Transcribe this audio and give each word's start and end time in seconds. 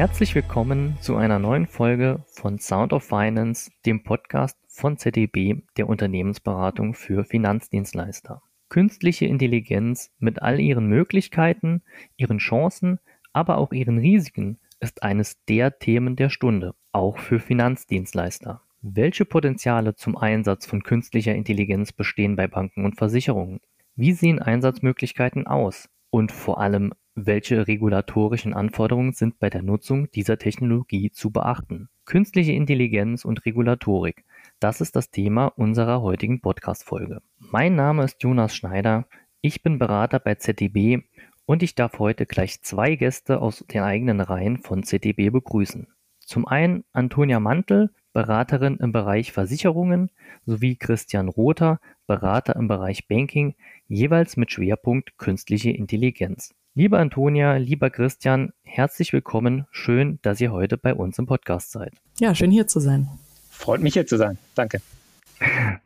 Herzlich 0.00 0.34
willkommen 0.34 0.96
zu 1.02 1.16
einer 1.16 1.38
neuen 1.38 1.66
Folge 1.66 2.24
von 2.26 2.58
Sound 2.58 2.94
of 2.94 3.04
Finance, 3.04 3.70
dem 3.84 4.02
Podcast 4.02 4.56
von 4.66 4.96
ZDB, 4.96 5.60
der 5.76 5.90
Unternehmensberatung 5.90 6.94
für 6.94 7.22
Finanzdienstleister. 7.26 8.40
Künstliche 8.70 9.26
Intelligenz 9.26 10.10
mit 10.18 10.40
all 10.40 10.58
ihren 10.58 10.86
Möglichkeiten, 10.86 11.82
ihren 12.16 12.38
Chancen, 12.38 12.98
aber 13.34 13.58
auch 13.58 13.72
ihren 13.72 13.98
Risiken 13.98 14.58
ist 14.80 15.02
eines 15.02 15.44
der 15.44 15.78
Themen 15.78 16.16
der 16.16 16.30
Stunde, 16.30 16.74
auch 16.92 17.18
für 17.18 17.38
Finanzdienstleister. 17.38 18.62
Welche 18.80 19.26
Potenziale 19.26 19.96
zum 19.96 20.16
Einsatz 20.16 20.64
von 20.64 20.82
künstlicher 20.82 21.34
Intelligenz 21.34 21.92
bestehen 21.92 22.36
bei 22.36 22.46
Banken 22.46 22.86
und 22.86 22.96
Versicherungen? 22.96 23.60
Wie 23.96 24.12
sehen 24.12 24.38
Einsatzmöglichkeiten 24.38 25.46
aus? 25.46 25.90
Und 26.08 26.32
vor 26.32 26.58
allem, 26.58 26.94
welche 27.26 27.66
regulatorischen 27.66 28.54
Anforderungen 28.54 29.12
sind 29.12 29.38
bei 29.38 29.50
der 29.50 29.62
Nutzung 29.62 30.10
dieser 30.10 30.38
Technologie 30.38 31.10
zu 31.10 31.30
beachten? 31.30 31.88
Künstliche 32.04 32.52
Intelligenz 32.52 33.24
und 33.24 33.44
Regulatorik. 33.44 34.24
Das 34.58 34.80
ist 34.80 34.96
das 34.96 35.10
Thema 35.10 35.46
unserer 35.46 36.02
heutigen 36.02 36.40
Podcast-Folge. 36.40 37.20
Mein 37.38 37.74
Name 37.74 38.04
ist 38.04 38.22
Jonas 38.22 38.54
Schneider. 38.54 39.06
Ich 39.40 39.62
bin 39.62 39.78
Berater 39.78 40.18
bei 40.18 40.36
ZDB 40.36 41.02
und 41.46 41.62
ich 41.62 41.74
darf 41.74 41.98
heute 41.98 42.26
gleich 42.26 42.62
zwei 42.62 42.94
Gäste 42.94 43.40
aus 43.40 43.64
den 43.70 43.82
eigenen 43.82 44.20
Reihen 44.20 44.58
von 44.58 44.82
ZDB 44.82 45.30
begrüßen. 45.30 45.88
Zum 46.20 46.46
einen 46.46 46.84
Antonia 46.92 47.40
Mantel, 47.40 47.90
Beraterin 48.12 48.76
im 48.76 48.92
Bereich 48.92 49.32
Versicherungen, 49.32 50.10
sowie 50.46 50.76
Christian 50.76 51.28
Rother, 51.28 51.80
Berater 52.06 52.56
im 52.56 52.68
Bereich 52.68 53.08
Banking, 53.08 53.54
jeweils 53.88 54.36
mit 54.36 54.50
Schwerpunkt 54.52 55.16
künstliche 55.18 55.70
Intelligenz. 55.70 56.54
Liebe 56.74 56.98
Antonia, 56.98 57.56
lieber 57.56 57.90
Christian, 57.90 58.52
herzlich 58.62 59.12
willkommen. 59.12 59.66
Schön, 59.70 60.18
dass 60.22 60.40
ihr 60.40 60.52
heute 60.52 60.76
bei 60.76 60.94
uns 60.94 61.18
im 61.18 61.26
Podcast 61.26 61.72
seid. 61.72 61.92
Ja, 62.18 62.34
schön 62.34 62.50
hier 62.50 62.66
zu 62.66 62.80
sein. 62.80 63.08
Freut 63.50 63.80
mich 63.82 63.94
hier 63.94 64.06
zu 64.06 64.16
sein. 64.16 64.38
Danke. 64.54 64.80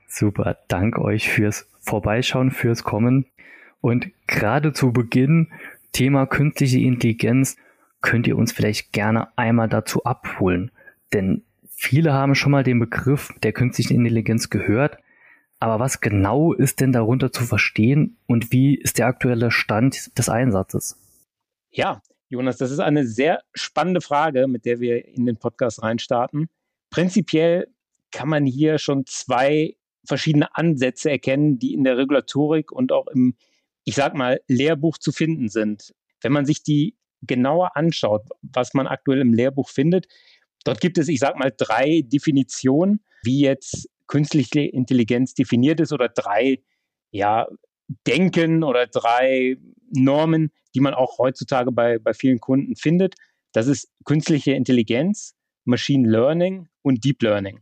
Super, 0.09 0.59
danke 0.69 1.03
euch 1.03 1.29
fürs 1.29 1.67
Vorbeischauen, 1.81 2.51
fürs 2.51 2.85
Kommen. 2.85 3.27
Und 3.81 4.09
gerade 4.27 4.73
zu 4.73 4.93
Beginn, 4.93 5.49
Thema 5.93 6.27
künstliche 6.27 6.79
Intelligenz, 6.79 7.57
könnt 8.01 8.27
ihr 8.27 8.37
uns 8.37 8.53
vielleicht 8.53 8.93
gerne 8.93 9.29
einmal 9.37 9.69
dazu 9.69 10.05
abholen. 10.05 10.71
Denn 11.13 11.43
Viele 11.77 12.13
haben 12.13 12.35
schon 12.35 12.53
mal 12.53 12.65
den 12.65 12.79
Begriff 12.79 13.35
der 13.43 13.53
künstlichen 13.53 13.97
Intelligenz 13.97 14.49
gehört, 14.49 14.97
aber 15.65 15.81
was 15.81 16.03
genau 16.03 16.53
ist 16.53 16.81
denn 16.81 16.93
darunter 16.93 17.33
zu 17.33 17.45
verstehen 17.45 18.19
und 18.27 18.53
wie 18.53 18.75
ist 18.75 18.99
der 18.99 19.07
aktuelle 19.07 19.51
Stand 19.51 20.19
des 20.19 20.29
Einsatzes? 20.29 20.99
Ja, 21.71 22.03
Jonas, 22.29 22.59
das 22.59 22.71
ist 22.71 22.81
eine 22.81 23.07
sehr 23.07 23.41
spannende 23.55 24.03
Frage, 24.03 24.47
mit 24.47 24.67
der 24.67 24.81
wir 24.81 25.09
in 25.09 25.25
den 25.25 25.39
Podcast 25.39 25.83
reinstarten. 25.83 26.51
Prinzipiell 26.91 27.69
kann 28.13 28.29
man 28.29 28.45
hier 28.45 28.77
schon 28.77 29.07
zwei 29.07 29.79
verschiedene 30.07 30.55
Ansätze 30.55 31.11
erkennen, 31.11 31.59
die 31.59 31.73
in 31.73 31.83
der 31.83 31.97
Regulatorik 31.97 32.71
und 32.71 32.93
auch 32.93 33.07
im, 33.07 33.35
ich 33.85 33.95
sag 33.95 34.13
mal, 34.13 34.43
Lehrbuch 34.47 34.99
zu 34.99 35.13
finden 35.13 35.49
sind. 35.49 35.95
Wenn 36.21 36.33
man 36.33 36.45
sich 36.45 36.63
die 36.63 36.95
genauer 37.23 37.75
anschaut, 37.75 38.29
was 38.43 38.75
man 38.75 38.87
aktuell 38.87 39.23
im 39.23 39.33
Lehrbuch 39.33 39.71
findet, 39.71 40.09
Dort 40.65 40.81
gibt 40.81 40.97
es, 40.97 41.09
ich 41.09 41.21
sage 41.21 41.39
mal, 41.39 41.53
drei 41.55 42.03
Definitionen, 42.03 43.01
wie 43.23 43.41
jetzt 43.41 43.89
künstliche 44.07 44.61
Intelligenz 44.61 45.35
definiert 45.35 45.81
ist 45.81 45.93
oder 45.93 46.09
drei 46.09 46.63
ja, 47.11 47.47
Denken 48.07 48.65
oder 48.65 48.87
drei 48.87 49.57
Normen, 49.91 50.51
die 50.75 50.81
man 50.81 50.95
auch 50.95 51.19
heutzutage 51.19 51.71
bei, 51.73 51.99
bei 51.99 52.13
vielen 52.13 52.41
Kunden 52.41 52.77
findet. 52.77 53.15
Das 53.53 53.67
ist 53.67 53.89
künstliche 54.05 54.53
Intelligenz, 54.53 55.35
Machine 55.65 56.09
Learning 56.09 56.69
und 56.83 57.05
Deep 57.05 57.23
Learning. 57.23 57.61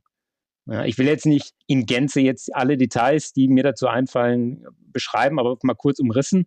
Ja, 0.67 0.85
ich 0.85 0.97
will 0.97 1.07
jetzt 1.07 1.27
nicht 1.27 1.53
in 1.67 1.87
Gänze 1.87 2.21
jetzt 2.21 2.55
alle 2.55 2.77
Details, 2.77 3.33
die 3.33 3.49
mir 3.49 3.65
dazu 3.65 3.89
einfallen, 3.89 4.65
beschreiben, 4.79 5.39
aber 5.39 5.59
mal 5.63 5.75
kurz 5.75 5.99
umrissen. 5.99 6.47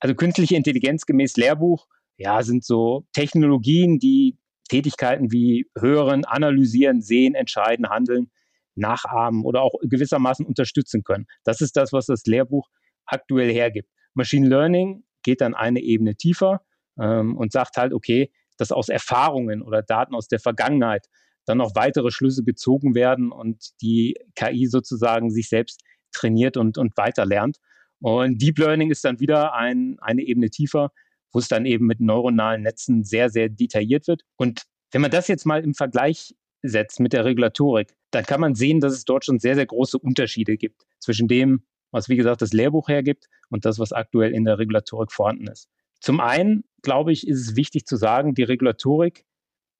Also 0.00 0.14
künstliche 0.14 0.56
Intelligenz 0.56 1.06
gemäß 1.06 1.36
Lehrbuch, 1.36 1.86
ja, 2.18 2.42
sind 2.42 2.64
so 2.64 3.06
Technologien, 3.12 3.98
die 3.98 4.36
Tätigkeiten 4.68 5.32
wie 5.32 5.70
hören, 5.78 6.24
analysieren, 6.24 7.00
sehen, 7.00 7.34
entscheiden, 7.34 7.88
handeln, 7.88 8.30
nachahmen 8.76 9.44
oder 9.44 9.62
auch 9.62 9.74
gewissermaßen 9.82 10.46
unterstützen 10.46 11.02
können. 11.02 11.26
Das 11.44 11.60
ist 11.60 11.76
das, 11.76 11.92
was 11.92 12.06
das 12.06 12.24
Lehrbuch 12.26 12.68
aktuell 13.06 13.52
hergibt. 13.52 13.90
Machine 14.14 14.48
Learning 14.48 15.04
geht 15.22 15.40
dann 15.40 15.54
eine 15.54 15.80
Ebene 15.80 16.16
tiefer 16.16 16.62
ähm, 16.98 17.36
und 17.36 17.52
sagt 17.52 17.76
halt, 17.76 17.92
okay, 17.92 18.30
dass 18.56 18.72
aus 18.72 18.88
Erfahrungen 18.88 19.62
oder 19.62 19.82
Daten 19.82 20.14
aus 20.14 20.28
der 20.28 20.40
Vergangenheit 20.40 21.06
dann 21.44 21.58
noch 21.58 21.74
weitere 21.74 22.10
Schlüsse 22.10 22.42
gezogen 22.44 22.94
werden 22.94 23.30
und 23.30 23.80
die 23.80 24.16
KI 24.34 24.66
sozusagen 24.66 25.30
sich 25.30 25.48
selbst 25.48 25.82
trainiert 26.12 26.56
und, 26.56 26.78
und 26.78 26.96
weiter 26.96 27.24
lernt. 27.24 27.58
Und 28.00 28.40
Deep 28.42 28.58
Learning 28.58 28.90
ist 28.90 29.04
dann 29.04 29.20
wieder 29.20 29.54
ein, 29.54 29.96
eine 30.00 30.22
Ebene 30.22 30.50
tiefer, 30.50 30.90
wo 31.32 31.38
es 31.38 31.48
dann 31.48 31.66
eben 31.66 31.86
mit 31.86 32.00
neuronalen 32.00 32.62
Netzen 32.62 33.04
sehr, 33.04 33.30
sehr 33.30 33.48
detailliert 33.48 34.08
wird. 34.08 34.22
Und 34.36 34.62
wenn 34.90 35.02
man 35.02 35.10
das 35.10 35.28
jetzt 35.28 35.46
mal 35.46 35.62
im 35.62 35.74
Vergleich 35.74 36.34
setzt 36.62 37.00
mit 37.00 37.12
der 37.12 37.24
Regulatorik, 37.24 37.94
dann 38.10 38.24
kann 38.24 38.40
man 38.40 38.54
sehen, 38.54 38.80
dass 38.80 38.92
es 38.92 39.04
dort 39.04 39.24
schon 39.24 39.38
sehr, 39.38 39.54
sehr 39.54 39.66
große 39.66 39.98
Unterschiede 39.98 40.56
gibt 40.56 40.86
zwischen 40.98 41.28
dem, 41.28 41.62
was 41.90 42.08
wie 42.08 42.16
gesagt 42.16 42.42
das 42.42 42.52
Lehrbuch 42.52 42.88
hergibt 42.88 43.26
und 43.48 43.64
das, 43.64 43.78
was 43.78 43.92
aktuell 43.92 44.32
in 44.32 44.44
der 44.44 44.58
Regulatorik 44.58 45.12
vorhanden 45.12 45.48
ist. 45.48 45.68
Zum 46.00 46.20
einen, 46.20 46.64
glaube 46.82 47.12
ich, 47.12 47.26
ist 47.26 47.40
es 47.40 47.56
wichtig 47.56 47.86
zu 47.86 47.96
sagen, 47.96 48.34
die 48.34 48.42
Regulatorik 48.42 49.24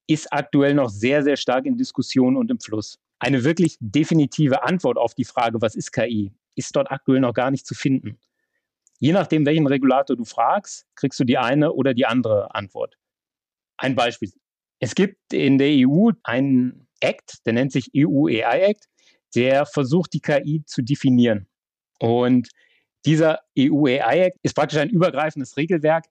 ist 0.07 0.33
aktuell 0.33 0.75
noch 0.75 0.89
sehr, 0.89 1.23
sehr 1.23 1.37
stark 1.37 1.67
in 1.67 1.77
Diskussion 1.77 2.37
und 2.37 2.51
im 2.51 2.61
Fluss. 2.61 2.99
Eine 3.19 3.45
wirklich 3.45 3.77
definitive 3.81 4.63
Antwort 4.63 4.99
auf 4.99 5.15
die 5.15 5.25
Frage, 5.25 5.61
was 5.61 5.75
ist 5.75 5.93
KI, 5.93 6.33
ist 6.55 6.75
dort 6.77 6.91
aktuell 6.91 7.21
noch 7.21 7.35
gar 7.35 7.51
nicht 7.51 7.67
zu 7.67 7.75
finden. 7.75 8.19
Je 8.99 9.13
nachdem, 9.13 9.45
welchen 9.45 9.67
Regulator 9.67 10.17
du 10.17 10.25
fragst, 10.25 10.87
kriegst 10.95 11.21
du 11.21 11.25
die 11.25 11.39
eine 11.39 11.73
oder 11.73 11.93
die 11.93 12.07
andere 12.07 12.55
Antwort. 12.55 12.97
Ein 13.77 13.95
Beispiel. 13.95 14.33
Es 14.79 14.95
gibt 14.95 15.33
in 15.33 15.59
der 15.59 15.87
EU 15.87 16.11
einen 16.23 16.86
Act, 17.01 17.47
der 17.47 17.53
nennt 17.53 17.73
sich 17.73 17.91
EU 17.97 18.27
AI 18.27 18.61
Act, 18.61 18.87
der 19.35 19.67
versucht, 19.67 20.13
die 20.13 20.21
KI 20.21 20.63
zu 20.67 20.83
definieren. 20.83 21.47
Und 21.99 22.49
dieser 23.05 23.41
EU 23.59 23.87
AI 23.87 24.27
Act 24.27 24.39
ist 24.43 24.55
praktisch 24.55 24.79
ein 24.79 24.91
übergreifendes 24.91 25.57
Regelwerk, 25.57 26.07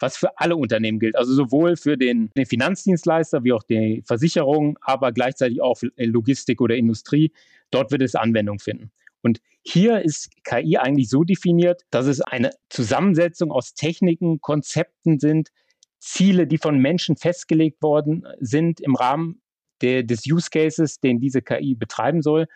was 0.00 0.16
für 0.16 0.38
alle 0.38 0.56
Unternehmen 0.56 0.98
gilt. 0.98 1.16
Also 1.16 1.34
sowohl 1.34 1.76
für 1.76 1.96
den, 1.96 2.30
den 2.36 2.46
Finanzdienstleister 2.46 3.44
wie 3.44 3.52
auch 3.52 3.62
die 3.62 4.02
Versicherung, 4.06 4.78
aber 4.80 5.12
gleichzeitig 5.12 5.60
auch 5.60 5.74
für 5.74 5.90
Logistik 5.96 6.60
oder 6.60 6.76
Industrie. 6.76 7.32
Dort 7.70 7.90
wird 7.90 8.02
es 8.02 8.14
Anwendung 8.14 8.58
finden. 8.58 8.90
Und 9.22 9.40
hier 9.62 10.00
ist 10.00 10.30
KI 10.44 10.78
eigentlich 10.78 11.08
so 11.10 11.24
definiert, 11.24 11.82
dass 11.90 12.06
es 12.06 12.20
eine 12.20 12.50
Zusammensetzung 12.70 13.50
aus 13.50 13.74
Techniken, 13.74 14.40
Konzepten 14.40 15.18
sind, 15.18 15.50
Ziele, 15.98 16.46
die 16.46 16.58
von 16.58 16.78
Menschen 16.78 17.16
festgelegt 17.16 17.82
worden 17.82 18.26
sind 18.38 18.80
im 18.80 18.94
Rahmen 18.94 19.42
der, 19.82 20.02
des 20.02 20.26
Use 20.26 20.50
Cases, 20.50 21.00
den 21.00 21.20
diese 21.20 21.42
KI 21.42 21.74
betreiben 21.74 22.22
soll. 22.22 22.46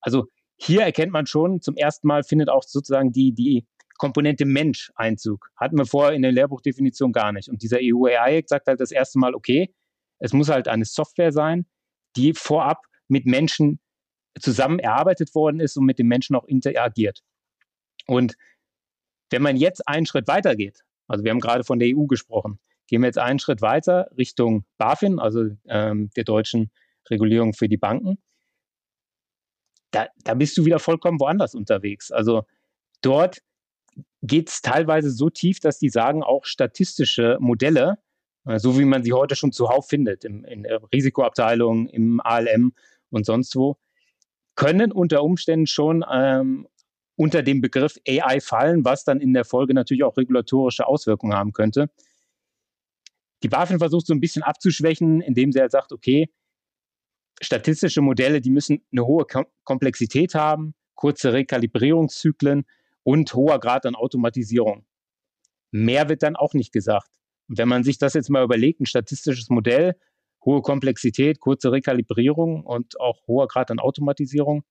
Also 0.00 0.26
hier 0.56 0.82
erkennt 0.82 1.12
man 1.12 1.26
schon, 1.26 1.60
zum 1.60 1.76
ersten 1.76 2.06
Mal 2.06 2.22
findet 2.22 2.48
auch 2.48 2.62
sozusagen 2.62 3.12
die, 3.12 3.32
die 3.32 3.66
Komponente 3.98 4.44
Mensch 4.44 4.90
Einzug. 4.94 5.50
Hatten 5.56 5.78
wir 5.78 5.86
vorher 5.86 6.12
in 6.12 6.22
der 6.22 6.32
Lehrbuchdefinition 6.32 7.12
gar 7.12 7.32
nicht. 7.32 7.48
Und 7.48 7.62
dieser 7.62 7.78
EU 7.80 8.06
AI 8.06 8.42
sagt 8.46 8.66
halt 8.66 8.80
das 8.80 8.90
erste 8.90 9.18
Mal, 9.18 9.34
okay, 9.34 9.74
es 10.18 10.32
muss 10.32 10.48
halt 10.48 10.68
eine 10.68 10.84
Software 10.84 11.32
sein, 11.32 11.66
die 12.16 12.32
vorab 12.32 12.82
mit 13.08 13.26
Menschen 13.26 13.80
zusammen 14.40 14.78
erarbeitet 14.78 15.34
worden 15.34 15.60
ist 15.60 15.76
und 15.76 15.84
mit 15.84 15.98
den 15.98 16.08
Menschen 16.08 16.36
auch 16.36 16.44
interagiert. 16.44 17.22
Und 18.06 18.34
wenn 19.30 19.42
man 19.42 19.56
jetzt 19.56 19.86
einen 19.86 20.06
Schritt 20.06 20.26
weiter 20.28 20.56
geht, 20.56 20.80
also 21.06 21.24
wir 21.24 21.30
haben 21.30 21.40
gerade 21.40 21.64
von 21.64 21.78
der 21.78 21.96
EU 21.96 22.06
gesprochen, 22.06 22.58
gehen 22.92 23.00
wir 23.00 23.06
jetzt 23.06 23.18
einen 23.18 23.38
Schritt 23.38 23.62
weiter 23.62 24.10
Richtung 24.18 24.66
BaFin, 24.76 25.18
also 25.18 25.46
ähm, 25.66 26.10
der 26.14 26.24
deutschen 26.24 26.70
Regulierung 27.08 27.54
für 27.54 27.66
die 27.66 27.78
Banken. 27.78 28.18
Da, 29.92 30.08
da 30.24 30.34
bist 30.34 30.58
du 30.58 30.66
wieder 30.66 30.78
vollkommen 30.78 31.18
woanders 31.18 31.54
unterwegs. 31.54 32.12
Also 32.12 32.44
dort 33.00 33.38
geht 34.20 34.50
es 34.50 34.60
teilweise 34.60 35.10
so 35.10 35.30
tief, 35.30 35.58
dass 35.58 35.78
die 35.78 35.88
sagen, 35.88 36.22
auch 36.22 36.44
statistische 36.44 37.38
Modelle, 37.40 37.96
äh, 38.44 38.58
so 38.58 38.78
wie 38.78 38.84
man 38.84 39.02
sie 39.02 39.14
heute 39.14 39.36
schon 39.36 39.52
zuhauf 39.52 39.88
findet, 39.88 40.26
im, 40.26 40.44
in 40.44 40.64
der 40.64 40.82
Risikoabteilung, 40.92 41.88
im 41.88 42.20
ALM 42.20 42.74
und 43.08 43.24
sonst 43.24 43.56
wo, 43.56 43.78
können 44.54 44.92
unter 44.92 45.22
Umständen 45.22 45.66
schon 45.66 46.04
ähm, 46.12 46.68
unter 47.16 47.42
dem 47.42 47.62
Begriff 47.62 47.98
AI 48.06 48.40
fallen, 48.40 48.84
was 48.84 49.04
dann 49.04 49.18
in 49.18 49.32
der 49.32 49.46
Folge 49.46 49.72
natürlich 49.72 50.04
auch 50.04 50.18
regulatorische 50.18 50.86
Auswirkungen 50.86 51.32
haben 51.32 51.54
könnte. 51.54 51.88
Die 53.42 53.48
BaFin 53.48 53.78
versucht 53.78 54.06
so 54.06 54.14
ein 54.14 54.20
bisschen 54.20 54.42
abzuschwächen, 54.42 55.20
indem 55.20 55.52
sie 55.52 55.60
halt 55.60 55.72
sagt, 55.72 55.92
okay, 55.92 56.28
statistische 57.40 58.00
Modelle, 58.00 58.40
die 58.40 58.50
müssen 58.50 58.84
eine 58.92 59.04
hohe 59.04 59.26
Komplexität 59.64 60.34
haben, 60.34 60.74
kurze 60.94 61.32
Rekalibrierungszyklen 61.32 62.64
und 63.02 63.34
hoher 63.34 63.58
Grad 63.58 63.86
an 63.86 63.96
Automatisierung. 63.96 64.84
Mehr 65.72 66.08
wird 66.08 66.22
dann 66.22 66.36
auch 66.36 66.54
nicht 66.54 66.72
gesagt. 66.72 67.10
Wenn 67.48 67.68
man 67.68 67.82
sich 67.82 67.98
das 67.98 68.14
jetzt 68.14 68.30
mal 68.30 68.44
überlegt, 68.44 68.80
ein 68.80 68.86
statistisches 68.86 69.48
Modell, 69.50 69.96
hohe 70.44 70.62
Komplexität, 70.62 71.40
kurze 71.40 71.72
Rekalibrierung 71.72 72.64
und 72.64 73.00
auch 73.00 73.26
hoher 73.26 73.48
Grad 73.48 73.70
an 73.70 73.80
Automatisierung, 73.80 74.64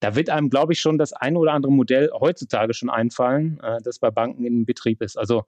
da 0.00 0.16
wird 0.16 0.30
einem, 0.30 0.50
glaube 0.50 0.72
ich, 0.72 0.80
schon 0.80 0.98
das 0.98 1.12
eine 1.12 1.38
oder 1.38 1.52
andere 1.52 1.72
Modell 1.72 2.10
heutzutage 2.12 2.74
schon 2.74 2.90
einfallen, 2.90 3.60
äh, 3.62 3.78
das 3.82 3.98
bei 3.98 4.10
Banken 4.10 4.44
in 4.44 4.64
Betrieb 4.64 5.02
ist. 5.02 5.16
Also 5.16 5.44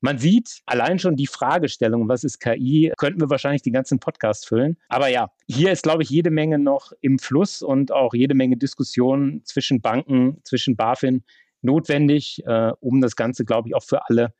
man 0.00 0.18
sieht 0.18 0.60
allein 0.66 0.98
schon 0.98 1.16
die 1.16 1.26
Fragestellung, 1.26 2.08
was 2.08 2.24
ist 2.24 2.38
KI, 2.38 2.92
könnten 2.98 3.22
wir 3.22 3.30
wahrscheinlich 3.30 3.62
den 3.62 3.72
ganzen 3.72 4.00
Podcast 4.00 4.46
füllen. 4.46 4.76
Aber 4.88 5.08
ja, 5.08 5.30
hier 5.46 5.72
ist, 5.72 5.82
glaube 5.82 6.02
ich, 6.02 6.10
jede 6.10 6.30
Menge 6.30 6.58
noch 6.58 6.92
im 7.00 7.18
Fluss 7.18 7.62
und 7.62 7.90
auch 7.90 8.12
jede 8.12 8.34
Menge 8.34 8.58
Diskussionen 8.58 9.42
zwischen 9.44 9.80
Banken, 9.80 10.42
zwischen 10.44 10.76
BaFin 10.76 11.24
notwendig, 11.62 12.42
äh, 12.44 12.72
um 12.80 13.00
das 13.00 13.16
Ganze, 13.16 13.46
glaube 13.46 13.68
ich, 13.68 13.74
auch 13.74 13.82
für 13.82 14.06
alle, 14.06 14.34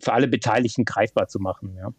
für 0.00 0.14
alle 0.14 0.26
Beteiligten 0.26 0.86
greifbar 0.86 1.28
zu 1.28 1.38
machen. 1.38 1.76
Ja, 1.76 1.92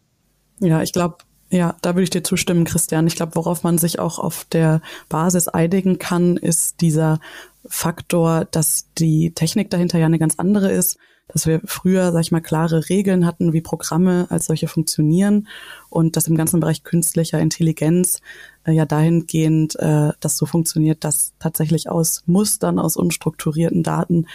ja 0.60 0.82
ich 0.82 0.92
glaube, 0.92 1.18
ja, 1.54 1.76
da 1.82 1.94
würde 1.94 2.02
ich 2.02 2.10
dir 2.10 2.24
zustimmen, 2.24 2.64
Christian. 2.64 3.06
Ich 3.06 3.14
glaube, 3.14 3.36
worauf 3.36 3.62
man 3.62 3.78
sich 3.78 4.00
auch 4.00 4.18
auf 4.18 4.44
der 4.50 4.80
Basis 5.08 5.46
einigen 5.46 6.00
kann, 6.00 6.36
ist 6.36 6.80
dieser 6.80 7.20
Faktor, 7.64 8.44
dass 8.50 8.86
die 8.98 9.30
Technik 9.30 9.70
dahinter 9.70 9.98
ja 9.98 10.06
eine 10.06 10.18
ganz 10.18 10.34
andere 10.36 10.72
ist, 10.72 10.98
dass 11.28 11.46
wir 11.46 11.60
früher, 11.64 12.10
sag 12.10 12.22
ich 12.22 12.32
mal, 12.32 12.40
klare 12.40 12.88
Regeln 12.88 13.24
hatten, 13.24 13.52
wie 13.52 13.60
Programme 13.60 14.26
als 14.30 14.46
solche 14.46 14.66
funktionieren 14.66 15.46
und 15.90 16.16
dass 16.16 16.26
im 16.26 16.36
ganzen 16.36 16.58
Bereich 16.58 16.82
künstlicher 16.82 17.38
Intelligenz 17.38 18.20
äh, 18.64 18.72
ja 18.72 18.84
dahingehend 18.84 19.76
äh, 19.76 20.10
das 20.18 20.36
so 20.36 20.46
funktioniert, 20.46 21.04
dass 21.04 21.34
tatsächlich 21.38 21.88
aus 21.88 22.24
Mustern, 22.26 22.80
aus 22.80 22.96
unstrukturierten 22.96 23.84
Daten 23.84 24.26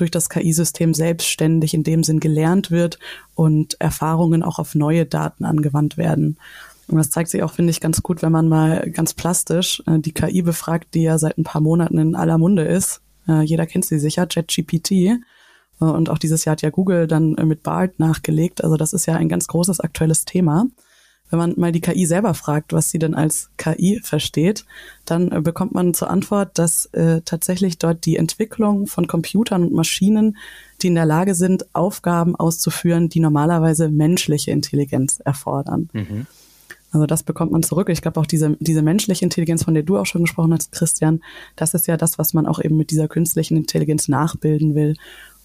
durch 0.00 0.10
das 0.10 0.28
KI-System 0.28 0.94
selbstständig 0.94 1.74
in 1.74 1.82
dem 1.82 2.02
Sinn 2.02 2.20
gelernt 2.20 2.70
wird 2.70 2.98
und 3.34 3.80
Erfahrungen 3.80 4.42
auch 4.42 4.58
auf 4.58 4.74
neue 4.74 5.06
Daten 5.06 5.44
angewandt 5.44 5.96
werden. 5.96 6.38
Und 6.88 6.96
das 6.98 7.10
zeigt 7.10 7.30
sich 7.30 7.42
auch, 7.42 7.52
finde 7.52 7.70
ich, 7.70 7.80
ganz 7.80 8.02
gut, 8.02 8.22
wenn 8.22 8.32
man 8.32 8.48
mal 8.48 8.90
ganz 8.90 9.14
plastisch 9.14 9.82
äh, 9.86 9.98
die 9.98 10.12
KI 10.12 10.42
befragt, 10.42 10.94
die 10.94 11.02
ja 11.02 11.18
seit 11.18 11.38
ein 11.38 11.44
paar 11.44 11.60
Monaten 11.60 11.98
in 11.98 12.14
aller 12.16 12.38
Munde 12.38 12.64
ist. 12.64 13.00
Äh, 13.28 13.42
jeder 13.42 13.66
kennt 13.66 13.84
sie 13.84 14.00
sicher, 14.00 14.26
ChatGPT. 14.26 14.90
Äh, 14.90 15.18
und 15.78 16.10
auch 16.10 16.18
dieses 16.18 16.44
Jahr 16.44 16.52
hat 16.52 16.62
ja 16.62 16.70
Google 16.70 17.06
dann 17.06 17.36
mit 17.44 17.62
BART 17.62 18.00
nachgelegt. 18.00 18.64
Also 18.64 18.76
das 18.76 18.92
ist 18.92 19.06
ja 19.06 19.14
ein 19.14 19.28
ganz 19.28 19.46
großes 19.46 19.78
aktuelles 19.78 20.24
Thema 20.24 20.66
wenn 21.30 21.38
man 21.38 21.54
mal 21.56 21.72
die 21.72 21.80
KI 21.80 22.06
selber 22.06 22.34
fragt, 22.34 22.72
was 22.72 22.90
sie 22.90 22.98
denn 22.98 23.14
als 23.14 23.50
KI 23.56 24.00
versteht, 24.02 24.64
dann 25.04 25.30
äh, 25.30 25.40
bekommt 25.40 25.72
man 25.72 25.94
zur 25.94 26.10
Antwort, 26.10 26.58
dass 26.58 26.86
äh, 26.86 27.22
tatsächlich 27.24 27.78
dort 27.78 28.04
die 28.04 28.16
Entwicklung 28.16 28.86
von 28.86 29.06
Computern 29.06 29.62
und 29.62 29.72
Maschinen, 29.72 30.36
die 30.82 30.88
in 30.88 30.94
der 30.94 31.06
Lage 31.06 31.34
sind, 31.34 31.74
Aufgaben 31.74 32.36
auszuführen, 32.36 33.08
die 33.08 33.20
normalerweise 33.20 33.88
menschliche 33.88 34.50
Intelligenz 34.50 35.20
erfordern. 35.24 35.88
Mhm. 35.92 36.26
Also 36.92 37.06
das 37.06 37.22
bekommt 37.22 37.52
man 37.52 37.62
zurück. 37.62 37.88
Ich 37.88 38.02
glaube 38.02 38.18
auch 38.18 38.26
diese, 38.26 38.56
diese 38.58 38.82
menschliche 38.82 39.24
Intelligenz, 39.24 39.62
von 39.62 39.74
der 39.74 39.84
du 39.84 39.96
auch 39.96 40.06
schon 40.06 40.22
gesprochen 40.22 40.52
hast, 40.52 40.72
Christian, 40.72 41.22
das 41.54 41.74
ist 41.74 41.86
ja 41.86 41.96
das, 41.96 42.18
was 42.18 42.34
man 42.34 42.46
auch 42.46 42.60
eben 42.60 42.76
mit 42.76 42.90
dieser 42.90 43.06
künstlichen 43.06 43.56
Intelligenz 43.56 44.08
nachbilden 44.08 44.74
will 44.74 44.96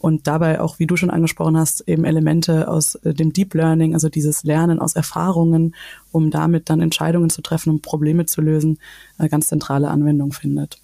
und 0.05 0.27
dabei 0.27 0.61
auch, 0.61 0.77
wie 0.77 0.85
du 0.85 0.97
schon 0.97 1.09
angesprochen 1.09 1.57
hast, 1.57 1.89
eben 1.89 2.05
Elemente 2.05 2.67
aus 2.67 2.93
äh, 2.93 3.15
dem 3.15 3.33
Deep 3.33 3.55
Learning, 3.55 3.95
also 3.95 4.07
dieses 4.07 4.43
Lernen 4.43 4.77
aus 4.77 4.95
Erfahrungen, 4.95 5.73
um 6.11 6.29
damit 6.29 6.69
dann 6.69 6.79
Entscheidungen 6.79 7.31
zu 7.31 7.41
treffen, 7.41 7.71
um 7.71 7.81
Probleme 7.81 8.27
zu 8.27 8.41
lösen, 8.41 8.77
eine 9.17 9.29
ganz 9.29 9.47
zentrale 9.47 9.89
Anwendung 9.89 10.31
findet. 10.31 10.79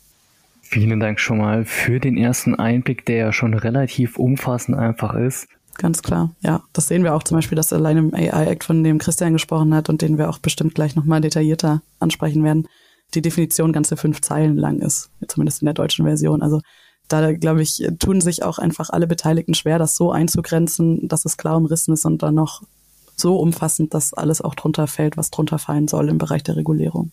Vielen 0.63 0.99
Dank 0.99 1.19
schon 1.19 1.37
mal 1.37 1.65
für 1.65 1.99
den 1.99 2.17
ersten 2.17 2.55
Einblick, 2.55 3.05
der 3.05 3.17
ja 3.17 3.31
schon 3.31 3.53
relativ 3.53 4.17
umfassend 4.17 4.75
einfach 4.75 5.13
ist. 5.13 5.47
Ganz 5.77 6.01
klar, 6.01 6.31
ja. 6.41 6.63
Das 6.73 6.87
sehen 6.87 7.03
wir 7.03 7.13
auch 7.13 7.21
zum 7.21 7.37
Beispiel, 7.37 7.55
dass 7.55 7.71
allein 7.73 7.97
im 7.97 8.15
AI-Act, 8.15 8.63
von 8.63 8.83
dem 8.83 8.97
Christian 8.97 9.33
gesprochen 9.33 9.75
hat 9.75 9.87
und 9.87 10.01
den 10.01 10.17
wir 10.17 10.31
auch 10.31 10.39
bestimmt 10.39 10.73
gleich 10.73 10.95
nochmal 10.95 11.21
detaillierter 11.21 11.83
ansprechen 11.99 12.43
werden, 12.43 12.67
die 13.13 13.21
Definition 13.21 13.71
ganze 13.71 13.97
fünf 13.97 14.21
Zeilen 14.21 14.57
lang 14.57 14.79
ist, 14.79 15.11
zumindest 15.27 15.61
in 15.61 15.67
der 15.67 15.75
deutschen 15.75 16.05
Version. 16.05 16.41
Also 16.41 16.59
da, 17.11 17.33
glaube 17.33 17.61
ich, 17.61 17.83
tun 17.99 18.21
sich 18.21 18.43
auch 18.43 18.59
einfach 18.59 18.89
alle 18.89 19.07
Beteiligten 19.07 19.53
schwer, 19.53 19.79
das 19.79 19.95
so 19.95 20.11
einzugrenzen, 20.11 21.07
dass 21.07 21.25
es 21.25 21.37
klar 21.37 21.57
umrissen 21.57 21.93
ist 21.93 22.05
und 22.05 22.23
dann 22.23 22.35
noch 22.35 22.63
so 23.15 23.37
umfassend, 23.37 23.93
dass 23.93 24.13
alles 24.13 24.41
auch 24.41 24.55
drunter 24.55 24.87
fällt, 24.87 25.17
was 25.17 25.31
drunter 25.31 25.59
fallen 25.59 25.87
soll 25.87 26.09
im 26.09 26.17
Bereich 26.17 26.43
der 26.43 26.55
Regulierung. 26.55 27.11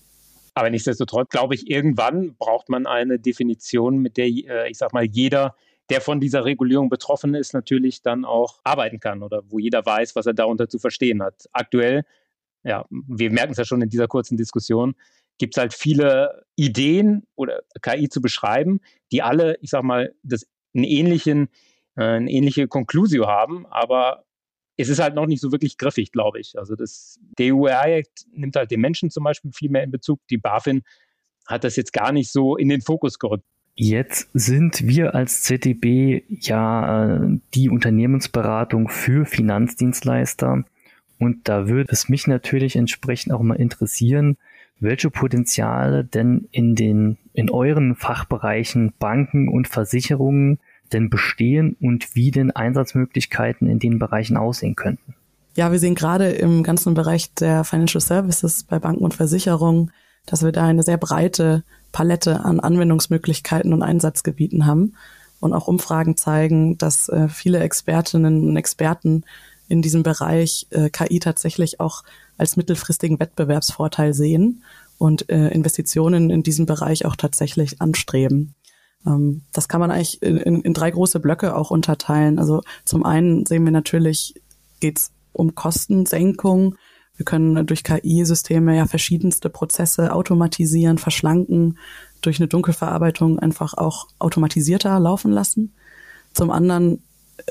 Aber 0.54 0.70
nichtsdestotrotz 0.70 1.28
glaube 1.30 1.54
ich, 1.54 1.70
irgendwann 1.70 2.34
braucht 2.36 2.68
man 2.68 2.86
eine 2.86 3.18
Definition, 3.18 3.98
mit 3.98 4.16
der, 4.16 4.26
äh, 4.26 4.70
ich 4.70 4.78
sag 4.78 4.92
mal, 4.92 5.04
jeder, 5.04 5.54
der 5.90 6.00
von 6.00 6.20
dieser 6.20 6.44
Regulierung 6.44 6.88
betroffen 6.88 7.34
ist, 7.34 7.54
natürlich 7.54 8.02
dann 8.02 8.24
auch 8.24 8.60
arbeiten 8.64 9.00
kann 9.00 9.22
oder 9.22 9.42
wo 9.48 9.58
jeder 9.58 9.84
weiß, 9.84 10.16
was 10.16 10.26
er 10.26 10.34
darunter 10.34 10.68
zu 10.68 10.78
verstehen 10.78 11.22
hat. 11.22 11.48
Aktuell, 11.52 12.04
ja, 12.64 12.84
wir 12.90 13.30
merken 13.30 13.52
es 13.52 13.58
ja 13.58 13.64
schon 13.64 13.82
in 13.82 13.88
dieser 13.88 14.08
kurzen 14.08 14.36
Diskussion, 14.36 14.94
gibt 15.38 15.56
es 15.56 15.60
halt 15.60 15.74
viele 15.74 16.44
Ideen 16.56 17.26
oder 17.34 17.62
KI 17.80 18.08
zu 18.08 18.20
beschreiben, 18.20 18.80
die 19.12 19.22
alle, 19.22 19.56
ich 19.60 19.70
sag 19.70 19.82
mal, 19.82 20.12
das 20.22 20.46
einen 20.74 20.84
ähnlichen, 20.84 21.48
äh, 21.96 22.02
eine 22.02 22.30
ähnliche 22.30 22.68
Conclusio 22.68 23.26
haben, 23.26 23.66
aber 23.66 24.24
es 24.76 24.88
ist 24.88 25.00
halt 25.00 25.14
noch 25.14 25.26
nicht 25.26 25.40
so 25.40 25.50
wirklich 25.50 25.76
griffig, 25.76 26.12
glaube 26.12 26.38
ich. 26.38 26.56
Also 26.58 26.76
das, 26.76 27.18
EU-Act 27.40 28.26
nimmt 28.32 28.54
halt 28.56 28.70
den 28.70 28.80
Menschen 28.80 29.10
zum 29.10 29.24
Beispiel 29.24 29.52
viel 29.52 29.70
mehr 29.70 29.82
in 29.82 29.90
Bezug. 29.90 30.20
Die 30.30 30.38
BaFin 30.38 30.82
hat 31.46 31.64
das 31.64 31.76
jetzt 31.76 31.92
gar 31.92 32.12
nicht 32.12 32.30
so 32.30 32.56
in 32.56 32.68
den 32.68 32.80
Fokus 32.80 33.18
gerückt. 33.18 33.44
Jetzt 33.74 34.28
sind 34.34 34.86
wir 34.86 35.14
als 35.14 35.42
ZDB 35.42 36.22
ja 36.28 37.16
äh, 37.16 37.38
die 37.54 37.70
Unternehmensberatung 37.70 38.88
für 38.88 39.24
Finanzdienstleister. 39.24 40.64
Und 41.18 41.48
da 41.48 41.68
würde 41.68 41.92
es 41.92 42.08
mich 42.08 42.26
natürlich 42.26 42.76
entsprechend 42.76 43.32
auch 43.32 43.42
mal 43.42 43.56
interessieren, 43.56 44.36
welche 44.80 45.10
Potenziale 45.10 46.04
denn 46.04 46.48
in 46.50 46.74
den, 46.74 47.18
in 47.32 47.50
euren 47.50 47.94
Fachbereichen 47.96 48.92
Banken 48.98 49.48
und 49.48 49.68
Versicherungen 49.68 50.60
denn 50.92 51.10
bestehen 51.10 51.76
und 51.80 52.14
wie 52.14 52.30
denn 52.30 52.50
Einsatzmöglichkeiten 52.50 53.68
in 53.68 53.78
den 53.78 53.98
Bereichen 53.98 54.36
aussehen 54.36 54.76
könnten. 54.76 55.14
Ja, 55.54 55.72
wir 55.72 55.78
sehen 55.78 55.94
gerade 55.94 56.30
im 56.30 56.62
ganzen 56.62 56.94
Bereich 56.94 57.34
der 57.34 57.64
Financial 57.64 58.00
Services 58.00 58.62
bei 58.62 58.78
Banken 58.78 59.04
und 59.04 59.14
Versicherungen, 59.14 59.90
dass 60.26 60.44
wir 60.44 60.52
da 60.52 60.66
eine 60.66 60.82
sehr 60.82 60.98
breite 60.98 61.64
Palette 61.90 62.44
an 62.44 62.60
Anwendungsmöglichkeiten 62.60 63.72
und 63.72 63.82
Einsatzgebieten 63.82 64.66
haben. 64.66 64.94
Und 65.40 65.52
auch 65.52 65.68
Umfragen 65.68 66.16
zeigen, 66.16 66.78
dass 66.78 67.08
äh, 67.08 67.28
viele 67.28 67.60
Expertinnen 67.60 68.48
und 68.48 68.56
Experten 68.56 69.24
in 69.68 69.82
diesem 69.82 70.02
Bereich 70.02 70.66
äh, 70.70 70.90
KI 70.90 71.20
tatsächlich 71.20 71.80
auch 71.80 72.02
als 72.38 72.56
mittelfristigen 72.56 73.20
Wettbewerbsvorteil 73.20 74.14
sehen 74.14 74.64
und 74.96 75.28
äh, 75.28 75.48
Investitionen 75.48 76.30
in 76.30 76.42
diesem 76.42 76.66
Bereich 76.66 77.04
auch 77.04 77.16
tatsächlich 77.16 77.80
anstreben. 77.80 78.54
Ähm, 79.06 79.42
das 79.52 79.68
kann 79.68 79.80
man 79.80 79.90
eigentlich 79.90 80.22
in, 80.22 80.36
in, 80.38 80.62
in 80.62 80.74
drei 80.74 80.90
große 80.90 81.20
Blöcke 81.20 81.54
auch 81.54 81.70
unterteilen. 81.70 82.38
Also 82.38 82.62
zum 82.84 83.04
einen 83.04 83.46
sehen 83.46 83.64
wir 83.64 83.72
natürlich, 83.72 84.34
geht 84.80 84.98
es 84.98 85.12
um 85.32 85.54
Kostensenkung. 85.54 86.76
Wir 87.16 87.24
können 87.24 87.66
durch 87.66 87.82
KI-Systeme 87.82 88.76
ja 88.76 88.86
verschiedenste 88.86 89.50
Prozesse 89.50 90.12
automatisieren, 90.12 90.98
verschlanken, 90.98 91.78
durch 92.20 92.38
eine 92.40 92.48
Dunkelverarbeitung 92.48 93.38
einfach 93.38 93.74
auch 93.74 94.06
automatisierter 94.18 94.98
laufen 95.00 95.32
lassen. 95.32 95.74
Zum 96.32 96.50
anderen 96.50 97.02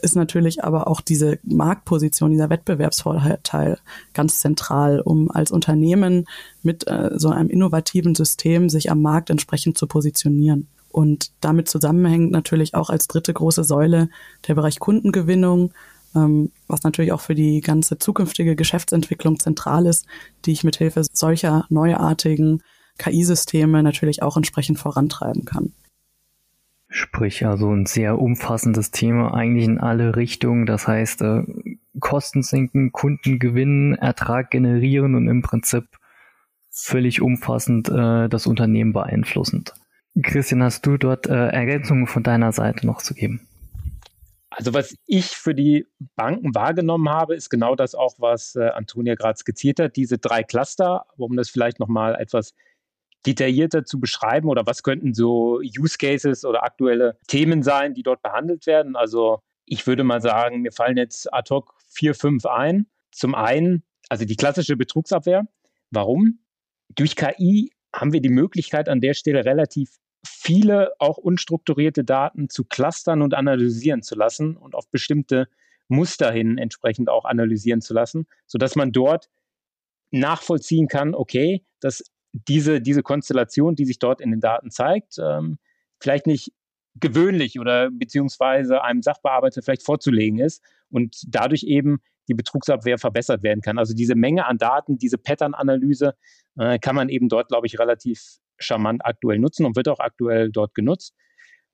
ist 0.01 0.15
natürlich 0.15 0.63
aber 0.63 0.87
auch 0.87 1.01
diese 1.01 1.39
Marktposition, 1.43 2.31
dieser 2.31 2.49
Wettbewerbsvorteil 2.49 3.79
ganz 4.13 4.39
zentral, 4.39 4.99
um 4.99 5.31
als 5.31 5.51
Unternehmen 5.51 6.25
mit 6.61 6.87
äh, 6.87 7.11
so 7.15 7.29
einem 7.29 7.49
innovativen 7.49 8.15
System 8.15 8.69
sich 8.69 8.91
am 8.91 9.01
Markt 9.01 9.29
entsprechend 9.29 9.77
zu 9.77 9.87
positionieren. 9.87 10.67
Und 10.89 11.31
damit 11.41 11.69
zusammenhängt 11.69 12.31
natürlich 12.31 12.75
auch 12.75 12.89
als 12.89 13.07
dritte 13.07 13.33
große 13.33 13.63
Säule 13.63 14.09
der 14.47 14.55
Bereich 14.55 14.79
Kundengewinnung, 14.79 15.73
ähm, 16.15 16.51
was 16.67 16.83
natürlich 16.83 17.11
auch 17.11 17.21
für 17.21 17.35
die 17.35 17.61
ganze 17.61 17.97
zukünftige 17.97 18.55
Geschäftsentwicklung 18.55 19.39
zentral 19.39 19.85
ist, 19.85 20.05
die 20.45 20.51
ich 20.51 20.63
mit 20.63 20.77
Hilfe 20.77 21.03
solcher 21.11 21.65
neuartigen 21.69 22.63
KI-Systeme 22.97 23.83
natürlich 23.83 24.23
auch 24.23 24.37
entsprechend 24.37 24.79
vorantreiben 24.79 25.45
kann. 25.45 25.73
Sprich, 26.89 27.45
also 27.45 27.69
ein 27.69 27.85
sehr 27.85 28.17
umfassendes 28.17 28.91
Thema, 28.91 29.33
eigentlich 29.33 29.65
in 29.65 29.77
alle 29.77 30.15
Richtungen. 30.15 30.65
Das 30.65 30.87
heißt, 30.87 31.21
äh, 31.21 31.43
Kosten 31.99 32.43
sinken, 32.43 32.91
Kunden 32.91 33.39
gewinnen, 33.39 33.95
Ertrag 33.95 34.51
generieren 34.51 35.15
und 35.15 35.27
im 35.27 35.41
Prinzip 35.41 35.85
völlig 36.69 37.21
umfassend 37.21 37.89
äh, 37.89 38.29
das 38.29 38.47
Unternehmen 38.47 38.93
beeinflussend. 38.93 39.73
Christian, 40.21 40.63
hast 40.63 40.85
du 40.85 40.97
dort 40.97 41.27
äh, 41.27 41.47
Ergänzungen 41.49 42.07
von 42.07 42.23
deiner 42.23 42.51
Seite 42.51 42.85
noch 42.87 43.01
zu 43.01 43.13
geben? 43.13 43.41
Also 44.49 44.73
was 44.73 44.95
ich 45.05 45.35
für 45.35 45.53
die 45.53 45.85
Banken 46.15 46.55
wahrgenommen 46.55 47.09
habe, 47.09 47.35
ist 47.35 47.49
genau 47.49 47.75
das 47.75 47.93
auch, 47.93 48.15
was 48.17 48.55
äh, 48.55 48.69
Antonia 48.69 49.15
gerade 49.15 49.37
skizziert 49.37 49.79
hat, 49.79 49.95
diese 49.95 50.17
drei 50.17 50.41
Cluster, 50.41 51.05
um 51.17 51.35
das 51.35 51.49
vielleicht 51.49 51.79
nochmal 51.79 52.15
etwas 52.15 52.53
detaillierter 53.27 53.83
zu 53.83 53.99
beschreiben 53.99 54.47
oder 54.47 54.65
was 54.65 54.81
könnten 54.83 55.13
so 55.13 55.59
Use 55.59 55.97
Cases 55.97 56.45
oder 56.45 56.63
aktuelle 56.63 57.17
Themen 57.27 57.61
sein, 57.61 57.93
die 57.93 58.03
dort 58.03 58.21
behandelt 58.21 58.65
werden? 58.65 58.95
Also 58.95 59.41
ich 59.65 59.85
würde 59.85 60.03
mal 60.03 60.21
sagen, 60.21 60.61
mir 60.61 60.71
fallen 60.71 60.97
jetzt 60.97 61.31
ad 61.33 61.53
hoc 61.53 61.73
vier, 61.89 62.15
fünf 62.15 62.45
ein. 62.45 62.87
Zum 63.11 63.35
einen, 63.35 63.83
also 64.09 64.25
die 64.25 64.35
klassische 64.35 64.77
Betrugsabwehr. 64.77 65.45
Warum? 65.91 66.39
Durch 66.95 67.15
KI 67.15 67.71
haben 67.93 68.13
wir 68.13 68.21
die 68.21 68.29
Möglichkeit, 68.29 68.87
an 68.87 69.01
der 69.01 69.13
Stelle 69.13 69.43
relativ 69.43 69.97
viele 70.25 70.91
auch 70.99 71.17
unstrukturierte 71.17 72.03
Daten 72.03 72.49
zu 72.49 72.63
clustern 72.63 73.21
und 73.21 73.33
analysieren 73.33 74.01
zu 74.01 74.15
lassen 74.15 74.55
und 74.55 74.73
auf 74.75 74.89
bestimmte 74.89 75.47
Muster 75.89 76.31
hin 76.31 76.57
entsprechend 76.57 77.09
auch 77.09 77.25
analysieren 77.25 77.81
zu 77.81 77.93
lassen, 77.93 78.27
sodass 78.45 78.75
man 78.75 78.91
dort 78.91 79.29
nachvollziehen 80.11 80.87
kann, 80.87 81.13
okay, 81.13 81.65
dass 81.79 82.03
diese, 82.47 82.81
diese 82.81 83.03
Konstellation, 83.03 83.75
die 83.75 83.85
sich 83.85 83.99
dort 83.99 84.21
in 84.21 84.31
den 84.31 84.39
Daten 84.39 84.71
zeigt, 84.71 85.17
ähm, 85.19 85.57
vielleicht 85.99 86.27
nicht 86.27 86.51
gewöhnlich 86.99 87.59
oder 87.59 87.89
beziehungsweise 87.91 88.81
einem 88.81 89.01
Sachbearbeiter 89.01 89.61
vielleicht 89.61 89.83
vorzulegen 89.83 90.39
ist 90.39 90.63
und 90.89 91.15
dadurch 91.27 91.63
eben 91.63 91.99
die 92.27 92.33
Betrugsabwehr 92.33 92.97
verbessert 92.97 93.43
werden 93.43 93.61
kann. 93.61 93.77
Also 93.77 93.93
diese 93.93 94.15
Menge 94.15 94.45
an 94.45 94.57
Daten, 94.57 94.97
diese 94.97 95.17
Pattern-Analyse 95.17 96.15
äh, 96.57 96.79
kann 96.79 96.95
man 96.95 97.09
eben 97.09 97.29
dort, 97.29 97.49
glaube 97.49 97.67
ich, 97.67 97.79
relativ 97.79 98.39
charmant 98.57 99.05
aktuell 99.05 99.39
nutzen 99.39 99.65
und 99.65 99.75
wird 99.75 99.87
auch 99.87 99.99
aktuell 99.99 100.51
dort 100.51 100.73
genutzt. 100.73 101.13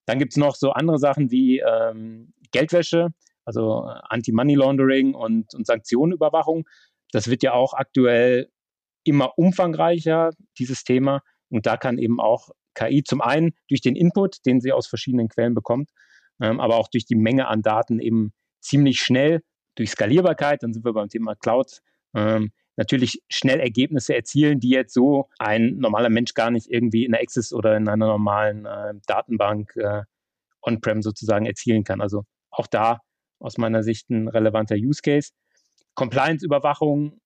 Dann 0.06 0.20
gibt 0.20 0.34
es 0.34 0.38
noch 0.38 0.56
so 0.56 0.72
andere 0.72 1.00
Sachen 1.00 1.32
wie 1.32 1.60
ähm, 1.60 2.34
Geldwäsche, 2.52 3.10
also 3.46 3.84
Anti-Money 3.84 4.56
Laundering 4.56 5.16
und, 5.16 5.54
und 5.56 5.66
Sanktionenüberwachung. 5.66 6.68
Das 7.12 7.30
wird 7.30 7.42
ja 7.42 7.54
auch 7.54 7.74
aktuell 7.74 8.50
immer 9.04 9.38
umfangreicher, 9.38 10.32
dieses 10.58 10.84
Thema. 10.84 11.22
Und 11.50 11.66
da 11.66 11.78
kann 11.78 11.98
eben 11.98 12.20
auch 12.20 12.50
KI 12.74 13.04
zum 13.04 13.22
einen 13.22 13.54
durch 13.70 13.82
den 13.82 13.96
Input, 13.96 14.46
den 14.46 14.60
sie 14.60 14.72
aus 14.72 14.88
verschiedenen 14.88 15.30
Quellen 15.30 15.54
bekommt, 15.54 15.90
ähm, 16.42 16.60
aber 16.60 16.78
auch 16.78 16.88
durch 16.88 17.06
die 17.06 17.16
Menge 17.16 17.48
an 17.48 17.62
Daten 17.62 18.00
eben 18.00 18.34
ziemlich 18.62 19.00
schnell, 19.00 19.42
durch 19.76 19.92
Skalierbarkeit, 19.92 20.64
dann 20.64 20.74
sind 20.74 20.86
wir 20.86 20.94
beim 20.94 21.10
Thema 21.10 21.36
Cloud, 21.36 21.80
ähm, 22.14 22.52
natürlich 22.76 23.22
schnell 23.30 23.60
Ergebnisse 23.60 24.16
erzielen, 24.16 24.60
die 24.60 24.70
jetzt 24.70 24.94
so 24.94 25.30
ein 25.40 25.78
normaler 25.78 26.10
Mensch 26.10 26.34
gar 26.34 26.52
nicht 26.52 26.70
irgendwie 26.70 27.06
in 27.06 27.12
der 27.12 27.22
Access 27.22 27.54
oder 27.54 27.76
in 27.78 27.88
einer 27.88 28.08
normalen 28.08 28.66
äh, 28.66 28.94
Datenbank 29.08 29.76
äh, 29.76 30.04
on-prem 30.62 31.02
sozusagen 31.02 31.46
erzielen 31.46 31.84
kann. 31.84 32.02
Also 32.02 32.24
auch 32.50 32.68
da 32.68 33.00
aus 33.40 33.58
meiner 33.58 33.84
Sicht 33.84 34.10
ein 34.10 34.28
relevanter 34.28 34.76
Use 34.76 35.02
Case. 35.02 35.32
Compliance-Überwachung 35.96 37.20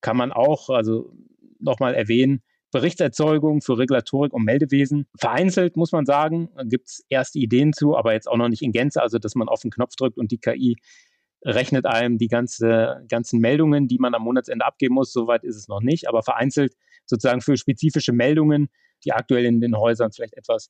kann 0.00 0.16
man 0.16 0.32
auch, 0.32 0.70
also 0.70 1.12
nochmal 1.58 1.94
erwähnen, 1.94 2.42
Berichtserzeugung 2.72 3.62
für 3.62 3.78
Regulatorik 3.78 4.32
und 4.32 4.44
Meldewesen. 4.44 5.06
Vereinzelt 5.18 5.76
muss 5.76 5.92
man 5.92 6.04
sagen, 6.04 6.50
gibt 6.64 6.88
es 6.88 7.04
erste 7.08 7.38
Ideen 7.38 7.72
zu, 7.72 7.96
aber 7.96 8.12
jetzt 8.12 8.28
auch 8.28 8.36
noch 8.36 8.48
nicht 8.48 8.62
in 8.62 8.72
Gänze, 8.72 9.00
also 9.00 9.18
dass 9.18 9.34
man 9.34 9.48
auf 9.48 9.60
den 9.60 9.70
Knopf 9.70 9.96
drückt 9.96 10.18
und 10.18 10.30
die 10.30 10.38
KI 10.38 10.76
rechnet 11.44 11.86
einem 11.86 12.18
die 12.18 12.28
ganze, 12.28 13.04
ganzen 13.08 13.40
Meldungen, 13.40 13.88
die 13.88 13.98
man 13.98 14.14
am 14.14 14.22
Monatsende 14.22 14.64
abgeben 14.64 14.94
muss. 14.94 15.12
Soweit 15.12 15.44
ist 15.44 15.56
es 15.56 15.68
noch 15.68 15.80
nicht, 15.80 16.08
aber 16.08 16.22
vereinzelt 16.22 16.74
sozusagen 17.06 17.40
für 17.40 17.56
spezifische 17.56 18.12
Meldungen, 18.12 18.68
die 19.04 19.12
aktuell 19.12 19.44
in 19.44 19.60
den 19.60 19.76
Häusern 19.76 20.10
vielleicht 20.12 20.34
etwas 20.34 20.68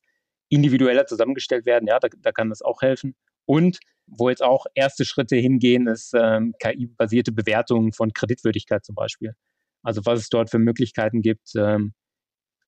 individueller 0.49 1.07
zusammengestellt 1.07 1.65
werden. 1.65 1.87
Ja, 1.87 1.99
da, 1.99 2.07
da 2.19 2.31
kann 2.31 2.49
das 2.49 2.61
auch 2.61 2.81
helfen. 2.81 3.15
Und 3.47 3.79
wo 4.05 4.29
jetzt 4.29 4.43
auch 4.43 4.67
erste 4.75 5.03
Schritte 5.03 5.35
hingehen, 5.35 5.87
ist 5.87 6.13
ähm, 6.13 6.53
KI-basierte 6.59 7.31
Bewertungen 7.31 7.91
von 7.91 8.13
Kreditwürdigkeit 8.13 8.85
zum 8.85 8.93
Beispiel. 8.93 9.33
Also 9.81 10.05
was 10.05 10.19
es 10.19 10.29
dort 10.29 10.51
für 10.51 10.59
Möglichkeiten 10.59 11.21
gibt, 11.21 11.55
ähm, 11.55 11.93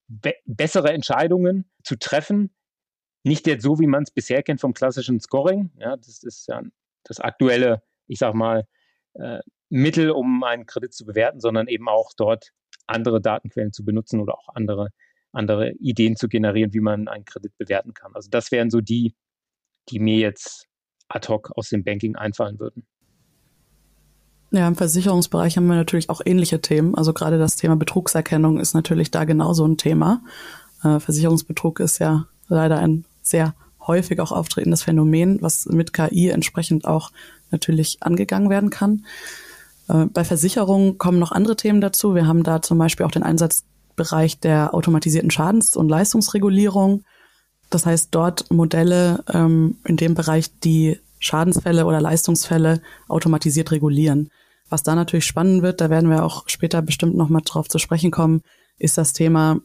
be 0.08 0.34
bessere 0.46 0.92
Entscheidungen 0.92 1.70
zu 1.84 1.98
treffen. 1.98 2.56
Nicht 3.24 3.46
jetzt 3.46 3.64
so, 3.64 3.80
wie 3.80 3.88
man 3.88 4.04
es 4.04 4.12
bisher 4.12 4.42
kennt 4.42 4.62
vom 4.62 4.74
klassischen 4.74 5.20
Scoring. 5.20 5.72
Ja, 5.78 5.96
das 5.96 6.24
ist 6.24 6.48
ja 6.48 6.64
das 7.04 7.20
aktuelle 7.20 7.84
ich 8.10 8.20
sag 8.20 8.34
mal, 8.34 8.66
äh, 9.14 9.40
Mittel, 9.70 10.12
um 10.12 10.44
einen 10.44 10.66
Kredit 10.66 10.94
zu 10.94 11.06
bewerten, 11.06 11.40
sondern 11.40 11.68
eben 11.68 11.88
auch 11.88 12.12
dort 12.18 12.52
andere 12.88 13.22
Datenquellen 13.22 13.72
zu 13.72 13.86
benutzen 13.86 14.20
oder 14.20 14.34
auch 14.34 14.50
andere, 14.56 14.90
andere 15.32 15.72
Ideen 15.74 16.16
zu 16.16 16.28
generieren, 16.28 16.74
wie 16.74 16.80
man 16.80 17.08
einen 17.08 17.26
Kredit 17.26 17.56
bewerten 17.58 17.94
kann. 17.94 18.16
Also 18.16 18.30
das 18.30 18.52
wären 18.52 18.72
so 18.72 18.82
die, 18.82 19.16
die 19.90 20.00
mir 20.00 20.18
jetzt 20.18 20.68
ad 21.10 21.28
hoc 21.28 21.52
aus 21.56 21.70
dem 21.70 21.84
Banking 21.84 22.16
einfallen 22.16 22.60
würden. 22.60 22.84
Ja, 24.52 24.68
im 24.68 24.76
Versicherungsbereich 24.76 25.58
haben 25.58 25.68
wir 25.68 25.76
natürlich 25.76 26.10
auch 26.10 26.22
ähnliche 26.26 26.60
Themen. 26.62 26.96
Also 26.96 27.14
gerade 27.14 27.38
das 27.38 27.56
Thema 27.56 27.76
Betrugserkennung 27.76 28.60
ist 28.60 28.74
natürlich 28.74 29.12
da 29.12 29.24
genauso 29.26 29.66
ein 29.66 29.78
Thema. 29.78 30.24
Äh, 30.84 31.00
Versicherungsbetrug 31.00 31.80
ist 31.82 32.00
ja 32.00 32.26
leider 32.48 32.80
ein 32.80 33.06
sehr 33.22 33.54
häufig 33.86 34.20
auch 34.22 34.32
auftretendes 34.32 34.84
Phänomen, 34.84 35.42
was 35.42 35.66
mit 35.68 35.94
KI 35.94 36.30
entsprechend 36.30 36.86
auch 36.86 37.12
natürlich 37.52 37.98
angegangen 38.02 38.50
werden 38.50 38.72
kann. 38.72 39.06
Äh, 39.88 40.06
bei 40.06 40.24
Versicherungen 40.24 40.98
kommen 40.98 41.20
noch 41.20 41.32
andere 41.32 41.56
Themen 41.56 41.82
dazu. 41.82 42.16
Wir 42.16 42.26
haben 42.26 42.44
da 42.44 42.62
zum 42.62 42.80
Beispiel 42.80 43.06
auch 43.06 43.12
den 43.12 43.24
Einsatzbereich 43.24 44.40
der 44.40 44.74
automatisierten 44.74 45.32
Schadens- 45.32 45.76
und 45.76 45.90
Leistungsregulierung. 45.90 47.04
Das 47.70 47.86
heißt, 47.86 48.10
dort 48.12 48.52
Modelle 48.52 49.24
ähm, 49.32 49.78
in 49.86 49.98
dem 49.98 50.16
Bereich, 50.16 50.52
die 50.60 51.00
Schadensfälle 51.20 51.86
oder 51.86 52.02
Leistungsfälle 52.02 52.82
automatisiert 53.08 53.72
regulieren. 53.72 54.30
Was 54.70 54.84
da 54.84 54.96
natürlich 54.96 55.26
spannend 55.26 55.64
wird, 55.64 55.82
da 55.82 55.90
werden 55.90 56.10
wir 56.10 56.24
auch 56.24 56.48
später 56.48 56.82
bestimmt 56.82 57.16
nochmal 57.16 57.42
drauf 57.44 57.68
zu 57.68 57.80
sprechen 57.80 58.12
kommen, 58.12 58.42
ist 58.78 58.98
das 58.98 59.14
Thema 59.14 59.60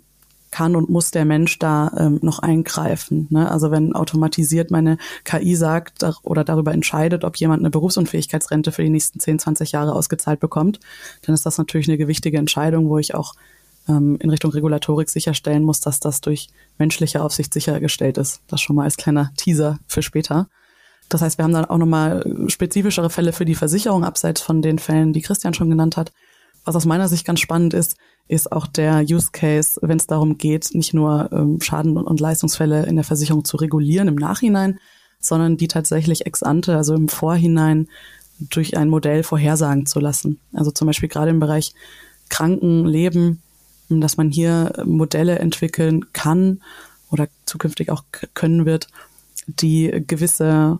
kann 0.54 0.76
und 0.76 0.88
muss 0.88 1.10
der 1.10 1.24
Mensch 1.24 1.58
da 1.58 1.90
ähm, 1.98 2.20
noch 2.22 2.38
eingreifen. 2.38 3.26
Ne? 3.30 3.50
Also 3.50 3.72
wenn 3.72 3.92
automatisiert 3.92 4.70
meine 4.70 4.98
KI 5.24 5.56
sagt 5.56 6.04
oder 6.22 6.44
darüber 6.44 6.72
entscheidet, 6.72 7.24
ob 7.24 7.36
jemand 7.36 7.60
eine 7.60 7.70
Berufsunfähigkeitsrente 7.70 8.70
für 8.70 8.84
die 8.84 8.90
nächsten 8.90 9.18
10, 9.18 9.40
20 9.40 9.72
Jahre 9.72 9.94
ausgezahlt 9.94 10.38
bekommt, 10.38 10.78
dann 11.22 11.34
ist 11.34 11.44
das 11.44 11.58
natürlich 11.58 11.88
eine 11.88 11.98
gewichtige 11.98 12.38
Entscheidung, 12.38 12.88
wo 12.88 12.98
ich 12.98 13.16
auch 13.16 13.34
ähm, 13.88 14.16
in 14.20 14.30
Richtung 14.30 14.50
Regulatorik 14.50 15.08
sicherstellen 15.08 15.62
muss, 15.62 15.80
dass 15.80 16.00
das 16.00 16.20
durch 16.20 16.48
menschliche 16.78 17.22
Aufsicht 17.22 17.52
sichergestellt 17.52 18.18
ist. 18.18 18.40
Das 18.46 18.60
schon 18.60 18.76
mal 18.76 18.84
als 18.84 18.96
kleiner 18.96 19.32
Teaser 19.36 19.78
für 19.86 20.02
später. 20.02 20.48
Das 21.08 21.20
heißt, 21.20 21.38
wir 21.38 21.44
haben 21.44 21.52
dann 21.52 21.66
auch 21.66 21.78
nochmal 21.78 22.24
spezifischere 22.48 23.10
Fälle 23.10 23.32
für 23.32 23.44
die 23.44 23.54
Versicherung, 23.54 24.04
abseits 24.04 24.40
von 24.40 24.62
den 24.62 24.78
Fällen, 24.78 25.12
die 25.12 25.20
Christian 25.20 25.54
schon 25.54 25.70
genannt 25.70 25.96
hat. 25.96 26.12
Was 26.64 26.76
aus 26.76 26.86
meiner 26.86 27.08
Sicht 27.08 27.26
ganz 27.26 27.40
spannend 27.40 27.74
ist, 27.74 27.96
ist 28.26 28.50
auch 28.52 28.66
der 28.66 29.02
Use 29.02 29.28
Case, 29.32 29.78
wenn 29.82 29.98
es 29.98 30.06
darum 30.06 30.38
geht, 30.38 30.70
nicht 30.74 30.94
nur 30.94 31.28
ähm, 31.30 31.60
Schaden- 31.60 31.96
und 31.96 32.20
Leistungsfälle 32.20 32.86
in 32.86 32.96
der 32.96 33.04
Versicherung 33.04 33.44
zu 33.44 33.58
regulieren 33.58 34.08
im 34.08 34.14
Nachhinein, 34.14 34.78
sondern 35.20 35.58
die 35.58 35.68
tatsächlich 35.68 36.24
ex 36.24 36.42
ante, 36.42 36.76
also 36.76 36.94
im 36.94 37.08
Vorhinein 37.08 37.88
durch 38.38 38.76
ein 38.76 38.88
Modell 38.88 39.22
vorhersagen 39.22 39.86
zu 39.86 40.00
lassen. 40.00 40.40
Also 40.54 40.70
zum 40.70 40.86
Beispiel 40.86 41.08
gerade 41.08 41.30
im 41.30 41.40
Bereich 41.40 41.74
Krankenleben, 42.30 43.42
dass 43.88 44.16
man 44.16 44.30
hier 44.30 44.72
Modelle 44.84 45.38
entwickeln 45.38 46.12
kann 46.12 46.62
oder 47.10 47.28
zukünftig 47.44 47.90
auch 47.90 48.04
können 48.34 48.66
wird, 48.66 48.88
die 49.46 50.04
gewisse 50.06 50.78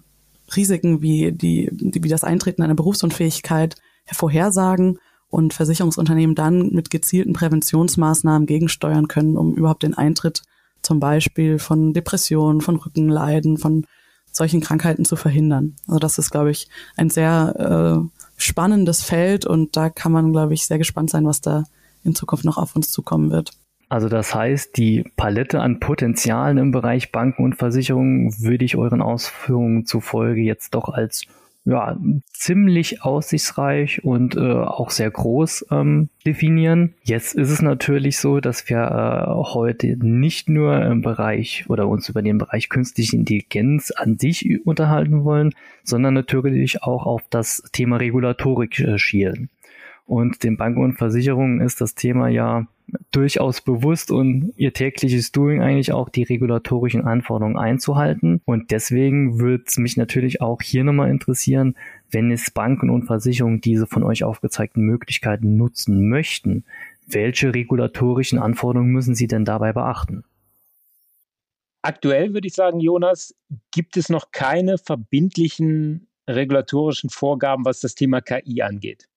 Risiken 0.54 1.02
wie 1.02 1.32
die, 1.32 1.70
wie 1.73 2.08
das 2.08 2.25
Eintreten 2.25 2.62
einer 2.62 2.75
Berufsunfähigkeit 2.75 3.76
vorhersagen 4.11 4.99
und 5.28 5.54
Versicherungsunternehmen 5.54 6.34
dann 6.34 6.70
mit 6.70 6.90
gezielten 6.90 7.32
Präventionsmaßnahmen 7.32 8.46
gegensteuern 8.46 9.08
können, 9.08 9.37
um 9.37 9.54
überhaupt 9.54 9.82
den 9.82 9.94
Eintritt 9.94 10.42
zum 10.82 11.00
Beispiel 11.00 11.58
von 11.58 11.92
Depressionen, 11.92 12.61
von 12.61 12.76
Rückenleiden, 12.76 13.56
von 13.56 13.87
solchen 14.30 14.61
Krankheiten 14.61 15.04
zu 15.04 15.16
verhindern. 15.16 15.76
Also 15.87 15.99
das 15.99 16.18
ist, 16.18 16.30
glaube 16.30 16.50
ich, 16.50 16.68
ein 16.96 17.11
sehr 17.11 18.04
äh, 18.04 18.20
spannendes 18.37 19.02
Feld 19.02 19.46
und 19.46 19.76
da 19.76 19.90
kann 19.90 20.12
man, 20.12 20.32
glaube 20.32 20.54
ich, 20.54 20.66
sehr 20.66 20.78
gespannt 20.78 21.11
sein, 21.11 21.25
was 21.25 21.40
da 21.40 21.64
in 22.04 22.14
Zukunft 22.14 22.44
noch 22.44 22.58
auf 22.58 22.76
uns 22.76 22.90
zukommen 22.90 23.30
wird. 23.30 23.52
Also 23.88 24.08
das 24.08 24.34
heißt, 24.34 24.76
die 24.76 25.04
Palette 25.16 25.61
an 25.61 25.78
Potenzialen 25.78 26.58
im 26.58 26.70
Bereich 26.70 27.12
Banken 27.12 27.44
und 27.44 27.54
Versicherungen 27.54 28.34
würde 28.40 28.64
ich 28.64 28.76
euren 28.76 29.02
Ausführungen 29.02 29.87
zufolge 29.87 30.40
jetzt 30.40 30.75
doch 30.75 30.88
als 30.88 31.26
ja, 31.66 31.99
ziemlich 32.32 33.02
aussichtsreich 33.02 34.04
und 34.04 34.37
äh, 34.37 34.40
auch 34.40 34.90
sehr 34.90 35.11
groß 35.11 35.66
ähm, 35.70 36.11
definieren. 36.26 36.94
Jetzt 37.02 37.34
ist 37.34 37.50
es 37.50 37.62
natürlich 37.62 38.18
so, 38.18 38.40
dass 38.40 38.68
wir 38.68 38.78
äh, 38.78 39.30
heute 39.54 39.96
nicht 39.96 40.50
nur 40.50 40.82
im 40.82 41.00
Bereich 41.00 41.64
oder 41.68 41.88
uns 41.88 42.08
über 42.11 42.20
den 42.20 42.37
Bereich 42.37 42.68
künstliche 42.68 43.16
Intelligenz 43.16 43.92
an 43.92 44.18
sich 44.18 44.66
unterhalten 44.66 45.25
wollen, 45.25 45.54
sondern 45.84 46.12
natürlich 46.12 46.82
auch 46.82 47.06
auf 47.06 47.23
das 47.30 47.62
Thema 47.73 47.96
Regulatorik 47.96 48.80
äh, 48.80 48.99
schielen. 48.99 49.49
Und 50.06 50.42
den 50.42 50.56
Banken 50.56 50.82
und 50.82 50.94
Versicherungen 50.94 51.61
ist 51.61 51.80
das 51.80 51.94
Thema 51.94 52.28
ja 52.28 52.66
durchaus 53.11 53.62
bewusst 53.62 54.11
und 54.11 54.52
ihr 54.56 54.73
tägliches 54.73 55.32
Doing 55.32 55.62
eigentlich 55.62 55.92
auch 55.92 56.08
die 56.11 56.25
regulatorischen 56.25 57.02
Anforderungen 57.02 57.56
einzuhalten. 57.56 58.42
Und 58.44 58.70
deswegen 58.70 59.40
würde 59.40 59.64
es 59.66 59.78
mich 59.78 59.96
natürlich 59.96 60.42
auch 60.42 60.61
hier 60.61 60.84
nochmal 60.84 61.11
interessieren, 61.11 61.76
wenn 62.11 62.30
es 62.30 62.50
Banken 62.50 62.90
und 62.90 63.04
Versicherungen 63.04 63.61
diese 63.61 63.87
von 63.87 64.02
euch 64.02 64.25
aufgezeigten 64.25 64.82
Möglichkeiten 64.82 65.56
nutzen 65.56 66.08
möchten, 66.08 66.64
welche 67.06 67.54
regulatorischen 67.54 68.38
Anforderungen 68.38 68.92
müssen 68.92 69.14
sie 69.14 69.26
denn 69.26 69.44
dabei 69.44 69.73
beachten? 69.73 70.25
Aktuell 71.82 72.32
würde 72.32 72.46
ich 72.46 72.54
sagen, 72.54 72.80
Jonas, 72.80 73.34
gibt 73.70 73.96
es 73.96 74.08
noch 74.08 74.30
keine 74.30 74.78
verbindlichen 74.78 76.08
regulatorischen 76.28 77.11
Vorgaben, 77.11 77.64
was 77.66 77.80
das 77.80 77.94
Thema 77.94 78.23
KI 78.23 78.62
angeht. 78.62 79.08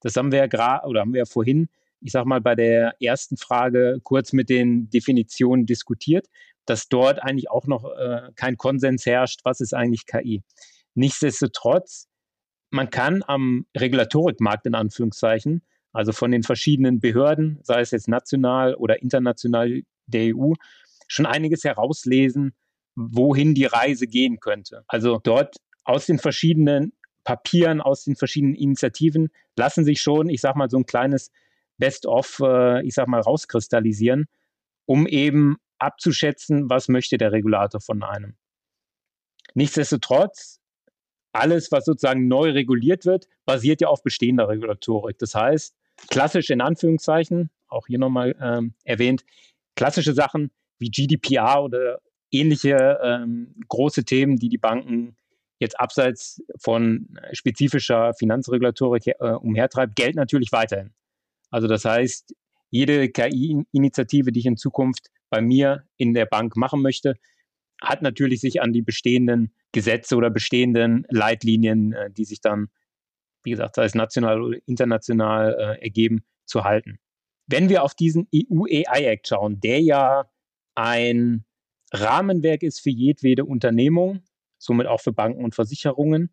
Das 0.00 0.16
haben 0.16 0.32
wir 0.32 0.38
ja 0.38 0.46
gerade 0.46 0.86
oder 0.86 1.00
haben 1.00 1.12
wir 1.12 1.20
ja 1.20 1.24
vorhin, 1.26 1.68
ich 2.00 2.12
sag 2.12 2.24
mal, 2.26 2.40
bei 2.40 2.54
der 2.54 2.94
ersten 3.00 3.36
Frage 3.36 3.98
kurz 4.02 4.32
mit 4.32 4.48
den 4.48 4.88
Definitionen 4.90 5.66
diskutiert, 5.66 6.26
dass 6.66 6.88
dort 6.88 7.22
eigentlich 7.22 7.50
auch 7.50 7.66
noch 7.66 7.84
äh, 7.84 8.30
kein 8.36 8.56
Konsens 8.56 9.06
herrscht, 9.06 9.40
was 9.44 9.60
ist 9.60 9.74
eigentlich 9.74 10.06
KI. 10.06 10.42
Nichtsdestotrotz, 10.94 12.08
man 12.70 12.90
kann 12.90 13.22
am 13.26 13.66
Regulatorikmarkt 13.76 14.66
in 14.66 14.74
Anführungszeichen, 14.74 15.62
also 15.92 16.12
von 16.12 16.30
den 16.30 16.42
verschiedenen 16.42 17.00
Behörden, 17.00 17.58
sei 17.62 17.80
es 17.80 17.90
jetzt 17.90 18.08
national 18.08 18.74
oder 18.74 19.00
international 19.02 19.82
der 20.06 20.36
EU, 20.36 20.52
schon 21.06 21.26
einiges 21.26 21.64
herauslesen, 21.64 22.54
wohin 22.94 23.54
die 23.54 23.64
Reise 23.64 24.06
gehen 24.06 24.38
könnte. 24.40 24.84
Also 24.86 25.18
dort 25.22 25.56
aus 25.84 26.06
den 26.06 26.18
verschiedenen 26.18 26.92
Papieren, 27.28 27.82
aus 27.82 28.04
den 28.04 28.16
verschiedenen 28.16 28.54
Initiativen 28.54 29.28
lassen 29.54 29.84
sich 29.84 30.00
schon, 30.00 30.30
ich 30.30 30.40
sag 30.40 30.56
mal, 30.56 30.70
so 30.70 30.78
ein 30.78 30.86
kleines 30.86 31.30
Best-of, 31.76 32.40
äh, 32.42 32.82
ich 32.86 32.94
sag 32.94 33.06
mal, 33.06 33.20
rauskristallisieren, 33.20 34.28
um 34.86 35.06
eben 35.06 35.58
abzuschätzen, 35.78 36.70
was 36.70 36.88
möchte 36.88 37.18
der 37.18 37.30
Regulator 37.30 37.82
von 37.82 38.02
einem. 38.02 38.38
Nichtsdestotrotz, 39.52 40.62
alles, 41.34 41.70
was 41.70 41.84
sozusagen 41.84 42.28
neu 42.28 42.52
reguliert 42.52 43.04
wird, 43.04 43.28
basiert 43.44 43.82
ja 43.82 43.88
auf 43.88 44.02
bestehender 44.02 44.48
Regulatorik. 44.48 45.18
Das 45.18 45.34
heißt, 45.34 45.76
klassisch 46.08 46.48
in 46.48 46.62
Anführungszeichen, 46.62 47.50
auch 47.66 47.88
hier 47.88 47.98
nochmal 47.98 48.36
ähm, 48.40 48.72
erwähnt, 48.84 49.26
klassische 49.76 50.14
Sachen 50.14 50.50
wie 50.78 50.88
GDPR 50.88 51.62
oder 51.62 52.00
ähnliche 52.30 52.98
ähm, 53.02 53.54
große 53.68 54.06
Themen, 54.06 54.36
die 54.36 54.48
die 54.48 54.56
Banken 54.56 55.18
jetzt 55.58 55.78
abseits 55.78 56.42
von 56.58 57.08
spezifischer 57.32 58.14
Finanzregulatorik 58.14 59.08
äh, 59.08 59.32
umhertreibt, 59.32 59.96
gelten 59.96 60.18
natürlich 60.18 60.52
weiterhin. 60.52 60.92
Also 61.50 61.66
das 61.66 61.84
heißt, 61.84 62.34
jede 62.70 63.08
KI-Initiative, 63.08 64.30
die 64.32 64.40
ich 64.40 64.46
in 64.46 64.56
Zukunft 64.56 65.08
bei 65.30 65.40
mir 65.40 65.84
in 65.96 66.14
der 66.14 66.26
Bank 66.26 66.56
machen 66.56 66.82
möchte, 66.82 67.14
hat 67.80 68.02
natürlich 68.02 68.40
sich 68.40 68.60
an 68.60 68.72
die 68.72 68.82
bestehenden 68.82 69.52
Gesetze 69.72 70.16
oder 70.16 70.30
bestehenden 70.30 71.06
Leitlinien, 71.10 71.92
äh, 71.92 72.10
die 72.10 72.24
sich 72.24 72.40
dann, 72.40 72.68
wie 73.44 73.50
gesagt, 73.50 73.76
sei 73.76 73.84
es 73.84 73.94
national 73.94 74.42
oder 74.42 74.58
international 74.66 75.54
äh, 75.54 75.82
ergeben, 75.82 76.24
zu 76.44 76.64
halten. 76.64 76.98
Wenn 77.46 77.68
wir 77.68 77.82
auf 77.82 77.94
diesen 77.94 78.26
EU 78.34 78.64
AI 78.64 79.04
Act 79.04 79.28
schauen, 79.28 79.60
der 79.60 79.80
ja 79.80 80.24
ein 80.74 81.44
Rahmenwerk 81.92 82.62
ist 82.62 82.80
für 82.80 82.90
jedwede 82.90 83.44
Unternehmung, 83.44 84.22
somit 84.58 84.86
auch 84.86 85.00
für 85.00 85.12
Banken 85.12 85.44
und 85.44 85.54
Versicherungen, 85.54 86.32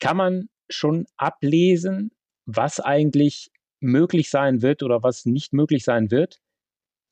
kann 0.00 0.16
man 0.16 0.48
schon 0.68 1.06
ablesen, 1.16 2.10
was 2.46 2.80
eigentlich 2.80 3.50
möglich 3.80 4.30
sein 4.30 4.62
wird 4.62 4.82
oder 4.82 5.02
was 5.02 5.26
nicht 5.26 5.52
möglich 5.52 5.84
sein 5.84 6.10
wird, 6.10 6.40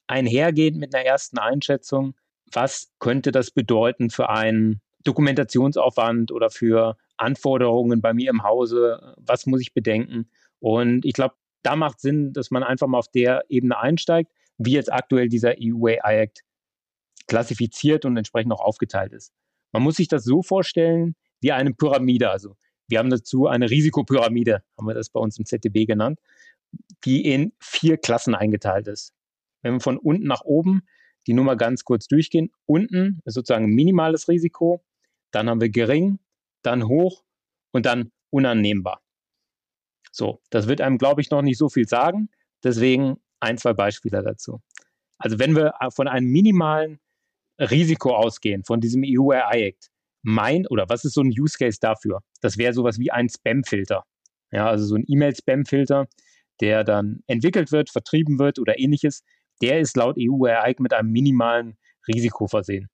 einhergehend 0.06 0.78
mit 0.78 0.94
einer 0.94 1.04
ersten 1.04 1.38
Einschätzung, 1.38 2.14
was 2.52 2.92
könnte 2.98 3.32
das 3.32 3.50
bedeuten 3.50 4.10
für 4.10 4.28
einen 4.28 4.80
Dokumentationsaufwand 5.04 6.32
oder 6.32 6.50
für 6.50 6.96
Anforderungen 7.16 8.00
bei 8.00 8.12
mir 8.12 8.30
im 8.30 8.42
Hause, 8.42 9.14
was 9.18 9.46
muss 9.46 9.60
ich 9.60 9.72
bedenken. 9.72 10.30
Und 10.58 11.04
ich 11.04 11.12
glaube, 11.12 11.34
da 11.62 11.76
macht 11.76 12.00
Sinn, 12.00 12.32
dass 12.32 12.50
man 12.50 12.62
einfach 12.62 12.86
mal 12.86 12.98
auf 12.98 13.08
der 13.08 13.44
Ebene 13.48 13.78
einsteigt, 13.78 14.32
wie 14.58 14.72
jetzt 14.72 14.92
aktuell 14.92 15.28
dieser 15.28 15.54
EU 15.60 15.86
AI 15.86 16.22
Act 16.22 16.42
klassifiziert 17.26 18.04
und 18.04 18.16
entsprechend 18.16 18.52
auch 18.52 18.60
aufgeteilt 18.60 19.12
ist. 19.12 19.32
Man 19.72 19.82
muss 19.82 19.96
sich 19.96 20.08
das 20.08 20.24
so 20.24 20.42
vorstellen 20.42 21.14
wie 21.40 21.52
eine 21.52 21.72
Pyramide. 21.72 22.30
Also 22.30 22.56
wir 22.88 22.98
haben 22.98 23.10
dazu 23.10 23.46
eine 23.46 23.70
Risikopyramide, 23.70 24.62
haben 24.76 24.86
wir 24.86 24.94
das 24.94 25.10
bei 25.10 25.20
uns 25.20 25.38
im 25.38 25.46
ZDB 25.46 25.86
genannt, 25.86 26.18
die 27.04 27.24
in 27.24 27.52
vier 27.60 27.96
Klassen 27.96 28.34
eingeteilt 28.34 28.88
ist. 28.88 29.14
Wenn 29.62 29.74
wir 29.74 29.80
von 29.80 29.98
unten 29.98 30.26
nach 30.26 30.42
oben 30.42 30.82
die 31.26 31.34
Nummer 31.34 31.56
ganz 31.56 31.84
kurz 31.84 32.08
durchgehen, 32.08 32.50
unten 32.66 33.20
ist 33.24 33.34
sozusagen 33.34 33.66
minimales 33.66 34.28
Risiko, 34.28 34.82
dann 35.30 35.48
haben 35.48 35.60
wir 35.60 35.68
gering, 35.68 36.18
dann 36.62 36.88
hoch 36.88 37.22
und 37.72 37.86
dann 37.86 38.10
unannehmbar. 38.30 39.02
So, 40.12 40.40
das 40.50 40.66
wird 40.66 40.80
einem, 40.80 40.98
glaube 40.98 41.20
ich, 41.20 41.30
noch 41.30 41.42
nicht 41.42 41.58
so 41.58 41.68
viel 41.68 41.86
sagen. 41.86 42.30
Deswegen 42.64 43.16
ein, 43.38 43.58
zwei 43.58 43.72
Beispiele 43.72 44.22
dazu. 44.22 44.60
Also 45.18 45.38
wenn 45.38 45.54
wir 45.54 45.74
von 45.90 46.08
einem 46.08 46.26
minimalen 46.26 46.98
Risiko 47.60 48.14
ausgehen, 48.14 48.64
von 48.64 48.80
diesem 48.80 49.02
EU 49.04 49.30
AI 49.30 49.68
Act, 49.68 49.90
mein 50.22 50.66
oder 50.66 50.88
was 50.88 51.04
ist 51.04 51.14
so 51.14 51.22
ein 51.22 51.28
Use 51.28 51.56
Case 51.58 51.78
dafür? 51.80 52.20
Das 52.40 52.58
wäre 52.58 52.72
sowas 52.72 52.98
wie 52.98 53.10
ein 53.10 53.28
Spam-Filter. 53.28 54.04
Ja, 54.50 54.68
also 54.68 54.84
so 54.84 54.96
ein 54.96 55.04
E-Mail-Spam-Filter, 55.06 56.06
der 56.60 56.84
dann 56.84 57.20
entwickelt 57.26 57.72
wird, 57.72 57.90
vertrieben 57.90 58.38
wird 58.38 58.58
oder 58.58 58.78
ähnliches, 58.78 59.22
der 59.62 59.80
ist 59.80 59.96
laut 59.96 60.16
EU 60.18 60.44
AI 60.46 60.74
mit 60.78 60.92
einem 60.92 61.10
minimalen 61.10 61.76
Risiko 62.08 62.46
versehen. 62.46 62.88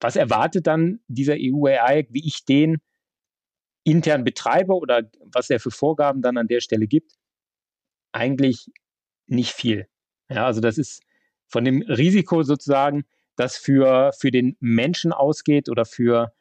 Was 0.00 0.16
erwartet 0.16 0.66
dann 0.66 1.00
dieser 1.06 1.36
EU 1.38 1.66
AI, 1.66 2.06
wie 2.10 2.26
ich 2.26 2.44
den 2.44 2.78
intern 3.84 4.24
betreibe 4.24 4.74
oder 4.74 5.10
was 5.32 5.50
er 5.50 5.60
für 5.60 5.70
Vorgaben 5.70 6.22
dann 6.22 6.36
an 6.36 6.48
der 6.48 6.60
Stelle 6.60 6.86
gibt? 6.86 7.12
Eigentlich 8.12 8.66
nicht 9.26 9.52
viel. 9.52 9.86
Ja, 10.28 10.46
also 10.46 10.60
das 10.60 10.78
ist 10.78 11.02
von 11.48 11.64
dem 11.64 11.82
Risiko 11.82 12.42
sozusagen, 12.42 13.04
das 13.36 13.56
für, 13.56 14.12
für 14.18 14.30
den 14.30 14.56
Menschen 14.60 15.12
ausgeht 15.12 15.68
oder 15.68 15.84
für, 15.84 16.32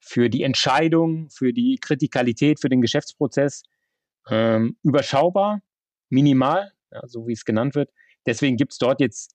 für 0.00 0.28
die 0.28 0.42
Entscheidung, 0.42 1.28
für 1.30 1.52
die 1.52 1.78
Kritikalität, 1.80 2.60
für 2.60 2.68
den 2.68 2.80
Geschäftsprozess 2.80 3.62
ähm, 4.28 4.76
überschaubar, 4.82 5.62
minimal, 6.08 6.72
ja, 6.90 7.06
so 7.06 7.26
wie 7.26 7.32
es 7.32 7.44
genannt 7.44 7.74
wird. 7.74 7.90
Deswegen 8.26 8.56
gibt 8.56 8.72
es 8.72 8.78
dort 8.78 9.00
jetzt 9.00 9.34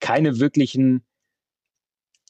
keine 0.00 0.38
wirklichen 0.38 1.04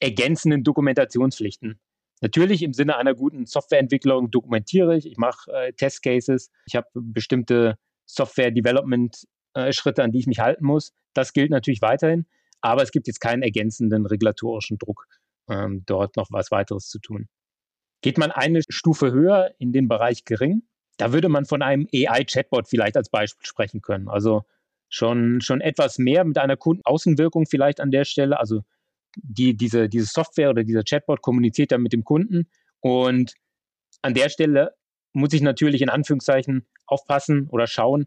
ergänzenden 0.00 0.64
Dokumentationspflichten. 0.64 1.80
Natürlich 2.20 2.62
im 2.62 2.72
Sinne 2.72 2.96
einer 2.96 3.14
guten 3.14 3.46
Softwareentwicklung 3.46 4.30
dokumentiere 4.30 4.96
ich, 4.96 5.06
ich 5.06 5.16
mache 5.16 5.50
äh, 5.52 5.72
Testcases, 5.72 6.50
ich 6.66 6.76
habe 6.76 6.86
bestimmte 6.94 7.78
Software-Development-Schritte, 8.06 10.02
äh, 10.02 10.04
an 10.04 10.12
die 10.12 10.20
ich 10.20 10.26
mich 10.26 10.38
halten 10.38 10.64
muss. 10.64 10.92
Das 11.14 11.32
gilt 11.32 11.50
natürlich 11.50 11.82
weiterhin, 11.82 12.26
aber 12.62 12.82
es 12.82 12.90
gibt 12.90 13.06
jetzt 13.06 13.20
keinen 13.20 13.42
ergänzenden 13.42 14.06
regulatorischen 14.06 14.78
Druck, 14.78 15.06
ähm, 15.48 15.82
dort 15.86 16.16
noch 16.16 16.28
was 16.30 16.50
weiteres 16.50 16.88
zu 16.88 16.98
tun. 16.98 17.28
Geht 18.00 18.18
man 18.18 18.30
eine 18.30 18.62
Stufe 18.68 19.12
höher 19.12 19.54
in 19.58 19.72
den 19.72 19.88
Bereich 19.88 20.24
gering, 20.24 20.62
da 20.96 21.12
würde 21.12 21.28
man 21.28 21.44
von 21.44 21.62
einem 21.62 21.88
AI-Chatbot 21.92 22.68
vielleicht 22.68 22.96
als 22.96 23.08
Beispiel 23.08 23.46
sprechen 23.46 23.80
können. 23.80 24.08
Also 24.08 24.44
schon, 24.88 25.40
schon 25.40 25.60
etwas 25.60 25.98
mehr 25.98 26.24
mit 26.24 26.38
einer 26.38 26.56
Kundenaußenwirkung 26.56 27.46
vielleicht 27.46 27.80
an 27.80 27.90
der 27.90 28.04
Stelle. 28.04 28.38
Also 28.38 28.62
die, 29.16 29.56
diese, 29.56 29.88
diese 29.88 30.06
Software 30.06 30.50
oder 30.50 30.64
dieser 30.64 30.82
Chatbot 30.84 31.22
kommuniziert 31.22 31.72
dann 31.72 31.82
mit 31.82 31.92
dem 31.92 32.04
Kunden. 32.04 32.48
Und 32.80 33.34
an 34.02 34.14
der 34.14 34.28
Stelle 34.28 34.74
muss 35.12 35.32
ich 35.32 35.42
natürlich 35.42 35.82
in 35.82 35.88
Anführungszeichen 35.88 36.66
aufpassen 36.86 37.48
oder 37.48 37.66
schauen, 37.66 38.06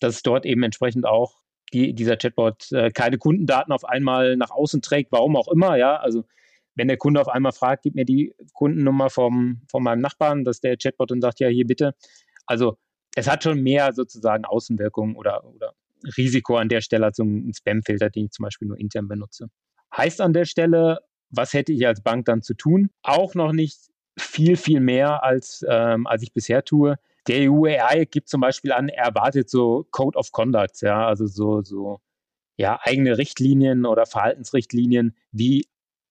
dass 0.00 0.22
dort 0.22 0.46
eben 0.46 0.62
entsprechend 0.62 1.06
auch 1.06 1.40
die, 1.72 1.94
dieser 1.94 2.16
Chatbot 2.16 2.72
äh, 2.72 2.90
keine 2.90 3.18
Kundendaten 3.18 3.72
auf 3.72 3.84
einmal 3.84 4.36
nach 4.36 4.50
außen 4.50 4.82
trägt, 4.82 5.12
warum 5.12 5.36
auch 5.36 5.48
immer, 5.48 5.76
ja. 5.76 5.96
Also 5.96 6.24
wenn 6.74 6.88
der 6.88 6.96
Kunde 6.96 7.20
auf 7.20 7.28
einmal 7.28 7.52
fragt, 7.52 7.82
gib 7.82 7.94
mir 7.94 8.04
die 8.04 8.34
Kundennummer 8.52 9.10
vom, 9.10 9.62
von 9.70 9.82
meinem 9.82 10.00
Nachbarn, 10.00 10.44
dass 10.44 10.60
der 10.60 10.76
Chatbot 10.76 11.10
dann 11.10 11.20
sagt, 11.20 11.40
ja, 11.40 11.48
hier 11.48 11.66
bitte. 11.66 11.94
Also 12.46 12.78
es 13.16 13.28
hat 13.28 13.42
schon 13.42 13.62
mehr 13.62 13.92
sozusagen 13.92 14.44
Außenwirkungen 14.44 15.16
oder, 15.16 15.44
oder 15.44 15.72
Risiko 16.16 16.56
an 16.56 16.68
der 16.68 16.80
Stelle 16.80 17.06
als 17.06 17.18
ein 17.18 17.52
Spamfilter, 17.52 18.10
den 18.10 18.26
ich 18.26 18.30
zum 18.30 18.44
Beispiel 18.44 18.68
nur 18.68 18.78
intern 18.78 19.08
benutze. 19.08 19.48
Heißt 19.96 20.20
an 20.20 20.32
der 20.32 20.44
Stelle, 20.44 21.00
was 21.30 21.52
hätte 21.52 21.72
ich 21.72 21.86
als 21.86 22.02
Bank 22.02 22.26
dann 22.26 22.42
zu 22.42 22.54
tun? 22.54 22.90
Auch 23.02 23.34
noch 23.34 23.52
nicht 23.52 23.78
viel, 24.16 24.56
viel 24.56 24.80
mehr, 24.80 25.24
als, 25.24 25.64
ähm, 25.68 26.06
als 26.06 26.22
ich 26.22 26.32
bisher 26.32 26.64
tue. 26.64 26.96
Der 27.28 27.50
EU 27.50 27.66
AI 27.66 28.06
gibt 28.06 28.28
zum 28.28 28.40
Beispiel 28.40 28.72
an, 28.72 28.88
er 28.88 29.04
erwartet 29.04 29.50
so 29.50 29.86
Code 29.90 30.18
of 30.18 30.32
Conduct, 30.32 30.80
ja, 30.80 31.06
also 31.06 31.26
so, 31.26 31.62
so 31.62 32.00
ja, 32.56 32.80
eigene 32.82 33.18
Richtlinien 33.18 33.86
oder 33.86 34.06
Verhaltensrichtlinien, 34.06 35.14
wie 35.30 35.66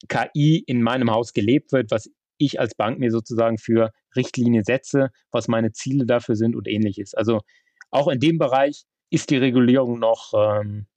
KI 0.07 0.63
in 0.65 0.81
meinem 0.83 1.11
Haus 1.11 1.33
gelebt 1.33 1.71
wird, 1.71 1.91
was 1.91 2.09
ich 2.37 2.59
als 2.59 2.75
Bank 2.75 2.99
mir 2.99 3.11
sozusagen 3.11 3.57
für 3.57 3.91
Richtlinien 4.15 4.63
setze, 4.63 5.09
was 5.31 5.47
meine 5.47 5.71
Ziele 5.71 6.05
dafür 6.05 6.35
sind 6.35 6.55
und 6.55 6.67
ähnliches. 6.67 7.15
Also 7.15 7.41
auch 7.89 8.07
in 8.07 8.19
dem 8.19 8.37
Bereich 8.37 8.85
ist 9.09 9.31
die 9.31 9.37
Regulierung 9.37 9.99
noch, 9.99 10.33
ähm, 10.35 10.87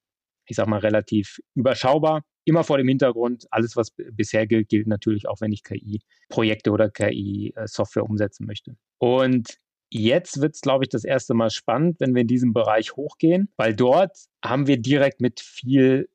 ich 0.47 0.57
sag 0.57 0.67
mal, 0.67 0.81
relativ 0.81 1.41
überschaubar. 1.55 2.23
Immer 2.45 2.65
vor 2.65 2.79
dem 2.79 2.89
Hintergrund, 2.89 3.47
alles, 3.51 3.77
was 3.77 3.93
bisher 4.13 4.47
gilt, 4.47 4.69
gilt 4.69 4.87
natürlich 4.87 5.29
auch, 5.29 5.41
wenn 5.41 5.53
ich 5.53 5.63
KI-Projekte 5.63 6.73
oder 6.73 6.91
KI-Software 6.91 8.05
umsetzen 8.05 8.47
möchte. 8.47 8.77
Und 8.99 9.57
Jetzt 9.93 10.41
wird 10.41 10.55
es, 10.55 10.61
glaube 10.61 10.85
ich, 10.85 10.89
das 10.89 11.05
erste 11.05 11.35
Mal 11.35 11.51
spannend, 11.51 11.99
wenn 11.99 12.15
wir 12.15 12.23
in 12.23 12.29
diesem 12.29 12.53
Bereich 12.53 12.93
hochgehen, 12.95 13.49
weil 13.57 13.75
dort 13.75 14.17
haben 14.45 14.67
wir 14.67 14.81
direkt 14.81 15.21
mit 15.21 15.41
viel 15.41 16.09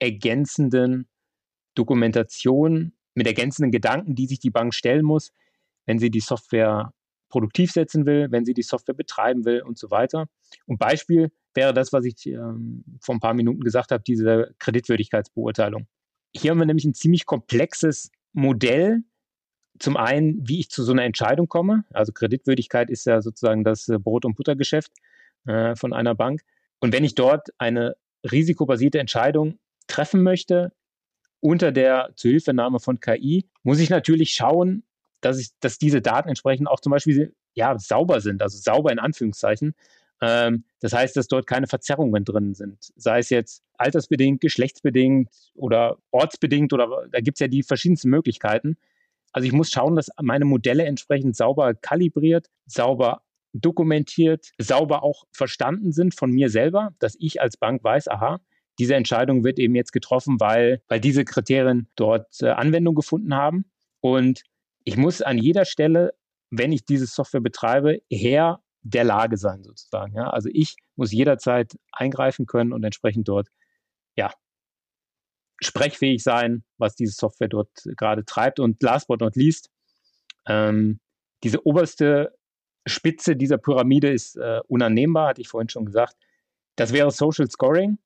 ergänzenden 0.00 1.08
Dokumentation, 1.74 2.92
mit 3.14 3.26
ergänzenden 3.26 3.70
Gedanken, 3.70 4.14
die 4.14 4.26
sich 4.26 4.40
die 4.40 4.50
Bank 4.50 4.74
stellen 4.74 5.04
muss, 5.04 5.32
wenn 5.86 5.98
sie 5.98 6.10
die 6.10 6.20
Software 6.20 6.92
produktiv 7.28 7.70
setzen 7.72 8.06
will, 8.06 8.28
wenn 8.30 8.44
sie 8.44 8.54
die 8.54 8.62
Software 8.62 8.94
betreiben 8.94 9.44
will 9.44 9.62
und 9.62 9.78
so 9.78 9.90
weiter. 9.90 10.28
Und 10.66 10.78
Beispiel 10.78 11.30
wäre 11.54 11.74
das, 11.74 11.92
was 11.92 12.04
ich 12.04 12.26
ähm, 12.26 12.84
vor 13.00 13.14
ein 13.14 13.20
paar 13.20 13.34
Minuten 13.34 13.60
gesagt 13.60 13.92
habe, 13.92 14.02
diese 14.02 14.54
Kreditwürdigkeitsbeurteilung. 14.58 15.86
Hier 16.34 16.50
haben 16.50 16.58
wir 16.58 16.66
nämlich 16.66 16.84
ein 16.84 16.94
ziemlich 16.94 17.26
komplexes 17.26 18.10
Modell. 18.32 19.02
Zum 19.78 19.96
einen, 19.96 20.48
wie 20.48 20.60
ich 20.60 20.70
zu 20.70 20.82
so 20.82 20.92
einer 20.92 21.04
Entscheidung 21.04 21.48
komme. 21.48 21.84
Also 21.92 22.12
Kreditwürdigkeit 22.12 22.90
ist 22.90 23.06
ja 23.06 23.20
sozusagen 23.20 23.64
das 23.64 23.88
äh, 23.88 23.98
Brot- 23.98 24.24
und 24.24 24.36
Buttergeschäft 24.36 24.92
äh, 25.46 25.76
von 25.76 25.92
einer 25.92 26.14
Bank. 26.14 26.42
Und 26.80 26.92
wenn 26.92 27.04
ich 27.04 27.14
dort 27.14 27.48
eine 27.58 27.96
risikobasierte 28.30 28.98
Entscheidung 28.98 29.58
treffen 29.86 30.22
möchte, 30.22 30.72
unter 31.40 31.72
der 31.72 32.10
Zuhilfenahme 32.16 32.80
von 32.80 33.00
KI, 33.00 33.48
muss 33.62 33.78
ich 33.78 33.90
natürlich 33.90 34.32
schauen, 34.32 34.82
dass, 35.20 35.38
ich, 35.38 35.50
dass 35.60 35.78
diese 35.78 36.00
Daten 36.00 36.28
entsprechend 36.28 36.68
auch 36.68 36.80
zum 36.80 36.90
Beispiel 36.90 37.34
ja, 37.54 37.78
sauber 37.78 38.20
sind, 38.20 38.42
also 38.42 38.58
sauber 38.58 38.92
in 38.92 38.98
Anführungszeichen. 38.98 39.74
Ähm, 40.20 40.64
das 40.80 40.92
heißt, 40.92 41.16
dass 41.16 41.28
dort 41.28 41.46
keine 41.46 41.66
Verzerrungen 41.66 42.24
drin 42.24 42.54
sind, 42.54 42.92
sei 42.96 43.20
es 43.20 43.30
jetzt 43.30 43.62
altersbedingt, 43.74 44.40
geschlechtsbedingt 44.40 45.28
oder 45.54 45.98
ortsbedingt 46.10 46.72
oder 46.72 47.06
da 47.10 47.20
gibt 47.20 47.36
es 47.36 47.40
ja 47.40 47.48
die 47.48 47.62
verschiedensten 47.62 48.10
Möglichkeiten. 48.10 48.76
Also 49.32 49.46
ich 49.46 49.52
muss 49.52 49.70
schauen, 49.70 49.96
dass 49.96 50.10
meine 50.20 50.44
Modelle 50.44 50.84
entsprechend 50.84 51.36
sauber 51.36 51.74
kalibriert, 51.74 52.48
sauber 52.66 53.22
dokumentiert, 53.52 54.50
sauber 54.58 55.02
auch 55.02 55.24
verstanden 55.32 55.92
sind 55.92 56.14
von 56.14 56.30
mir 56.30 56.50
selber, 56.50 56.90
dass 56.98 57.16
ich 57.18 57.40
als 57.40 57.56
Bank 57.56 57.82
weiß, 57.82 58.08
aha, 58.08 58.40
diese 58.78 58.94
Entscheidung 58.94 59.44
wird 59.44 59.58
eben 59.58 59.74
jetzt 59.74 59.92
getroffen, 59.92 60.38
weil, 60.38 60.82
weil 60.88 61.00
diese 61.00 61.24
Kriterien 61.24 61.88
dort 61.96 62.40
äh, 62.40 62.50
Anwendung 62.50 62.94
gefunden 62.94 63.34
haben. 63.34 63.64
Und 64.00 64.42
ich 64.84 64.96
muss 64.96 65.20
an 65.20 65.38
jeder 65.38 65.64
Stelle, 65.64 66.14
wenn 66.50 66.72
ich 66.72 66.84
diese 66.84 67.06
Software 67.06 67.40
betreibe, 67.40 68.00
Herr 68.10 68.62
der 68.82 69.04
Lage 69.04 69.36
sein 69.36 69.64
sozusagen. 69.64 70.14
Ja? 70.14 70.30
Also 70.30 70.48
ich 70.52 70.76
muss 70.96 71.12
jederzeit 71.12 71.76
eingreifen 71.92 72.46
können 72.46 72.72
und 72.72 72.84
entsprechend 72.84 73.28
dort 73.28 73.48
ja, 74.16 74.32
sprechfähig 75.60 76.22
sein, 76.22 76.64
was 76.76 76.94
diese 76.94 77.12
Software 77.12 77.48
dort 77.48 77.70
gerade 77.96 78.24
treibt. 78.24 78.60
Und 78.60 78.82
last 78.82 79.08
but 79.08 79.20
not 79.20 79.36
least, 79.36 79.70
ähm, 80.46 81.00
diese 81.42 81.66
oberste 81.66 82.34
Spitze 82.86 83.36
dieser 83.36 83.58
Pyramide 83.58 84.10
ist 84.10 84.36
äh, 84.36 84.60
unannehmbar, 84.66 85.28
hatte 85.28 85.40
ich 85.40 85.48
vorhin 85.48 85.68
schon 85.68 85.84
gesagt. 85.84 86.16
Das 86.76 86.92
wäre 86.92 87.10
Social 87.10 87.50
Scoring, 87.50 87.98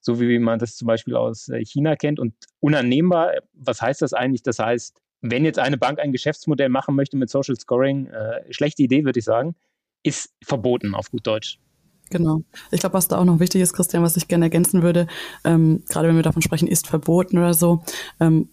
so 0.00 0.20
wie 0.20 0.38
man 0.38 0.58
das 0.58 0.76
zum 0.76 0.86
Beispiel 0.86 1.16
aus 1.16 1.48
äh, 1.48 1.64
China 1.64 1.96
kennt. 1.96 2.18
Und 2.20 2.34
unannehmbar, 2.60 3.32
was 3.52 3.80
heißt 3.80 4.02
das 4.02 4.12
eigentlich? 4.12 4.42
Das 4.42 4.58
heißt, 4.58 5.00
wenn 5.20 5.44
jetzt 5.44 5.58
eine 5.58 5.78
Bank 5.78 5.98
ein 5.98 6.12
Geschäftsmodell 6.12 6.68
machen 6.68 6.94
möchte 6.94 7.16
mit 7.16 7.30
Social 7.30 7.56
Scoring, 7.56 8.06
äh, 8.06 8.52
schlechte 8.52 8.82
Idee, 8.82 9.04
würde 9.04 9.18
ich 9.18 9.24
sagen, 9.24 9.56
ist 10.02 10.32
verboten 10.44 10.94
auf 10.94 11.10
gut 11.10 11.26
Deutsch. 11.26 11.58
Genau. 12.10 12.42
Ich 12.70 12.80
glaube, 12.80 12.94
was 12.94 13.08
da 13.08 13.18
auch 13.18 13.24
noch 13.24 13.40
wichtig 13.40 13.62
ist, 13.62 13.72
Christian, 13.72 14.02
was 14.02 14.16
ich 14.16 14.28
gerne 14.28 14.46
ergänzen 14.46 14.82
würde, 14.82 15.06
ähm, 15.44 15.82
gerade 15.88 16.08
wenn 16.08 16.16
wir 16.16 16.22
davon 16.22 16.42
sprechen, 16.42 16.68
ist 16.68 16.86
verboten 16.86 17.38
oder 17.38 17.54
so, 17.54 17.82
ähm, 18.20 18.48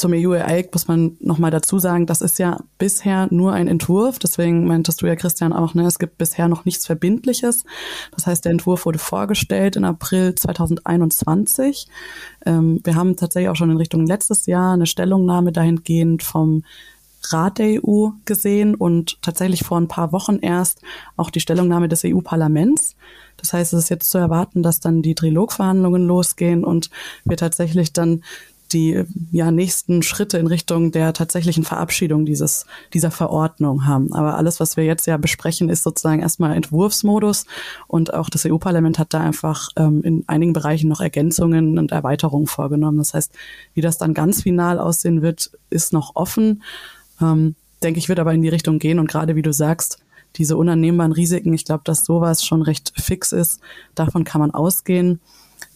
zum 0.00 0.14
EU-AI 0.14 0.66
muss 0.72 0.88
man 0.88 1.18
nochmal 1.20 1.50
dazu 1.50 1.78
sagen, 1.78 2.06
das 2.06 2.22
ist 2.22 2.38
ja 2.38 2.58
bisher 2.78 3.28
nur 3.30 3.52
ein 3.52 3.68
Entwurf. 3.68 4.18
Deswegen 4.18 4.66
meintest 4.66 5.02
du 5.02 5.06
ja, 5.06 5.14
Christian, 5.14 5.52
auch, 5.52 5.74
ne, 5.74 5.86
es 5.86 5.98
gibt 5.98 6.16
bisher 6.16 6.48
noch 6.48 6.64
nichts 6.64 6.86
Verbindliches. 6.86 7.64
Das 8.12 8.26
heißt, 8.26 8.46
der 8.46 8.52
Entwurf 8.52 8.86
wurde 8.86 8.98
vorgestellt 8.98 9.76
in 9.76 9.84
April 9.84 10.34
2021. 10.34 11.86
Ähm, 12.46 12.80
wir 12.82 12.94
haben 12.94 13.16
tatsächlich 13.16 13.50
auch 13.50 13.56
schon 13.56 13.70
in 13.70 13.76
Richtung 13.76 14.06
letztes 14.06 14.46
Jahr 14.46 14.72
eine 14.72 14.86
Stellungnahme 14.86 15.52
dahingehend 15.52 16.22
vom 16.22 16.64
Rat 17.32 17.58
der 17.58 17.84
EU 17.84 18.10
gesehen 18.24 18.74
und 18.74 19.20
tatsächlich 19.22 19.64
vor 19.64 19.78
ein 19.78 19.88
paar 19.88 20.12
Wochen 20.12 20.38
erst 20.40 20.82
auch 21.16 21.30
die 21.30 21.40
Stellungnahme 21.40 21.88
des 21.88 22.04
EU-Parlaments. 22.04 22.96
Das 23.36 23.52
heißt, 23.52 23.72
es 23.72 23.84
ist 23.84 23.88
jetzt 23.88 24.10
zu 24.10 24.18
erwarten, 24.18 24.62
dass 24.62 24.80
dann 24.80 25.02
die 25.02 25.14
Trilogverhandlungen 25.14 26.06
losgehen 26.06 26.64
und 26.64 26.90
wir 27.24 27.36
tatsächlich 27.36 27.92
dann 27.92 28.22
die 28.72 29.04
ja, 29.32 29.50
nächsten 29.50 30.02
Schritte 30.02 30.38
in 30.38 30.46
Richtung 30.46 30.92
der 30.92 31.12
tatsächlichen 31.12 31.64
Verabschiedung 31.64 32.24
dieses, 32.24 32.66
dieser 32.92 33.10
Verordnung 33.10 33.86
haben. 33.86 34.12
Aber 34.12 34.36
alles, 34.36 34.60
was 34.60 34.76
wir 34.76 34.84
jetzt 34.84 35.06
ja 35.06 35.16
besprechen, 35.16 35.68
ist 35.68 35.82
sozusagen 35.82 36.22
erstmal 36.22 36.54
Entwurfsmodus 36.56 37.46
und 37.88 38.14
auch 38.14 38.30
das 38.30 38.46
EU-Parlament 38.46 38.98
hat 38.98 39.12
da 39.12 39.20
einfach 39.20 39.70
ähm, 39.76 40.02
in 40.02 40.24
einigen 40.26 40.52
Bereichen 40.52 40.88
noch 40.88 41.00
Ergänzungen 41.00 41.78
und 41.78 41.92
Erweiterungen 41.92 42.46
vorgenommen. 42.46 42.98
Das 42.98 43.14
heißt, 43.14 43.32
wie 43.74 43.80
das 43.80 43.98
dann 43.98 44.14
ganz 44.14 44.42
final 44.42 44.78
aussehen 44.78 45.22
wird, 45.22 45.50
ist 45.70 45.92
noch 45.92 46.14
offen. 46.14 46.62
Ähm, 47.20 47.54
denke 47.82 47.98
ich, 47.98 48.08
wird 48.08 48.18
aber 48.18 48.34
in 48.34 48.42
die 48.42 48.48
Richtung 48.48 48.78
gehen 48.78 48.98
und 48.98 49.08
gerade 49.08 49.36
wie 49.36 49.42
du 49.42 49.52
sagst, 49.52 49.98
diese 50.36 50.56
unannehmbaren 50.56 51.12
Risiken, 51.12 51.52
ich 51.54 51.64
glaube, 51.64 51.82
dass 51.84 52.04
sowas 52.04 52.44
schon 52.44 52.62
recht 52.62 52.92
fix 52.96 53.32
ist, 53.32 53.60
davon 53.94 54.24
kann 54.24 54.40
man 54.40 54.52
ausgehen. 54.52 55.20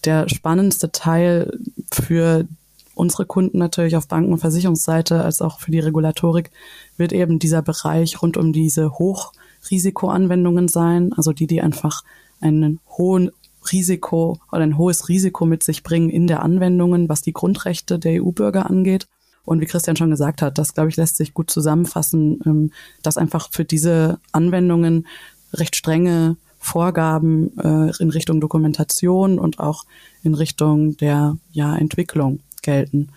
Der 0.04 0.28
spannendste 0.28 0.92
Teil 0.92 1.58
für 1.92 2.46
unsere 2.94 3.26
Kunden 3.26 3.58
natürlich 3.58 3.96
auf 3.96 4.06
Banken- 4.06 4.32
und 4.32 4.38
Versicherungsseite 4.38 5.22
als 5.22 5.42
auch 5.42 5.60
für 5.60 5.70
die 5.70 5.80
Regulatorik 5.80 6.50
wird 6.96 7.12
eben 7.12 7.38
dieser 7.38 7.62
Bereich 7.62 8.22
rund 8.22 8.36
um 8.36 8.52
diese 8.52 8.92
Hochrisikoanwendungen 8.98 10.68
sein, 10.68 11.12
also 11.14 11.32
die, 11.32 11.48
die 11.48 11.60
einfach 11.60 12.04
einen 12.40 12.78
hohen 12.96 13.30
Risiko 13.72 14.38
oder 14.52 14.62
ein 14.62 14.78
hohes 14.78 15.08
Risiko 15.08 15.46
mit 15.46 15.62
sich 15.62 15.82
bringen 15.82 16.10
in 16.10 16.26
der 16.26 16.42
Anwendungen, 16.42 17.08
was 17.08 17.22
die 17.22 17.32
Grundrechte 17.32 17.98
der 17.98 18.22
EU-Bürger 18.22 18.68
angeht. 18.68 19.06
Und 19.44 19.60
wie 19.60 19.66
Christian 19.66 19.96
schon 19.96 20.10
gesagt 20.10 20.42
hat, 20.42 20.58
das, 20.58 20.74
glaube 20.74 20.88
ich, 20.88 20.96
lässt 20.96 21.16
sich 21.16 21.34
gut 21.34 21.50
zusammenfassen, 21.50 22.40
ähm, 22.46 22.72
dass 23.02 23.18
einfach 23.18 23.48
für 23.50 23.64
diese 23.64 24.18
Anwendungen 24.32 25.06
recht 25.52 25.76
strenge 25.76 26.36
Vorgaben 26.58 27.56
äh, 27.58 27.92
in 28.00 28.10
Richtung 28.10 28.40
Dokumentation 28.40 29.38
und 29.38 29.60
auch 29.60 29.84
in 30.22 30.34
Richtung 30.34 30.96
der 30.96 31.36
ja, 31.52 31.76
Entwicklung 31.76 32.40
gelten. 32.62 33.10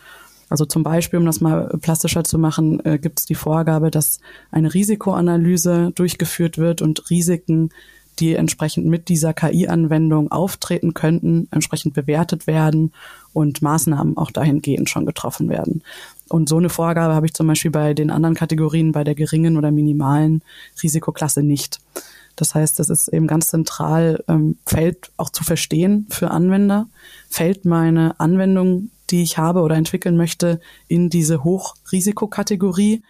Also 0.50 0.66
zum 0.66 0.84
Beispiel, 0.84 1.20
um 1.20 1.26
das 1.26 1.42
mal 1.42 1.70
plastischer 1.82 2.24
zu 2.24 2.38
machen, 2.38 2.84
äh, 2.86 3.00
gibt 3.00 3.20
es 3.20 3.26
die 3.26 3.36
Vorgabe, 3.36 3.92
dass 3.92 4.20
eine 4.52 4.74
Risikoanalyse 4.74 5.92
durchgeführt 5.96 6.58
wird 6.58 6.82
und 6.82 7.10
Risiken, 7.10 7.70
die 8.20 8.36
entsprechend 8.36 8.88
mit 8.88 9.10
dieser 9.10 9.34
KI-Anwendung 9.34 10.32
auftreten 10.32 10.94
könnten, 10.94 11.48
entsprechend 11.52 11.94
bewertet 11.94 12.48
werden 12.48 12.94
und 13.34 13.62
Maßnahmen 13.62 14.18
auch 14.18 14.32
dahingehend 14.32 14.90
schon 14.90 15.06
getroffen 15.06 15.50
werden. 15.50 15.84
Und 16.30 16.50
so 16.50 16.58
eine 16.58 16.70
Vorgabe 16.70 17.13
habe 17.13 17.26
ich 17.26 17.34
zum 17.34 17.48
Beispiel 17.48 17.72
bei 17.72 17.94
den 17.94 18.10
anderen 18.10 18.36
Kategorien, 18.36 18.92
bei 18.92 19.04
der 19.04 19.16
geringen 19.16 19.58
oder 19.58 19.72
minimalen 19.72 20.44
Risikoklasse 20.82 21.44
nicht. 21.44 21.80
Das 22.36 22.54
heißt, 22.54 22.78
das 22.80 22.90
ist 22.90 23.08
eben 23.08 23.28
ganz 23.28 23.48
zentral, 23.48 24.24
ähm, 24.28 24.58
fällt 24.66 25.12
auch 25.18 25.30
zu 25.30 25.44
verstehen 25.44 26.06
für 26.10 26.30
Anwender, 26.30 26.88
fällt 27.30 27.66
meine 27.66 28.20
Anwendung 28.20 28.92
die 29.10 29.24
ich 29.24 29.38
habe 29.38 29.62
oder 29.62 29.76
entwickeln 29.76 30.18
möchte, 30.18 30.60
in 30.88 31.10
diese 31.10 31.44
Hochrisikokategorie? 31.44 33.04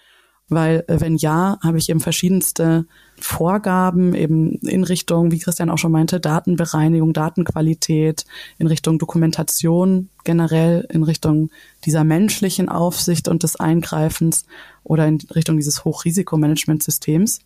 Weil 0.49 0.85
äh, 0.87 1.01
wenn 1.01 1.17
ja, 1.17 1.57
habe 1.61 1.77
ich 1.77 1.89
eben 1.89 1.99
verschiedenste 1.99 2.85
Vorgaben 3.19 4.13
eben 4.13 4.59
in 4.59 4.83
Richtung, 4.83 5.31
wie 5.31 5.39
Christian 5.39 5.69
auch 5.69 5.77
schon 5.77 5.91
meinte, 5.91 6.19
Datenbereinigung, 6.19 7.13
Datenqualität, 7.13 8.25
in 8.57 8.67
Richtung 8.67 8.99
Dokumentation 8.99 10.09
generell, 10.23 10.87
in 10.89 11.03
Richtung 11.03 11.49
dieser 11.83 12.03
menschlichen 12.03 12.69
Aufsicht 12.69 13.27
und 13.27 13.43
des 13.43 13.55
Eingreifens 13.57 14.45
oder 14.83 15.07
in 15.07 15.17
Richtung 15.35 15.57
dieses 15.57 15.83
Hochrisikomanagementsystems, 15.83 17.39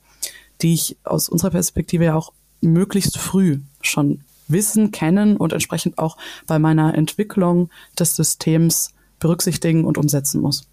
die 0.62 0.74
ich 0.74 0.98
aus 1.04 1.30
unserer 1.30 1.52
Perspektive 1.52 2.06
ja 2.06 2.16
auch 2.16 2.34
möglichst 2.62 3.18
früh 3.18 3.60
schon 3.82 4.22
wissen, 4.48 4.92
kennen 4.92 5.38
und 5.38 5.54
entsprechend 5.54 5.98
auch 5.98 6.18
bei 6.46 6.60
meiner 6.60 6.96
Entwicklung 6.96 7.70
des 7.98 8.16
Systems 8.16 8.94
berücksichtigen 9.20 9.86
und 9.86 9.98
umsetzen 9.98 10.42
muss. 10.42 10.68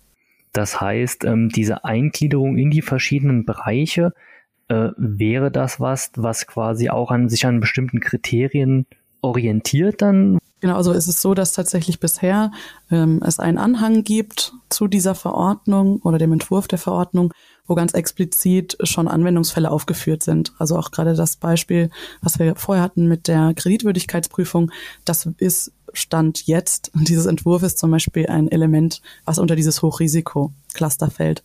Das 0.58 0.80
heißt, 0.80 1.22
ähm, 1.22 1.50
diese 1.50 1.84
Eingliederung 1.84 2.58
in 2.58 2.72
die 2.72 2.82
verschiedenen 2.82 3.44
Bereiche 3.44 4.12
äh, 4.66 4.88
wäre 4.96 5.52
das 5.52 5.78
was, 5.78 6.10
was 6.16 6.48
quasi 6.48 6.90
auch 6.90 7.12
an 7.12 7.28
sich 7.28 7.46
an 7.46 7.60
bestimmten 7.60 8.00
Kriterien 8.00 8.84
orientiert 9.20 10.02
dann? 10.02 10.38
Genau, 10.58 10.74
also 10.74 10.92
es 10.92 11.06
ist 11.06 11.20
so, 11.20 11.34
dass 11.34 11.52
tatsächlich 11.52 12.00
bisher 12.00 12.50
ähm, 12.90 13.22
es 13.24 13.38
einen 13.38 13.56
Anhang 13.56 14.02
gibt 14.02 14.52
zu 14.68 14.88
dieser 14.88 15.14
Verordnung 15.14 16.00
oder 16.02 16.18
dem 16.18 16.32
Entwurf 16.32 16.66
der 16.66 16.80
Verordnung, 16.80 17.32
wo 17.68 17.76
ganz 17.76 17.94
explizit 17.94 18.76
schon 18.82 19.06
Anwendungsfälle 19.06 19.70
aufgeführt 19.70 20.24
sind. 20.24 20.54
Also 20.58 20.76
auch 20.76 20.90
gerade 20.90 21.14
das 21.14 21.36
Beispiel, 21.36 21.88
was 22.20 22.40
wir 22.40 22.56
vorher 22.56 22.82
hatten 22.82 23.06
mit 23.06 23.28
der 23.28 23.54
Kreditwürdigkeitsprüfung, 23.54 24.72
das 25.04 25.26
ist 25.38 25.72
Stand 25.98 26.46
jetzt 26.46 26.90
dieses 26.94 27.26
Entwurf 27.26 27.62
ist 27.62 27.78
zum 27.78 27.90
Beispiel 27.90 28.26
ein 28.26 28.50
Element, 28.50 29.02
was 29.24 29.38
unter 29.38 29.56
dieses 29.56 29.82
Hochrisiko-Cluster 29.82 31.10
fällt. 31.10 31.42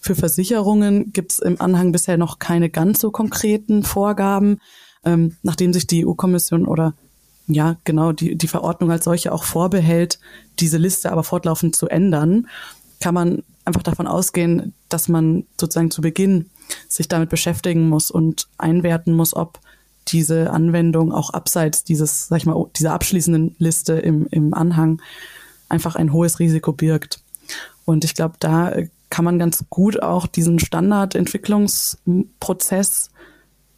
Für 0.00 0.14
Versicherungen 0.14 1.12
gibt 1.12 1.32
es 1.32 1.38
im 1.40 1.60
Anhang 1.60 1.92
bisher 1.92 2.16
noch 2.16 2.38
keine 2.38 2.70
ganz 2.70 3.00
so 3.00 3.10
konkreten 3.10 3.82
Vorgaben, 3.82 4.58
ähm, 5.04 5.36
nachdem 5.42 5.72
sich 5.72 5.86
die 5.86 6.06
EU-Kommission 6.06 6.66
oder 6.66 6.94
ja, 7.46 7.76
genau, 7.84 8.12
die, 8.12 8.36
die 8.36 8.48
Verordnung 8.48 8.90
als 8.90 9.04
solche 9.04 9.32
auch 9.32 9.44
vorbehält, 9.44 10.18
diese 10.60 10.78
Liste 10.78 11.10
aber 11.10 11.24
fortlaufend 11.24 11.74
zu 11.74 11.88
ändern 11.88 12.46
kann 13.00 13.14
man 13.14 13.42
einfach 13.64 13.82
davon 13.82 14.06
ausgehen, 14.06 14.74
dass 14.88 15.08
man 15.08 15.44
sozusagen 15.58 15.90
zu 15.90 16.02
Beginn 16.02 16.50
sich 16.88 17.08
damit 17.08 17.30
beschäftigen 17.30 17.88
muss 17.88 18.10
und 18.10 18.48
einwerten 18.58 19.14
muss, 19.14 19.34
ob 19.34 19.58
diese 20.08 20.50
Anwendung 20.50 21.12
auch 21.12 21.30
abseits 21.30 21.84
dieses, 21.84 22.28
sag 22.28 22.38
ich 22.38 22.46
mal, 22.46 22.62
dieser 22.76 22.92
abschließenden 22.92 23.56
Liste 23.58 23.94
im, 23.94 24.26
im 24.30 24.54
Anhang 24.54 25.00
einfach 25.68 25.96
ein 25.96 26.12
hohes 26.12 26.38
Risiko 26.38 26.72
birgt. 26.72 27.20
Und 27.84 28.04
ich 28.04 28.14
glaube, 28.14 28.36
da 28.40 28.72
kann 29.08 29.24
man 29.24 29.38
ganz 29.38 29.64
gut 29.70 30.02
auch 30.02 30.26
diesen 30.26 30.58
Standardentwicklungsprozess 30.58 33.10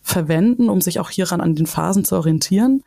verwenden, 0.02 0.68
um 0.68 0.80
sich 0.80 1.00
auch 1.00 1.10
hieran 1.10 1.40
an 1.40 1.54
den 1.54 1.66
Phasen 1.66 2.04
zu 2.04 2.16
orientieren. 2.16 2.82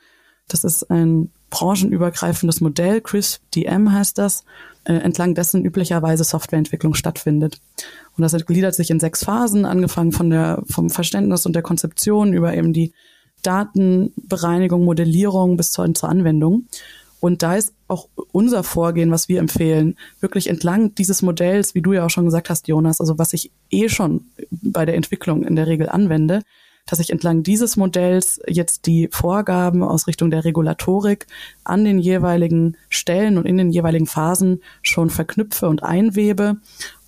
Das 0.47 0.63
ist 0.63 0.89
ein 0.91 1.31
branchenübergreifendes 1.49 2.61
Modell, 2.61 3.01
CRISP 3.01 3.41
DM 3.51 3.91
heißt 3.91 4.17
das, 4.17 4.43
äh, 4.83 4.93
entlang 4.93 5.33
dessen 5.33 5.65
üblicherweise 5.65 6.23
Softwareentwicklung 6.23 6.93
stattfindet. 6.93 7.59
Und 8.15 8.21
das 8.21 8.33
gliedert 8.45 8.75
sich 8.75 8.91
in 8.91 8.99
sechs 8.99 9.23
Phasen, 9.23 9.65
angefangen 9.65 10.11
von 10.11 10.29
der, 10.29 10.61
vom 10.69 10.89
Verständnis 10.89 11.45
und 11.45 11.53
der 11.53 11.63
Konzeption 11.63 12.33
über 12.33 12.53
eben 12.53 12.73
die 12.73 12.93
Datenbereinigung, 13.45 14.83
Modellierung 14.83 15.57
bis 15.57 15.71
zur, 15.71 15.93
zur 15.93 16.09
Anwendung. 16.09 16.67
Und 17.19 17.41
da 17.41 17.55
ist 17.55 17.73
auch 17.87 18.07
unser 18.31 18.63
Vorgehen, 18.63 19.11
was 19.11 19.29
wir 19.29 19.39
empfehlen, 19.39 19.95
wirklich 20.19 20.47
entlang 20.47 20.93
dieses 20.95 21.21
Modells, 21.21 21.73
wie 21.73 21.81
du 21.81 21.93
ja 21.93 22.05
auch 22.05 22.09
schon 22.09 22.25
gesagt 22.25 22.49
hast, 22.49 22.67
Jonas, 22.67 22.99
also 22.99 23.17
was 23.17 23.33
ich 23.33 23.51
eh 23.71 23.89
schon 23.89 24.25
bei 24.51 24.85
der 24.85 24.95
Entwicklung 24.95 25.43
in 25.43 25.55
der 25.55 25.67
Regel 25.67 25.89
anwende, 25.89 26.41
dass 26.85 26.99
ich 26.99 27.09
entlang 27.09 27.41
dieses 27.41 27.77
Modells 27.77 28.39
jetzt 28.47 28.85
die 28.85 29.09
Vorgaben 29.11 29.81
aus 29.81 30.07
Richtung 30.07 30.29
der 30.29 30.45
Regulatorik 30.45 31.25
an 31.63 31.83
den 31.83 31.97
jeweiligen 31.97 32.77
Stellen 32.89 33.37
und 33.37 33.45
in 33.45 33.57
den 33.57 33.71
jeweiligen 33.71 34.05
Phasen 34.05 34.61
schon 34.83 35.09
verknüpfe 35.09 35.67
und 35.67 35.81
einwebe, 35.81 36.57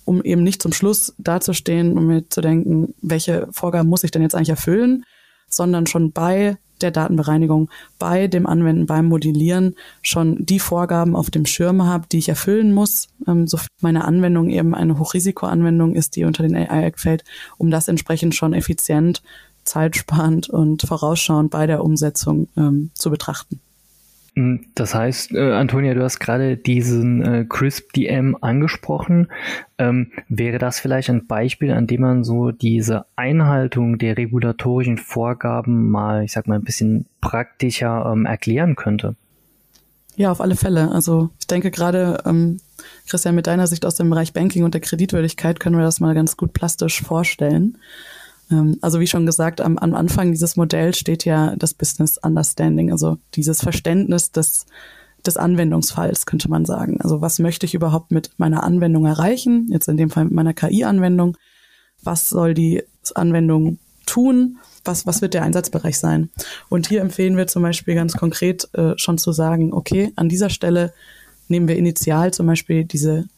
um 0.04 0.22
eben 0.22 0.42
nicht 0.42 0.62
zum 0.62 0.72
Schluss 0.72 1.14
dazustehen 1.18 1.96
und 1.96 2.06
mir 2.06 2.28
zu 2.28 2.40
denken, 2.40 2.94
welche 3.02 3.46
Vorgaben 3.52 3.88
muss 3.88 4.02
ich 4.02 4.10
denn 4.10 4.22
jetzt 4.22 4.34
eigentlich 4.34 4.48
erfüllen, 4.48 5.04
sondern 5.48 5.86
schon 5.86 6.12
bei 6.12 6.56
der 6.80 6.90
Datenbereinigung, 6.90 7.70
bei 7.98 8.28
dem 8.28 8.46
Anwenden, 8.46 8.86
beim 8.86 9.06
Modellieren 9.06 9.74
schon 10.02 10.44
die 10.44 10.60
Vorgaben 10.60 11.16
auf 11.16 11.30
dem 11.30 11.46
Schirm 11.46 11.84
habe, 11.84 12.06
die 12.10 12.18
ich 12.18 12.28
erfüllen 12.28 12.72
muss, 12.72 13.08
ähm, 13.26 13.46
so 13.46 13.58
meine 13.80 14.04
Anwendung 14.04 14.48
eben 14.50 14.74
eine 14.74 14.98
Hochrisikoanwendung 14.98 15.94
ist, 15.94 16.16
die 16.16 16.24
unter 16.24 16.42
den 16.42 16.56
AI-Act 16.56 17.00
fällt, 17.00 17.24
um 17.56 17.70
das 17.70 17.88
entsprechend 17.88 18.34
schon 18.34 18.52
effizient 18.52 19.22
zeitsparend 19.64 20.48
und 20.48 20.82
vorausschauend 20.82 21.50
bei 21.50 21.66
der 21.66 21.84
Umsetzung 21.84 22.48
ähm, 22.56 22.90
zu 22.94 23.10
betrachten. 23.10 23.60
Hm, 24.38 24.66
das 24.76 24.94
heißt, 24.94 25.32
äh, 25.32 25.50
Antonia, 25.50 25.94
du 25.94 26.04
hast 26.04 26.20
gerade 26.20 26.56
diesen 26.56 27.22
äh, 27.22 27.44
Crisp 27.48 27.92
DM 27.94 28.36
angesprochen. 28.40 29.32
Ähm, 29.78 30.12
wäre 30.28 30.58
das 30.58 30.78
vielleicht 30.78 31.10
ein 31.10 31.26
Beispiel, 31.26 31.72
an 31.72 31.88
dem 31.88 32.02
man 32.02 32.22
so 32.22 32.52
diese 32.52 33.06
Einhaltung 33.16 33.98
der 33.98 34.16
regulatorischen 34.16 34.96
Vorgaben 34.96 35.90
mal, 35.90 36.22
ich 36.22 36.30
sag 36.30 36.46
mal, 36.46 36.54
ein 36.54 36.62
bisschen 36.62 37.06
praktischer 37.20 38.12
ähm, 38.12 38.26
erklären 38.26 38.76
könnte? 38.76 39.16
Ja, 40.14 40.30
auf 40.30 40.40
alle 40.40 40.54
Fälle. 40.54 40.92
Also 40.92 41.30
ich 41.40 41.48
denke 41.48 41.72
gerade, 41.72 42.22
ähm, 42.24 42.60
Christian, 43.08 43.34
mit 43.34 43.48
deiner 43.48 43.66
Sicht 43.66 43.84
aus 43.84 43.96
dem 43.96 44.08
Bereich 44.08 44.34
Banking 44.34 44.62
und 44.62 44.72
der 44.72 44.80
Kreditwürdigkeit 44.80 45.58
können 45.58 45.76
wir 45.76 45.84
das 45.84 45.98
mal 45.98 46.14
ganz 46.14 46.36
gut 46.36 46.52
plastisch 46.52 47.02
vorstellen. 47.02 47.76
Ähm, 48.50 48.78
also 48.80 49.00
wie 49.00 49.06
schon 49.06 49.26
gesagt, 49.26 49.60
am, 49.60 49.78
am 49.78 49.94
Anfang 49.94 50.32
dieses 50.32 50.56
Modells 50.56 50.98
steht 50.98 51.24
ja 51.24 51.56
das 51.56 51.74
Business 51.74 52.18
Understanding, 52.18 52.92
also 52.92 53.18
dieses 53.34 53.60
Verständnis 53.60 54.32
des, 54.32 54.66
des 55.26 55.36
Anwendungsfalls, 55.36 56.26
könnte 56.26 56.48
man 56.48 56.64
sagen. 56.64 57.00
Also 57.00 57.20
was 57.20 57.38
möchte 57.38 57.66
ich 57.66 57.74
überhaupt 57.74 58.10
mit 58.10 58.30
meiner 58.38 58.62
Anwendung 58.62 59.06
erreichen? 59.06 59.68
Jetzt 59.70 59.88
in 59.88 59.96
dem 59.96 60.10
Fall 60.10 60.24
mit 60.24 60.34
meiner 60.34 60.54
KI-Anwendung. 60.54 61.36
Was 62.02 62.28
soll 62.28 62.54
die 62.54 62.82
Anwendung 63.14 63.78
tun? 64.06 64.58
Was, 64.84 65.06
was 65.06 65.20
wird 65.20 65.34
der 65.34 65.42
Einsatzbereich 65.42 65.98
sein? 65.98 66.30
Und 66.68 66.88
hier 66.88 67.00
empfehlen 67.00 67.36
wir 67.36 67.46
zum 67.46 67.62
Beispiel 67.62 67.94
ganz 67.94 68.14
konkret 68.14 68.68
äh, 68.74 68.94
schon 68.96 69.18
zu 69.18 69.32
sagen, 69.32 69.72
okay, 69.72 70.12
an 70.16 70.28
dieser 70.28 70.50
Stelle 70.50 70.94
nehmen 71.48 71.68
wir 71.68 71.76
initial 71.76 72.32
zum 72.32 72.46
Beispiel 72.46 72.84
diese 72.84 73.28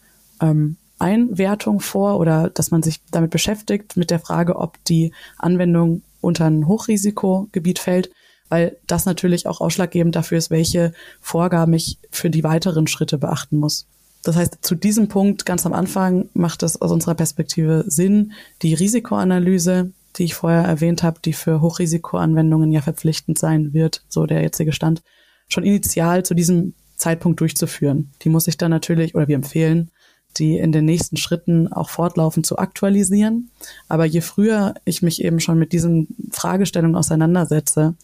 ähm, 0.40 0.76
Einwertung 1.00 1.80
vor 1.80 2.18
oder 2.18 2.50
dass 2.50 2.70
man 2.70 2.82
sich 2.82 3.00
damit 3.10 3.30
beschäftigt 3.30 3.96
mit 3.96 4.10
der 4.10 4.20
Frage, 4.20 4.56
ob 4.56 4.82
die 4.84 5.12
Anwendung 5.38 6.02
unter 6.20 6.46
ein 6.46 6.66
Hochrisikogebiet 6.66 7.78
fällt, 7.78 8.10
weil 8.48 8.76
das 8.86 9.06
natürlich 9.06 9.46
auch 9.46 9.60
ausschlaggebend 9.60 10.14
dafür 10.14 10.38
ist, 10.38 10.50
welche 10.50 10.92
Vorgaben 11.20 11.72
ich 11.72 11.98
für 12.10 12.30
die 12.30 12.44
weiteren 12.44 12.86
Schritte 12.86 13.18
beachten 13.18 13.56
muss. 13.56 13.86
Das 14.22 14.36
heißt, 14.36 14.58
zu 14.60 14.74
diesem 14.74 15.08
Punkt 15.08 15.46
ganz 15.46 15.64
am 15.64 15.72
Anfang 15.72 16.28
macht 16.34 16.62
es 16.62 16.80
aus 16.82 16.90
unserer 16.90 17.14
Perspektive 17.14 17.84
Sinn, 17.86 18.32
die 18.60 18.74
Risikoanalyse, 18.74 19.92
die 20.16 20.24
ich 20.24 20.34
vorher 20.34 20.64
erwähnt 20.64 21.02
habe, 21.02 21.20
die 21.24 21.32
für 21.32 21.62
Hochrisikoanwendungen 21.62 22.70
ja 22.72 22.82
verpflichtend 22.82 23.38
sein 23.38 23.72
wird, 23.72 24.02
so 24.08 24.26
der 24.26 24.42
jetzige 24.42 24.72
Stand, 24.72 25.02
schon 25.48 25.64
initial 25.64 26.24
zu 26.24 26.34
diesem 26.34 26.74
Zeitpunkt 26.96 27.40
durchzuführen. 27.40 28.10
Die 28.22 28.28
muss 28.28 28.46
ich 28.46 28.58
dann 28.58 28.70
natürlich, 28.70 29.14
oder 29.14 29.28
wir 29.28 29.36
empfehlen, 29.36 29.90
die 30.38 30.58
in 30.58 30.72
den 30.72 30.84
nächsten 30.84 31.16
Schritten 31.16 31.72
auch 31.72 31.90
fortlaufend 31.90 32.46
zu 32.46 32.58
aktualisieren. 32.58 33.50
Aber 33.88 34.04
je 34.04 34.20
früher 34.20 34.74
ich 34.84 35.02
mich 35.02 35.22
eben 35.24 35.40
schon 35.40 35.58
mit 35.58 35.72
diesen 35.72 36.08
Fragestellungen 36.30 36.96
auseinandersetze, 36.96 37.94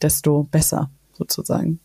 desto 0.00 0.44
besser 0.44 0.90
sozusagen. 1.12 1.80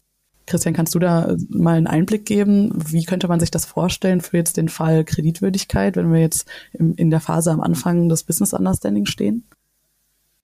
Christian, 0.46 0.74
kannst 0.74 0.96
du 0.96 1.00
da 1.00 1.36
mal 1.50 1.78
einen 1.78 1.88
Einblick 1.88 2.26
geben? 2.26 2.72
Wie 2.74 3.06
könnte 3.06 3.28
man 3.28 3.40
sich 3.40 3.52
das 3.52 3.66
vorstellen 3.66 4.20
für 4.20 4.38
jetzt 4.38 4.58
den 4.58 4.68
Fall 4.68 5.04
Kreditwürdigkeit, 5.06 5.96
wenn 5.96 6.12
wir 6.12 6.22
jetzt 6.22 6.50
in 6.74 7.12
der 7.12 7.20
Phase 7.20 7.52
am 7.52 7.62
Anfang 7.62 8.10
des 8.10 8.24
Business 8.24 8.54
Understanding 8.54 9.06
stehen? 9.06 9.44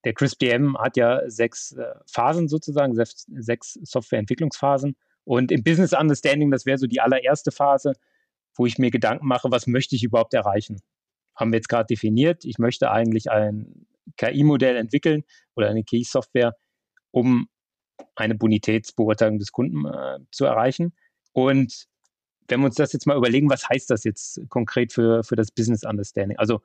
Der 0.04 0.14
CRISP-DM 0.14 0.78
hat 0.78 0.98
ja 0.98 1.28
sechs 1.28 1.72
äh, 1.72 1.84
Phasen 2.06 2.48
sozusagen, 2.48 2.96
sechs 2.96 3.80
Softwareentwicklungsphasen. 3.82 4.96
Und 5.24 5.52
im 5.52 5.64
Business 5.64 5.94
Understanding, 5.94 6.52
das 6.52 6.68
wäre 6.68 6.78
so 6.78 6.86
die 6.86 7.02
allererste 7.02 7.52
Phase, 7.52 7.94
wo 8.56 8.66
ich 8.66 8.78
mir 8.78 8.92
Gedanken 8.92 9.28
mache, 9.28 9.52
was 9.52 9.68
möchte 9.68 9.96
ich 9.96 10.04
überhaupt 10.04 10.34
erreichen? 10.34 10.82
Haben 11.36 11.52
wir 11.52 11.58
jetzt 11.58 11.70
gerade 11.70 11.88
definiert, 11.88 12.46
ich 12.46 12.58
möchte 12.58 12.92
eigentlich 12.92 13.30
ein 13.30 13.86
KI-Modell 14.18 14.78
entwickeln 14.78 15.24
oder 15.56 15.70
eine 15.70 15.84
KI-Software, 15.84 16.56
um 17.12 17.50
eine 18.16 18.36
Bonitätsbeurteilung 18.36 19.40
des 19.40 19.52
Kunden 19.52 19.86
äh, 19.86 20.20
zu 20.32 20.46
erreichen. 20.46 20.94
Und 21.34 21.88
wenn 22.48 22.60
wir 22.60 22.68
uns 22.68 22.76
das 22.76 22.94
jetzt 22.94 23.08
mal 23.08 23.18
überlegen, 23.18 23.50
was 23.50 23.68
heißt 23.68 23.90
das 23.90 24.04
jetzt 24.04 24.42
konkret 24.50 24.94
für, 24.94 25.24
für 25.24 25.36
das 25.36 25.52
Business 25.52 25.84
Understanding? 25.84 26.38
Also 26.38 26.62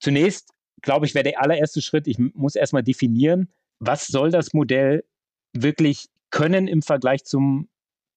zunächst, 0.00 0.50
glaube 0.82 1.06
ich, 1.06 1.14
wäre 1.14 1.24
der 1.24 1.40
allererste 1.40 1.82
Schritt, 1.82 2.06
ich 2.06 2.18
muss 2.18 2.54
erstmal 2.54 2.82
definieren, 2.82 3.52
was 3.78 4.06
soll 4.06 4.30
das 4.30 4.52
Modell 4.52 5.04
wirklich 5.52 6.08
können 6.30 6.68
im 6.68 6.82
Vergleich 6.82 7.24
zum 7.24 7.68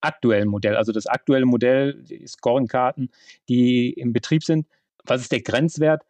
aktuellen 0.02 0.48
Modell. 0.48 0.76
Also 0.76 0.92
das 0.92 1.06
aktuelle 1.06 1.46
Modell, 1.46 2.02
die 2.02 2.26
Scoring-Karten, 2.26 3.10
die 3.48 3.92
im 3.92 4.12
Betrieb 4.12 4.44
sind. 4.44 4.66
Was 5.04 5.22
ist 5.22 5.32
der 5.32 5.42
Grenzwert, 5.42 6.04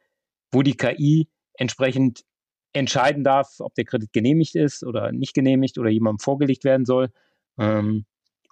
wo 0.51 0.63
die 0.63 0.77
KI 0.77 1.29
entsprechend 1.55 2.25
entscheiden 2.73 3.25
darf, 3.25 3.61
ob 3.61 3.75
der 3.75 3.85
Kredit 3.85 4.13
genehmigt 4.13 4.55
ist 4.55 4.85
oder 4.85 5.13
nicht 5.13 5.35
genehmigt 5.35 5.79
oder 5.79 5.91
jemandem 5.91 6.21
vorgelegt 6.21 6.65
werden 6.65 6.87
soll. 6.87 7.11
Ähm, 7.59 8.07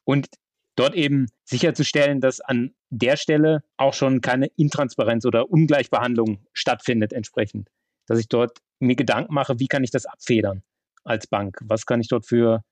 und 0.04 0.28
dort 0.76 0.94
eben 0.94 1.26
sicherzustellen, 1.44 2.20
dass 2.20 2.40
an 2.40 2.74
der 2.90 3.16
Stelle 3.16 3.62
auch 3.76 3.94
schon 3.94 4.20
keine 4.20 4.46
Intransparenz 4.56 5.24
oder 5.24 5.50
Ungleichbehandlung 5.50 6.44
stattfindet 6.52 7.12
entsprechend. 7.12 7.68
Dass 8.06 8.18
ich 8.18 8.28
dort 8.28 8.58
mir 8.78 8.96
Gedanken 8.96 9.34
mache, 9.34 9.58
wie 9.58 9.68
kann 9.68 9.84
ich 9.84 9.90
das 9.90 10.06
abfedern 10.06 10.62
als 11.04 11.26
Bank? 11.26 11.58
Was 11.62 11.86
kann 11.86 12.00
ich 12.00 12.08
dort 12.08 12.26
für 12.26 12.62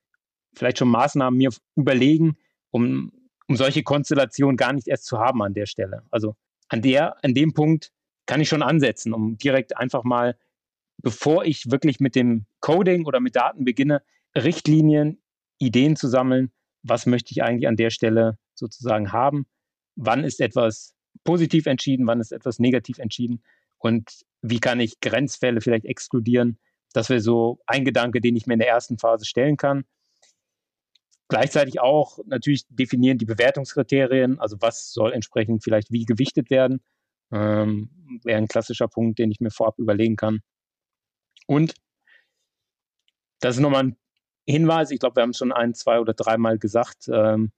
vielleicht 0.55 0.79
schon 0.79 0.89
Maßnahmen 0.89 1.37
mir 1.37 1.51
überlegen, 1.77 2.37
um, 2.71 3.13
um 3.47 3.57
solche 3.57 3.83
Konstellationen 3.83 4.57
gar 4.57 4.73
nicht 4.73 4.89
erst 4.89 5.07
zu 5.07 5.19
haben 5.19 5.43
an 5.43 5.55
der 5.55 5.67
Stelle. 5.67 6.03
Also 6.11 6.37
an 6.69 6.83
der, 6.83 7.23
an 7.25 7.35
dem 7.35 7.55
Punkt 7.55 7.93
kann 8.27 8.41
ich 8.41 8.49
schon 8.49 8.63
ansetzen, 8.63 9.15
um 9.15 9.39
direkt 9.39 9.77
einfach 9.77 10.05
mal, 10.05 10.37
bevor 10.99 11.45
ich 11.45 11.71
wirklich 11.71 12.01
mit 12.01 12.15
dem 12.15 12.47
Coding 12.61 13.07
oder 13.07 13.21
mit 13.21 13.37
Daten 13.37 13.65
beginne, 13.65 14.03
Richtlinien, 14.37 15.23
Ideen 15.59 15.97
zu 15.97 16.09
sammeln, 16.09 16.53
was 16.83 17.07
möchte 17.07 17.33
ich 17.33 17.43
eigentlich 17.43 17.69
an 17.69 17.77
der 17.77 17.91
Stelle 17.91 18.39
sozusagen 18.55 19.13
haben, 19.13 19.47
wann 19.97 20.25
ist 20.25 20.41
etwas 20.41 20.95
positiv 21.25 21.67
entschieden, 21.67 22.07
wann 22.07 22.21
ist 22.21 22.33
etwas 22.33 22.59
negativ 22.59 22.99
entschieden 22.99 23.43
und 23.79 24.25
wie 24.43 24.61
kann 24.61 24.81
ich 24.81 25.01
Grenzfälle 25.01 25.61
vielleicht 25.61 25.85
exkludieren. 25.85 26.59
Das 26.93 27.11
wäre 27.11 27.21
so 27.21 27.61
ein 27.67 27.85
Gedanke, 27.85 28.21
den 28.21 28.37
ich 28.37 28.47
mir 28.47 28.55
in 28.55 28.61
der 28.61 28.69
ersten 28.69 28.99
Phase 28.99 29.25
stellen 29.25 29.57
kann. 29.57 29.85
Gleichzeitig 31.29 31.81
auch 31.81 32.19
natürlich 32.27 32.67
definieren 32.69 33.19
die 33.19 33.27
Bewertungskriterien, 33.27 34.38
also 34.41 34.57
was 34.61 34.93
soll 34.93 35.12
entsprechend 35.12 35.62
vielleicht 35.62 35.93
wie 35.93 36.05
gewichtet 36.05 36.51
werden, 36.51 36.81
ähm, 37.31 37.91
wäre 38.25 38.38
ein 38.38 38.49
klassischer 38.49 38.88
Punkt, 38.88 39.19
den 39.19 39.31
ich 39.31 39.41
mir 39.41 39.51
vorab 39.51 39.79
überlegen 39.79 40.17
kann. 40.17 40.41
Und 41.47 41.75
das 43.41 43.57
ist 43.57 43.61
nochmal 43.61 43.85
ein 43.85 43.97
Hinweis, 44.47 44.91
ich 44.91 44.99
glaube, 44.99 45.17
wir 45.17 45.23
haben 45.23 45.31
es 45.31 45.37
schon 45.37 45.53
ein, 45.53 45.75
zwei 45.75 46.01
oder 46.01 46.14
dreimal 46.14 46.59
gesagt, 46.59 47.09
ähm, 47.12 47.53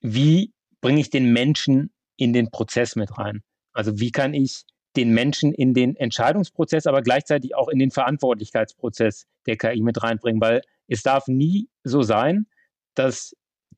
wie 0.00 0.52
bringe 0.80 1.00
ich 1.00 1.10
den 1.10 1.32
Menschen 1.32 1.92
in 2.16 2.32
den 2.32 2.50
Prozess 2.50 2.96
mit 2.96 3.16
rein? 3.16 3.42
Also 3.72 4.00
wie 4.00 4.10
kann 4.10 4.34
ich 4.34 4.64
den 4.96 5.14
Menschen 5.14 5.54
in 5.54 5.74
den 5.74 5.96
Entscheidungsprozess, 5.96 6.86
aber 6.86 7.02
gleichzeitig 7.02 7.54
auch 7.54 7.68
in 7.68 7.78
den 7.78 7.92
Verantwortlichkeitsprozess 7.92 9.26
der 9.46 9.56
KI 9.56 9.80
mit 9.80 10.02
reinbringen, 10.02 10.40
weil 10.40 10.62
es 10.88 11.02
darf 11.02 11.28
nie 11.28 11.68
so 11.84 12.02
sein, 12.02 12.46
dass 12.94 13.34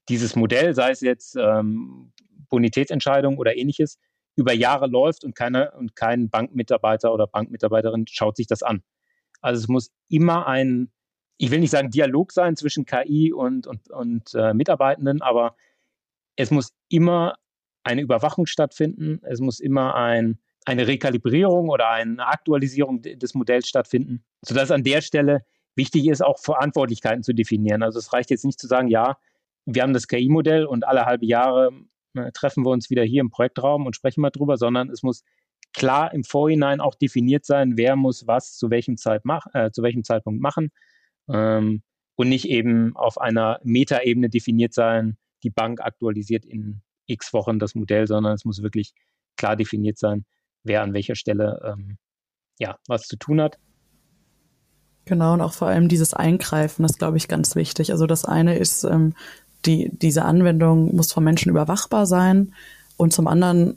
dieses 0.09 0.37
Modell, 0.37 0.74
sei 0.74 0.90
es 0.90 1.00
jetzt 1.00 1.37
ähm, 1.37 2.12
Bonitätsentscheidung 2.48 3.38
oder 3.38 3.57
ähnliches, 3.57 3.98
über 4.37 4.53
Jahre 4.53 4.87
läuft 4.87 5.24
und 5.24 5.35
keiner 5.35 5.74
und 5.77 5.94
kein 5.94 6.29
Bankmitarbeiter 6.29 7.12
oder 7.12 7.27
Bankmitarbeiterin 7.27 8.07
schaut 8.09 8.37
sich 8.37 8.46
das 8.46 8.62
an. 8.62 8.83
Also 9.40 9.61
es 9.61 9.68
muss 9.68 9.92
immer 10.09 10.46
ein, 10.46 10.90
ich 11.37 11.50
will 11.50 11.61
nicht 11.61 11.70
sagen 11.70 11.90
Dialog 11.90 12.33
sein 12.33 12.57
zwischen 12.57 12.85
KI 12.85 13.33
und, 13.33 13.66
und, 13.66 13.90
und 13.90 14.35
äh, 14.35 14.55
Mitarbeitenden, 14.55 15.22
aber 15.22 15.57
es 16.37 16.50
muss 16.50 16.72
immer 16.88 17.37
eine 17.85 18.00
Überwachung 18.00 18.46
stattfinden. 18.46 19.20
Es 19.22 19.40
muss 19.40 19.61
immer 19.61 19.94
ein, 19.94 20.38
eine 20.64 20.87
Rekalibrierung 20.87 21.68
oder 21.68 21.90
eine 21.90 22.27
Aktualisierung 22.27 23.03
des 23.03 23.35
Modells 23.35 23.68
stattfinden, 23.68 24.24
sodass 24.42 24.70
an 24.70 24.83
der 24.83 25.03
Stelle 25.03 25.44
wichtig 25.77 26.09
ist, 26.09 26.23
auch 26.23 26.39
Verantwortlichkeiten 26.39 27.23
zu 27.23 27.33
definieren. 27.33 27.83
Also 27.83 27.99
es 27.99 28.13
reicht 28.13 28.31
jetzt 28.31 28.45
nicht 28.45 28.61
zu 28.61 28.67
sagen, 28.67 28.89
ja, 28.89 29.17
wir 29.67 29.83
haben 29.83 29.93
das 29.93 30.09
KI-Modell 30.09 30.67
und 30.67 30.87
alle 30.87 31.07
halbe 31.07 31.27
Jahre 31.27 31.71
äh, 32.15 32.31
treffen 32.33 32.65
wir 32.65 32.71
uns 32.71 32.91
wieder 32.91 33.03
hier 33.03 33.21
im 33.21 33.31
Projektraum 33.31 33.87
und 33.87 33.97
sprechen 33.97 34.21
mal 34.21 34.31
drüber, 34.31 34.57
sondern 34.57 34.91
es 34.91 35.03
muss 35.03 35.25
klar 35.73 36.13
im 36.13 36.25
Vorhinein 36.25 36.81
auch 36.81 36.95
definiert 36.95 37.45
sein, 37.45 37.77
wer 37.77 37.97
muss 37.97 38.27
was 38.27 38.57
zu 38.57 38.71
welchem, 38.71 38.97
Zeit 38.97 39.25
mach, 39.25 39.47
äh, 39.55 39.71
zu 39.73 39.83
welchem 39.83 40.05
Zeitpunkt 40.05 40.41
machen 40.41 40.71
ähm, 41.29 41.83
und 42.15 42.29
nicht 42.29 42.49
eben 42.49 42.97
auf 42.97 43.21
einer 43.21 43.61
Metaebene 43.65 44.29
definiert 44.29 44.75
sein, 44.75 45.17
die 45.43 45.51
Bank 45.51 45.81
aktualisiert 45.81 46.45
in 46.45 46.83
x 47.07 47.33
Wochen 47.33 47.59
das 47.59 47.75
Modell, 47.75 48.07
sondern 48.07 48.33
es 48.35 48.45
muss 48.45 48.63
wirklich 48.63 48.95
klar 49.37 49.57
definiert 49.57 49.99
sein, 49.99 50.25
wer 50.63 50.83
an 50.83 50.95
welcher 50.95 51.17
Stelle 51.17 51.61
ähm, 51.65 51.99
ja, 52.59 52.79
was 52.87 53.03
zu 53.03 53.17
tun 53.17 53.41
hat. 53.41 53.59
Genau, 55.07 55.35
und 55.35 55.40
auch 55.40 55.53
vor 55.53 55.69
allem 55.69 55.88
dieses 55.88 56.14
Eingreifen, 56.14 56.83
das 56.83 56.99
glaube 56.99 57.17
ich 57.17 57.29
ganz 57.29 57.57
wichtig. 57.57 57.93
Also 57.93 58.07
das 58.07 58.25
eine 58.25 58.57
ist, 58.57 58.85
ähm, 58.85 59.14
die, 59.67 59.90
diese 59.93 60.25
Anwendung 60.25 60.95
muss 60.95 61.12
vom 61.12 61.25
Menschen 61.25 61.51
überwachbar 61.51 62.07
sein. 62.07 62.55
Und 62.97 63.12
zum 63.12 63.27
anderen 63.27 63.77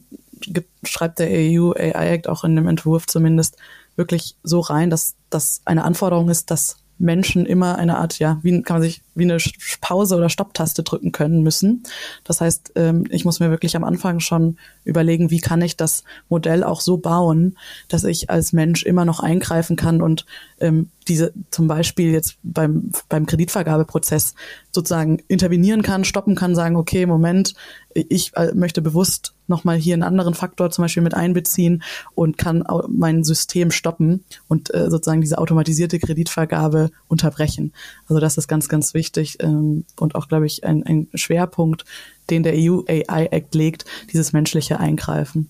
schreibt 0.84 1.20
der 1.20 1.30
EU 1.30 1.72
AI 1.72 2.13
Act 2.13 2.30
auch 2.30 2.44
in 2.44 2.56
dem 2.56 2.68
Entwurf 2.68 3.08
zumindest 3.08 3.58
wirklich 3.96 4.36
so 4.44 4.60
rein, 4.60 4.90
dass 4.90 5.16
das 5.30 5.62
eine 5.66 5.84
Anforderung 5.84 6.30
ist, 6.30 6.52
dass 6.52 6.78
Menschen 7.00 7.46
immer 7.46 7.78
eine 7.78 7.98
Art, 7.98 8.18
ja, 8.20 8.40
wie 8.42 8.62
kann 8.63 8.78
man 8.78 8.82
sich 8.82 9.04
wie 9.13 9.24
eine 9.24 9.38
Pause 9.82 10.16
oder 10.16 10.30
Stopptaste 10.30 10.82
drücken 10.84 11.12
können 11.12 11.44
müssen. 11.44 11.84
Das 12.24 12.42
heißt, 12.42 12.72
ähm, 12.76 13.06
ich 13.10 13.24
muss 13.24 13.40
mir 13.40 13.52
wirklich 13.52 13.76
am 13.76 13.84
Anfang 13.84 14.20
schon 14.20 14.58
überlegen, 14.84 15.30
wie 15.30 15.40
kann 15.40 15.62
ich 15.62 15.78
das 15.78 16.04
Modell 16.30 16.63
auch 16.63 16.82
so 16.82 16.98
bauen, 16.98 17.58
dass 17.88 18.04
ich 18.04 18.30
als 18.30 18.52
Mensch 18.52 18.84
immer 18.84 19.06
noch 19.06 19.20
eingreifen 19.20 19.76
kann 19.76 20.02
und 20.02 20.26
ähm, 20.60 20.90
diese 21.08 21.34
zum 21.52 21.67
Beispiel 21.67 22.12
jetzt 22.12 22.38
beim, 22.43 22.91
beim 23.10 23.26
Kreditvergabeprozess 23.26 24.36
sozusagen 24.72 25.20
intervenieren 25.28 25.82
kann, 25.82 26.04
stoppen 26.04 26.36
kann, 26.36 26.56
sagen, 26.56 26.76
okay, 26.76 27.06
Moment, 27.06 27.54
ich 27.93 28.36
äh, 28.36 28.54
möchte 28.54 28.82
bewusst 28.82 29.34
nochmal 29.48 29.78
hier 29.78 29.93
einen 29.93 30.04
anderen 30.04 30.34
Faktor 30.34 30.70
zum 30.70 30.84
Beispiel 30.84 31.04
mit 31.04 31.13
einbeziehen 31.13 31.84
und 32.15 32.38
kann 32.38 32.63
mein 32.89 33.24
System 33.24 33.72
stoppen 33.72 34.24
und 34.48 34.74
äh, 34.74 34.89
sozusagen 34.89 35.22
diese 35.22 35.38
automatisierte 35.38 36.00
Kreditvergabe 36.00 36.91
unterbrechen. 37.08 37.74
Also 38.08 38.20
das 38.20 38.38
ist 38.38 38.48
ganz, 38.48 38.70
ganz 38.70 38.93
wichtig 38.93 39.38
ähm, 39.39 39.86
und 40.00 40.15
auch, 40.15 40.28
glaube 40.28 40.46
ich, 40.46 40.63
ein, 40.63 40.84
ein 40.84 41.08
Schwerpunkt, 41.13 41.86
den 42.30 42.43
der 42.43 42.54
EU 42.56 42.82
AI 42.88 43.28
Act 43.28 43.56
legt, 43.56 43.86
dieses 44.12 44.34
menschliche 44.34 44.80
Eingreifen. 44.80 45.50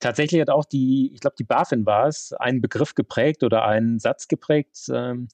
Tatsächlich 0.00 0.40
hat 0.40 0.50
auch 0.50 0.64
die, 0.64 1.12
ich 1.12 1.20
glaube, 1.20 1.36
die 1.38 1.44
BaFin 1.44 1.84
war 1.86 2.06
es, 2.06 2.32
einen 2.32 2.62
Begriff 2.62 2.94
geprägt 2.94 3.42
oder 3.42 3.64
einen 3.64 3.98
Satz 3.98 4.28
geprägt. 4.28 4.90
Ähm, 4.92 5.28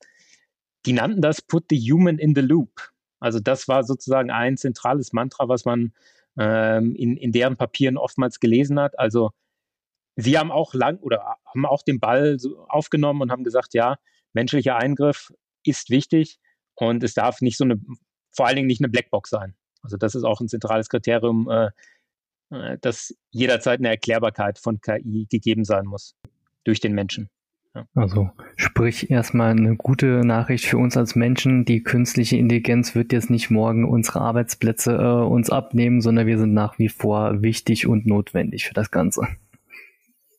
die 0.84 0.92
nannten 0.92 1.22
das 1.22 1.40
Put 1.40 1.66
the 1.70 1.92
Human 1.92 2.18
in 2.18 2.34
the 2.34 2.40
Loop. 2.40 2.92
Also 3.20 3.40
das 3.40 3.68
war 3.68 3.84
sozusagen 3.84 4.30
ein 4.30 4.56
zentrales 4.56 5.12
Mantra, 5.12 5.48
was 5.48 5.64
man 5.64 5.92
ähm, 6.36 6.94
in, 6.94 7.16
in 7.16 7.32
deren 7.32 7.56
Papieren 7.56 7.96
oftmals 7.96 8.40
gelesen 8.40 8.78
hat. 8.78 8.98
Also 8.98 9.30
sie 10.16 10.36
haben 10.36 10.50
auch 10.50 10.74
lang 10.74 10.98
oder 10.98 11.36
haben 11.46 11.64
auch 11.64 11.82
den 11.82 12.00
Ball 12.00 12.38
so 12.38 12.66
aufgenommen 12.68 13.22
und 13.22 13.30
haben 13.30 13.44
gesagt, 13.44 13.72
ja, 13.74 13.96
menschlicher 14.32 14.76
Eingriff 14.76 15.32
ist 15.64 15.90
wichtig 15.90 16.38
und 16.74 17.02
es 17.02 17.14
darf 17.14 17.40
nicht 17.40 17.56
so 17.56 17.64
eine, 17.64 17.80
vor 18.32 18.46
allen 18.46 18.56
Dingen 18.56 18.68
nicht 18.68 18.80
eine 18.80 18.88
Blackbox 18.88 19.30
sein. 19.30 19.56
Also 19.82 19.96
das 19.96 20.14
ist 20.14 20.24
auch 20.24 20.40
ein 20.40 20.48
zentrales 20.48 20.88
Kriterium, 20.88 21.48
äh, 21.50 21.70
dass 22.80 23.14
jederzeit 23.30 23.80
eine 23.80 23.88
Erklärbarkeit 23.88 24.58
von 24.58 24.80
KI 24.80 25.26
gegeben 25.30 25.64
sein 25.64 25.86
muss 25.86 26.14
durch 26.64 26.80
den 26.80 26.92
Menschen. 26.92 27.28
Also 27.94 28.30
sprich 28.56 29.10
erstmal 29.10 29.50
eine 29.50 29.76
gute 29.76 30.24
Nachricht 30.24 30.64
für 30.64 30.78
uns 30.78 30.96
als 30.96 31.14
Menschen. 31.14 31.64
Die 31.64 31.82
künstliche 31.82 32.36
Intelligenz 32.36 32.94
wird 32.94 33.12
jetzt 33.12 33.28
nicht 33.28 33.50
morgen 33.50 33.84
unsere 33.84 34.20
Arbeitsplätze 34.20 34.92
äh, 34.92 35.26
uns 35.26 35.50
abnehmen, 35.50 36.00
sondern 36.00 36.26
wir 36.26 36.38
sind 36.38 36.54
nach 36.54 36.78
wie 36.78 36.88
vor 36.88 37.42
wichtig 37.42 37.86
und 37.86 38.06
notwendig 38.06 38.66
für 38.66 38.74
das 38.74 38.90
Ganze. 38.90 39.28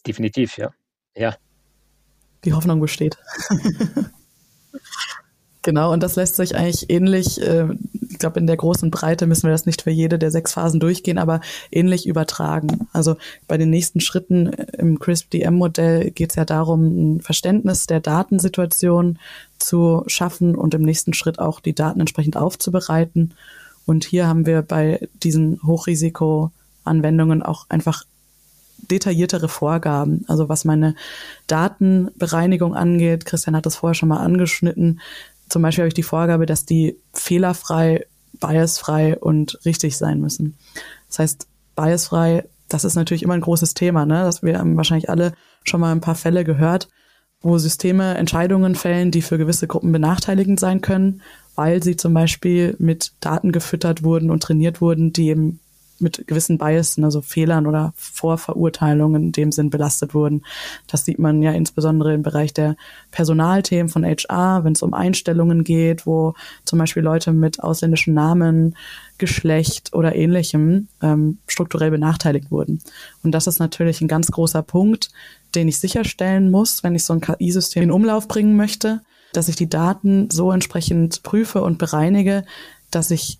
Definitiv, 0.08 0.58
ja. 0.58 0.72
Ja. 1.16 1.36
Die 2.44 2.54
Hoffnung 2.54 2.80
besteht. 2.80 3.18
Genau, 5.68 5.92
und 5.92 6.02
das 6.02 6.16
lässt 6.16 6.38
sich 6.38 6.56
eigentlich 6.56 6.90
ähnlich, 6.90 7.42
äh, 7.42 7.68
ich 8.10 8.20
glaube, 8.20 8.40
in 8.40 8.48
der 8.48 8.56
großen 8.56 8.90
Breite 8.90 9.28
müssen 9.28 9.44
wir 9.44 9.52
das 9.52 9.66
nicht 9.66 9.82
für 9.82 9.90
jede 9.90 10.18
der 10.18 10.32
sechs 10.32 10.54
Phasen 10.54 10.80
durchgehen, 10.80 11.18
aber 11.18 11.42
ähnlich 11.74 12.08
übertragen. 12.08 12.88
Also 12.94 13.18
bei 13.50 13.58
den 13.58 13.70
nächsten 13.70 14.00
Schritten 14.00 14.48
im 14.48 14.98
CRISP-DM-Modell 14.98 16.12
geht 16.12 16.30
es 16.30 16.38
ja 16.38 16.46
darum, 16.46 17.18
ein 17.18 17.22
Verständnis 17.22 17.86
der 17.86 18.00
Datensituation 18.00 19.20
zu 19.60 20.06
schaffen 20.08 20.56
und 20.56 20.74
im 20.74 20.84
nächsten 20.84 21.14
Schritt 21.14 21.38
auch 21.38 21.60
die 21.60 21.76
Daten 21.76 22.00
entsprechend 22.00 22.38
aufzubereiten. 22.38 23.34
Und 23.86 24.06
hier 24.06 24.26
haben 24.26 24.46
wir 24.46 24.62
bei 24.62 25.10
diesen 25.22 25.60
Hochrisikoanwendungen 25.64 27.44
auch 27.44 27.66
einfach 27.68 28.06
detailliertere 28.90 29.50
Vorgaben. 29.50 30.24
Also 30.30 30.48
was 30.48 30.64
meine 30.64 30.96
Datenbereinigung 31.48 32.74
angeht, 32.74 33.26
Christian 33.26 33.58
hat 33.58 33.66
das 33.66 33.76
vorher 33.76 33.96
schon 33.96 34.08
mal 34.08 34.24
angeschnitten, 34.24 35.02
zum 35.50 35.62
Beispiel 35.62 35.84
habe 35.84 35.90
ich 35.90 35.94
die 35.94 36.04
Vorgabe, 36.04 36.46
dass 36.46 36.66
die 36.66 36.98
fehlerfrei, 37.14 38.06
biasfrei 38.40 39.18
und 39.18 39.60
richtig 39.66 39.98
sein 39.98 40.20
müssen. 40.20 40.58
Das 41.08 41.20
heißt, 41.20 41.48
biasfrei, 41.76 42.44
das 42.68 42.84
ist 42.84 42.96
natürlich 42.96 43.24
immer 43.24 43.34
ein 43.34 43.42
großes 43.42 43.74
Thema, 43.74 44.06
ne? 44.06 44.24
Das 44.24 44.44
wir 44.44 44.60
haben 44.60 44.78
wahrscheinlich 44.78 45.10
alle 45.10 45.34
schon 45.64 45.80
mal 45.80 45.92
ein 45.92 46.02
paar 46.02 46.16
Fälle 46.16 46.44
gehört, 46.44 46.90
wo 47.42 47.58
Systeme 47.58 48.16
Entscheidungen 48.16 48.76
fällen, 48.76 49.12
die 49.12 49.22
für 49.22 49.38
gewisse 49.38 49.68
Gruppen 49.68 49.92
benachteiligend 49.92 50.60
sein 50.60 50.82
können, 50.82 51.22
weil 51.56 51.82
sie 51.84 51.96
zum 51.96 52.14
Beispiel 52.14 52.76
mit 52.80 53.14
Daten 53.20 53.52
gefüttert 53.52 54.04
wurden 54.04 54.30
und 54.32 54.44
trainiert 54.44 54.82
wurden, 54.82 55.14
die 55.14 55.30
eben 55.30 55.60
mit 56.00 56.28
gewissen 56.28 56.58
Biasen, 56.58 57.04
also 57.04 57.22
Fehlern 57.22 57.68
oder 57.68 57.94
Vorverurteilungen 57.96 59.24
in 59.24 59.32
dem 59.32 59.52
Sinn 59.52 59.70
belastet 59.70 60.14
wurden. 60.14 60.44
Das 60.88 61.06
sieht 61.06 61.20
man 61.20 61.42
ja 61.42 61.52
insbesondere 61.52 62.14
im 62.14 62.24
Bereich 62.24 62.54
der 62.54 62.76
Personalthemen 63.12 63.90
von 63.90 64.06
HR, 64.06 64.64
wenn 64.64 64.74
es 64.74 64.84
um 64.84 64.94
Einstellungen 64.94 65.64
geht, 65.64 66.06
wo 66.06 66.34
zum 66.66 66.80
Beispiel 66.80 67.04
Leute 67.04 67.32
mit 67.34 67.62
ausländischen 67.62 68.14
Namen, 68.14 68.76
Geschlecht 69.18 69.94
oder 69.94 70.16
ähnlichem 70.16 70.88
ähm, 71.02 71.40
strukturell 71.48 71.92
benachteiligt 71.92 72.52
wurden. 72.52 72.82
Und 73.24 73.32
das 73.32 73.48
ist 73.48 73.60
natürlich 73.60 74.02
ein 74.02 74.08
ganz 74.08 74.30
großer 74.32 74.62
Punkt, 74.62 75.10
den 75.56 75.68
ich 75.68 75.80
sicherstellen 75.80 76.52
muss, 76.52 76.84
wenn 76.84 76.96
ich 76.96 77.04
so 77.04 77.14
ein 77.14 77.22
KI-System 77.22 77.84
in 77.84 77.92
Umlauf 77.92 78.28
bringen 78.28 78.56
möchte, 78.56 79.02
dass 79.34 79.50
ich 79.50 79.56
die 79.56 79.70
Daten 79.70 80.30
so 80.30 80.52
entsprechend 80.52 81.24
prüfe 81.24 81.62
und 81.64 81.78
bereinige, 81.78 82.46
dass 82.92 83.12
ich 83.12 83.40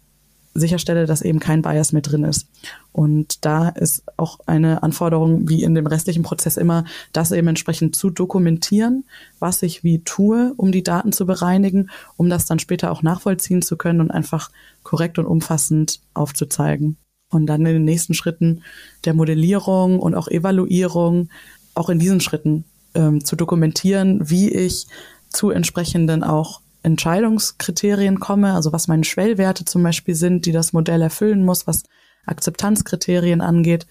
sicherstelle, 0.60 1.06
dass 1.06 1.22
eben 1.22 1.40
kein 1.40 1.62
Bias 1.62 1.94
mit 1.94 2.10
drin 2.12 2.24
ist. 2.24 2.48
Und 2.92 3.46
da 3.46 3.70
ist 3.70 4.04
auch 4.18 4.40
eine 4.46 4.84
Anforderung, 4.84 5.48
wie 5.48 5.64
in 5.64 5.76
dem 5.76 5.88
restlichen 5.88 6.24
Prozess 6.24 6.58
immer, 6.58 6.86
das 7.14 7.32
eben 7.32 7.48
entsprechend 7.48 7.96
zu 7.96 8.10
dokumentieren, 8.10 9.06
was 9.40 9.62
ich 9.62 9.84
wie 9.84 10.00
tue, 10.04 10.54
um 10.58 10.72
die 10.72 10.84
Daten 10.84 11.12
zu 11.12 11.26
bereinigen, 11.26 11.90
um 12.16 12.30
das 12.30 12.46
dann 12.46 12.60
später 12.60 12.92
auch 12.92 13.04
nachvollziehen 13.04 13.62
zu 13.62 13.78
können 13.78 14.02
und 14.02 14.12
einfach 14.12 14.50
korrekt 14.84 15.20
und 15.20 15.26
umfassend 15.26 16.00
aufzuzeigen. 16.14 16.98
Und 17.30 17.46
dann 17.46 17.66
in 17.66 17.74
den 17.74 17.86
nächsten 17.86 18.14
Schritten 18.14 18.64
der 19.06 19.14
Modellierung 19.14 20.00
und 20.00 20.16
auch 20.16 20.28
Evaluierung, 20.28 21.30
auch 21.76 21.90
in 21.90 22.00
diesen 22.00 22.22
Schritten 22.22 22.64
ähm, 22.96 23.24
zu 23.24 23.36
dokumentieren, 23.36 24.30
wie 24.30 24.50
ich 24.50 24.88
zu 25.30 25.52
entsprechenden 25.52 26.24
auch 26.24 26.62
Entscheidungskriterien 26.84 28.20
komme, 28.20 28.54
also 28.54 28.74
was 28.74 28.88
meine 28.88 29.04
Schwellwerte 29.04 29.66
zum 29.66 29.84
Beispiel 29.84 30.16
sind, 30.16 30.46
die 30.46 30.52
das 30.52 30.74
Modell 30.74 31.02
erfüllen 31.02 31.44
muss, 31.44 31.68
was 31.68 31.84
Akzeptanzkriterien 32.26 33.42
angeht, 33.42 33.88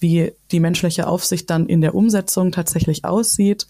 wie 0.00 0.32
die 0.50 0.60
menschliche 0.60 1.06
Aufsicht 1.06 1.50
dann 1.50 1.66
in 1.66 1.80
der 1.80 1.94
Umsetzung 1.94 2.52
tatsächlich 2.52 3.04
aussieht 3.04 3.66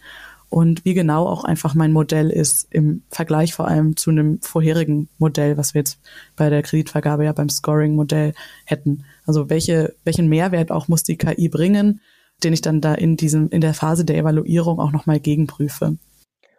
und 0.51 0.85
wie 0.85 0.95
genau 0.95 1.27
auch 1.27 1.45
einfach 1.45 1.75
mein 1.75 1.93
Modell 1.93 2.31
ist 2.31 2.67
im 2.71 3.03
Vergleich 3.11 3.55
vor 3.55 3.69
allem 3.69 3.97
zu 3.97 4.11
einem 4.11 4.41
vorherigen 4.41 5.09
Modell, 5.19 5.57
was 5.57 5.75
wir 5.75 5.81
jetzt 5.81 5.99
bei 6.37 6.51
der 6.51 6.63
Kreditvergabe 6.63 7.25
ja 7.25 7.33
beim 7.33 7.49
Scoring-Modell 7.49 8.35
hätten. 8.65 9.05
Also 9.27 9.51
welche, 9.51 9.95
welchen 10.05 10.29
Mehrwert 10.29 10.71
auch 10.71 10.89
muss 10.89 11.03
die 11.03 11.17
KI 11.17 11.49
bringen 11.49 12.01
den 12.43 12.53
ich 12.53 12.61
dann 12.61 12.81
da 12.81 12.95
in 12.95 13.17
diesem, 13.17 13.49
in 13.51 13.61
der 13.61 13.75
Phase 13.75 14.05
der 14.05 14.17
Evaluierung 14.17 14.79
auch 14.79 14.93
nochmal 14.93 15.21
gegenprüfe. 15.21 15.97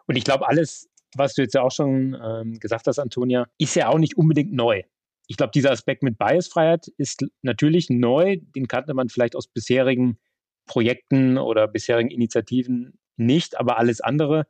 Und 0.05 0.15
ich 0.15 0.23
glaube, 0.23 0.47
alles, 0.47 0.88
was 1.15 1.33
du 1.33 1.41
jetzt 1.41 1.55
ja 1.55 1.61
auch 1.61 1.71
schon 1.71 2.17
ähm, 2.21 2.59
gesagt 2.59 2.87
hast, 2.87 2.99
Antonia, 2.99 3.47
ist 3.57 3.75
ja 3.75 3.89
auch 3.89 3.97
nicht 3.97 4.17
unbedingt 4.17 4.53
neu. 4.53 4.83
Ich 5.27 5.37
glaube, 5.37 5.51
dieser 5.53 5.71
Aspekt 5.71 6.03
mit 6.03 6.17
Biasfreiheit 6.17 6.87
ist 6.97 7.25
natürlich 7.41 7.89
neu. 7.89 8.37
Den 8.55 8.67
kannte 8.67 8.93
man 8.93 9.09
vielleicht 9.09 9.35
aus 9.35 9.47
bisherigen 9.47 10.17
Projekten 10.65 11.37
oder 11.37 11.67
bisherigen 11.67 12.09
Initiativen 12.09 12.97
nicht, 13.17 13.59
aber 13.59 13.77
alles 13.77 14.01
andere, 14.01 14.47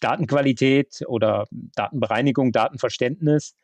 Datenqualität 0.00 1.04
oder 1.06 1.46
Datenbereinigung, 1.50 2.52
Datenverständnis 2.52 3.54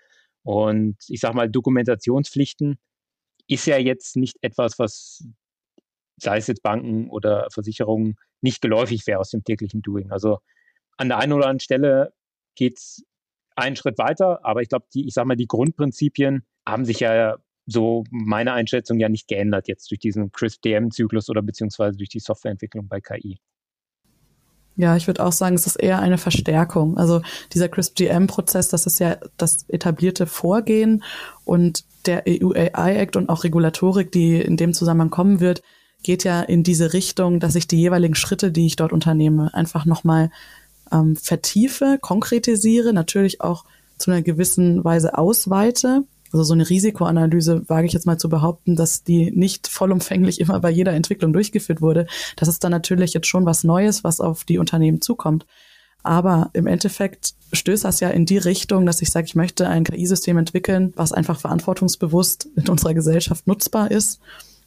und 0.43 0.97
ich 1.09 1.21
sage 1.21 1.37
mal 1.37 1.51
Dokumentationspflichten 1.51 2.79
ist 3.47 3.67
ja 3.67 3.79
jetzt 3.79 4.17
nicht 4.17 4.37
etwas, 4.43 4.79
was 4.79 5.27
sei 6.17 6.37
es 6.37 6.47
jetzt 6.47 6.63
Banken 6.63 7.09
oder 7.11 7.49
Versicherungen 7.51 8.17
nicht 8.41 8.61
geläufig 8.61 9.07
wäre 9.07 9.21
aus 9.21 9.31
dem 9.31 9.43
täglichen 9.43 9.83
Doing. 9.83 10.11
Also 10.13 10.39
an 11.01 11.09
der 11.09 11.19
einen 11.19 11.33
oder 11.33 11.47
anderen 11.47 11.61
Stelle 11.61 12.13
geht 12.55 12.77
es 12.77 13.05
einen 13.57 13.75
Schritt 13.75 13.97
weiter, 13.99 14.45
aber 14.45 14.61
ich 14.61 14.69
glaube, 14.69 14.85
die, 14.93 15.07
ich 15.07 15.15
sage 15.15 15.27
mal, 15.27 15.37
die 15.37 15.47
Grundprinzipien 15.47 16.45
haben 16.69 16.85
sich 16.85 17.01
ja 17.01 17.37
so 17.67 18.05
meine 18.11 18.53
Einschätzung 18.53 18.99
ja 18.99 19.09
nicht 19.09 19.27
geändert 19.27 19.67
jetzt 19.67 19.91
durch 19.91 19.99
diesen 19.99 20.31
CRISP-DM-Zyklus 20.31 21.31
oder 21.31 21.41
beziehungsweise 21.41 21.97
durch 21.97 22.11
die 22.11 22.21
Softwareentwicklung 22.21 22.87
bei 22.89 23.01
KI. 23.01 23.39
Ja, 24.77 24.97
ich 24.97 25.07
würde 25.07 25.25
auch 25.25 25.33
sagen, 25.33 25.55
es 25.55 25.67
ist 25.67 25.77
eher 25.77 26.01
eine 26.01 26.19
Verstärkung. 26.19 26.99
Also 26.99 27.23
dieser 27.53 27.69
CRISP-DM-Prozess, 27.69 28.69
das 28.69 28.87
ist 28.87 28.99
ja 28.99 29.17
das 29.37 29.69
etablierte 29.69 30.27
Vorgehen 30.27 31.03
und 31.45 31.85
der 32.07 32.25
EU 32.29 32.53
AI 32.53 32.97
Act 32.97 33.17
und 33.17 33.29
auch 33.29 33.45
Regulatorik, 33.45 34.13
die 34.13 34.41
in 34.41 34.57
dem 34.57 34.75
Zusammenhang 34.75 35.11
kommen 35.11 35.41
wird, 35.41 35.63
geht 36.03 36.25
ja 36.25 36.41
in 36.41 36.63
diese 36.63 36.93
Richtung, 36.93 37.41
dass 37.41 37.55
ich 37.55 37.69
die 37.69 37.81
jeweiligen 37.81 38.15
Schritte, 38.15 38.53
die 38.53 38.67
ich 38.67 38.77
dort 38.77 38.93
unternehme, 38.93 39.53
einfach 39.55 39.85
nochmal 39.85 40.31
ähm, 40.93 41.17
vertiefe, 41.17 41.99
konkretisiere, 42.01 42.93
natürlich 42.93 43.41
auch 43.41 43.65
zu 43.99 44.11
einer 44.11 44.23
gewissen 44.23 44.85
Weise 44.85 45.17
ausweite. 45.17 46.05
Also 46.33 46.45
so 46.45 46.55
eine 46.55 46.69
Risikoanalyse 46.69 47.69
wage 47.69 47.87
ich 47.87 47.93
jetzt 47.93 48.07
mal 48.07 48.19
zu 48.19 48.29
behaupten, 48.29 48.77
dass 48.77 49.03
die 49.03 49.33
nicht 49.33 49.67
vollumfänglich 49.69 50.41
immer 50.41 50.61
bei 50.61 50.71
jeder 50.71 50.93
Entwicklung 50.93 51.33
durchgeführt 51.33 51.81
wurde. 51.81 52.07
Das 52.37 52.49
ist 52.49 52.63
dann 52.63 52.71
natürlich 52.71 53.15
jetzt 53.15 53.27
schon 53.27 53.47
was 53.47 53.65
Neues, 53.65 54.05
was 54.05 54.21
auf 54.21 54.45
die 54.45 54.59
Unternehmen 54.59 55.01
zukommt. 55.01 55.47
Aber 56.03 56.51
im 56.53 56.67
Endeffekt 56.67 57.35
stößt 57.53 57.85
das 57.85 58.01
ja 58.01 58.09
in 58.09 58.27
die 58.27 58.39
Richtung, 58.39 58.87
dass 58.87 59.03
ich 59.03 59.11
sage, 59.11 59.27
ich 59.27 59.35
möchte 59.35 59.69
ein 59.69 59.85
KI-System 59.85 60.39
entwickeln, 60.39 60.93
was 60.97 61.13
einfach 61.13 61.39
verantwortungsbewusst 61.39 62.49
in 62.57 62.69
unserer 62.69 62.95
Gesellschaft 62.95 63.47
nutzbar 63.47 63.91
ist. 63.91 64.21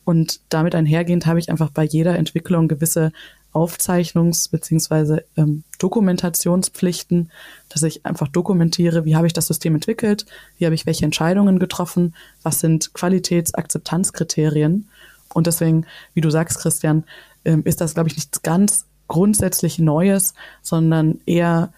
Und 0.05 0.41
damit 0.49 0.75
einhergehend 0.75 1.25
habe 1.25 1.39
ich 1.39 1.49
einfach 1.49 1.69
bei 1.69 1.85
jeder 1.85 2.17
Entwicklung 2.17 2.67
gewisse 2.67 3.13
Aufzeichnungs- 3.53 4.49
beziehungsweise 4.49 5.25
ähm, 5.37 5.63
Dokumentationspflichten, 5.79 7.31
dass 7.69 7.83
ich 7.83 8.05
einfach 8.05 8.27
dokumentiere, 8.27 9.05
wie 9.05 9.15
habe 9.15 9.27
ich 9.27 9.33
das 9.33 9.47
System 9.47 9.75
entwickelt, 9.75 10.25
wie 10.57 10.65
habe 10.65 10.75
ich 10.75 10.85
welche 10.85 11.05
Entscheidungen 11.05 11.59
getroffen, 11.59 12.15
was 12.41 12.59
sind 12.59 12.93
Qualitätsakzeptanzkriterien. 12.93 14.89
Und 15.33 15.47
deswegen, 15.47 15.85
wie 16.13 16.21
du 16.21 16.29
sagst, 16.29 16.59
Christian, 16.59 17.05
ähm, 17.45 17.63
ist 17.65 17.81
das, 17.81 17.93
glaube 17.93 18.09
ich, 18.09 18.15
nichts 18.15 18.41
ganz 18.41 18.85
grundsätzlich 19.07 19.79
Neues, 19.79 20.33
sondern 20.61 21.19
eher, 21.25 21.73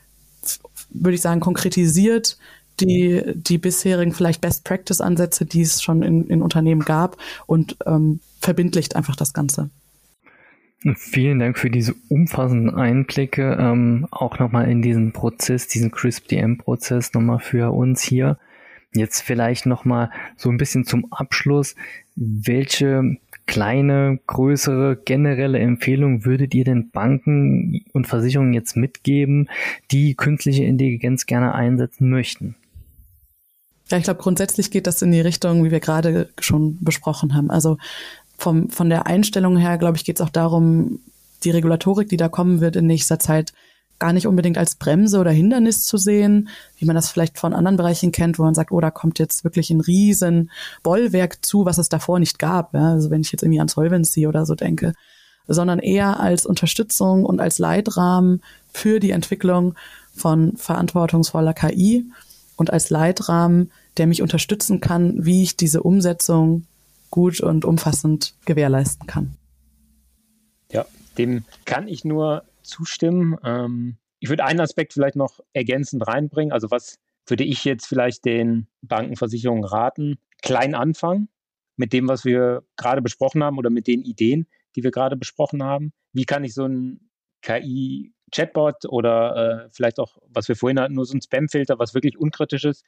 würde 0.90 1.16
ich 1.16 1.22
sagen, 1.22 1.42
konkretisiert 1.42 2.38
die, 2.80 3.24
die 3.36 3.58
bisherigen 3.58 4.14
vielleicht 4.14 4.42
Best-Practice-Ansätze, 4.42 5.46
die 5.46 5.62
es 5.62 5.82
schon 5.82 6.04
in, 6.04 6.28
in 6.28 6.42
Unternehmen 6.42 6.82
gab 6.82 7.18
und 7.46 7.78
ähm, 7.86 8.20
verbindlicht 8.40 8.96
einfach 8.96 9.16
das 9.16 9.34
Ganze. 9.34 9.70
Vielen 10.94 11.40
Dank 11.40 11.58
für 11.58 11.72
diese 11.72 11.96
umfassenden 12.10 12.76
Einblicke, 12.76 13.58
ähm, 13.60 14.08
auch 14.12 14.38
nochmal 14.38 14.70
in 14.70 14.84
diesen 14.84 15.14
Prozess, 15.14 15.68
diesen 15.68 15.90
CRISP-DM-Prozess 15.90 17.14
nochmal 17.14 17.40
für 17.40 17.74
uns 17.74 18.04
hier. 18.04 18.38
Jetzt 18.94 19.22
vielleicht 19.22 19.66
nochmal 19.66 20.12
so 20.38 20.50
ein 20.50 20.58
bisschen 20.58 20.86
zum 20.86 21.12
Abschluss. 21.12 21.76
Welche 22.16 23.18
kleine, 23.48 24.20
größere, 24.28 24.96
generelle 25.04 25.58
Empfehlung 25.58 26.24
würdet 26.24 26.54
ihr 26.54 26.66
den 26.66 26.92
Banken 26.92 27.84
und 27.94 28.06
Versicherungen 28.06 28.54
jetzt 28.54 28.78
mitgeben, 28.78 29.50
die 29.92 30.14
künstliche 30.14 30.66
Intelligenz 30.66 31.26
gerne 31.26 31.56
einsetzen 31.56 32.12
möchten? 32.12 32.56
Ja, 33.90 33.98
ich 33.98 34.04
glaube, 34.04 34.22
grundsätzlich 34.22 34.72
geht 34.72 34.88
das 34.88 35.02
in 35.02 35.12
die 35.12 35.22
Richtung, 35.22 35.64
wie 35.64 35.72
wir 35.72 35.80
gerade 35.80 36.30
schon 36.40 36.78
besprochen 36.84 37.36
haben. 37.36 37.52
Also 37.52 37.78
vom, 38.38 38.70
von 38.70 38.90
der 38.90 39.06
Einstellung 39.06 39.58
her, 39.58 39.78
glaube 39.78 39.98
ich, 39.98 40.06
geht 40.06 40.20
es 40.20 40.26
auch 40.26 40.30
darum, 40.30 41.00
die 41.44 41.52
Regulatorik, 41.52 42.10
die 42.10 42.18
da 42.18 42.30
kommen 42.30 42.62
wird 42.62 42.76
in 42.76 42.88
nächster 42.88 43.20
Zeit, 43.20 43.54
gar 43.98 44.12
nicht 44.12 44.28
unbedingt 44.28 44.58
als 44.58 44.76
Bremse 44.76 45.20
oder 45.20 45.32
Hindernis 45.32 45.86
zu 45.86 45.98
sehen, 45.98 46.50
wie 46.78 46.86
man 46.86 46.96
das 46.96 47.10
vielleicht 47.10 47.40
von 47.40 47.54
anderen 47.54 47.78
Bereichen 47.78 48.12
kennt, 48.12 48.38
wo 48.38 48.44
man 48.44 48.54
sagt, 48.54 48.72
oh, 48.72 48.82
da 48.82 48.92
kommt 48.92 49.20
jetzt 49.20 49.44
wirklich 49.44 49.70
ein 49.70 49.80
riesen 49.80 50.52
Bollwerk 50.84 51.46
zu, 51.46 51.66
was 51.66 51.78
es 51.78 51.88
davor 51.88 52.20
nicht 52.20 52.40
gab. 52.40 52.74
Ja? 52.74 52.92
Also 52.92 53.10
wenn 53.10 53.22
ich 53.22 53.32
jetzt 53.32 53.44
irgendwie 53.44 53.62
an 53.62 53.70
Solvency 53.70 54.28
oder 54.28 54.46
so 54.46 54.56
denke, 54.56 54.94
sondern 55.48 55.80
eher 55.80 56.20
als 56.20 56.46
Unterstützung 56.46 57.24
und 57.24 57.40
als 57.40 57.60
Leitrahmen 57.60 58.42
für 58.74 59.00
die 59.00 59.12
Entwicklung 59.12 59.76
von 60.14 60.58
verantwortungsvoller 60.58 61.54
KI 61.54 62.06
und 62.56 62.74
als 62.74 62.90
Leitrahmen, 62.90 63.72
der 63.98 64.08
mich 64.08 64.22
unterstützen 64.22 64.82
kann, 64.82 65.26
wie 65.26 65.44
ich 65.44 65.56
diese 65.56 65.84
Umsetzung 65.84 66.66
gut 67.16 67.40
und 67.40 67.64
umfassend 67.64 68.36
gewährleisten 68.46 69.08
kann. 69.08 69.38
Ja, 70.70 70.86
dem 71.18 71.46
kann 71.64 71.88
ich 71.88 72.04
nur 72.04 72.44
zustimmen. 72.62 73.38
Ähm, 73.42 73.96
ich 74.20 74.28
würde 74.28 74.44
einen 74.44 74.60
Aspekt 74.60 74.92
vielleicht 74.92 75.16
noch 75.16 75.40
ergänzend 75.54 76.06
reinbringen. 76.06 76.52
Also 76.52 76.72
was 76.72 77.00
würde 77.26 77.46
ich 77.46 77.64
jetzt 77.64 77.88
vielleicht 77.88 78.26
den 78.26 78.68
Bankenversicherungen 78.82 79.64
raten? 79.64 80.18
Klein 80.42 80.76
anfangen 80.76 81.30
mit 81.78 81.94
dem, 81.94 82.10
was 82.10 82.26
wir 82.26 82.64
gerade 82.76 83.02
besprochen 83.02 83.46
haben 83.46 83.58
oder 83.58 83.70
mit 83.70 83.88
den 83.88 84.02
Ideen, 84.02 84.46
die 84.76 84.84
wir 84.84 84.92
gerade 84.92 85.16
besprochen 85.16 85.64
haben. 85.64 85.94
Wie 86.12 86.26
kann 86.26 86.44
ich 86.44 86.54
so 86.54 86.66
ein 86.66 87.00
KI-Chatbot 87.44 88.88
oder 88.90 89.68
äh, 89.68 89.70
vielleicht 89.72 90.00
auch, 90.00 90.18
was 90.28 90.50
wir 90.50 90.58
vorhin 90.58 90.82
hatten, 90.82 90.96
nur 90.96 91.06
so 91.06 91.16
ein 91.16 91.22
Spam-Filter, 91.22 91.80
was 91.80 91.94
wirklich 91.94 92.18
unkritisch 92.18 92.66
ist, 92.66 92.84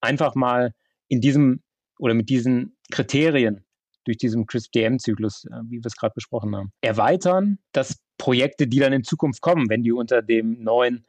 einfach 0.00 0.34
mal 0.34 0.74
in 1.06 1.20
diesem 1.20 1.62
oder 2.00 2.14
mit 2.14 2.28
diesen 2.28 2.76
Kriterien 2.90 3.64
durch 4.08 4.16
diesen 4.16 4.46
CRISP-DM-Zyklus, 4.46 5.44
äh, 5.44 5.60
wie 5.64 5.76
wir 5.76 5.86
es 5.86 5.96
gerade 5.96 6.14
besprochen 6.14 6.56
haben, 6.56 6.72
erweitern, 6.80 7.58
dass 7.72 7.98
Projekte, 8.16 8.66
die 8.66 8.78
dann 8.78 8.94
in 8.94 9.04
Zukunft 9.04 9.42
kommen, 9.42 9.68
wenn 9.68 9.82
die 9.82 9.92
unter 9.92 10.22
dem 10.22 10.62
neuen 10.62 11.04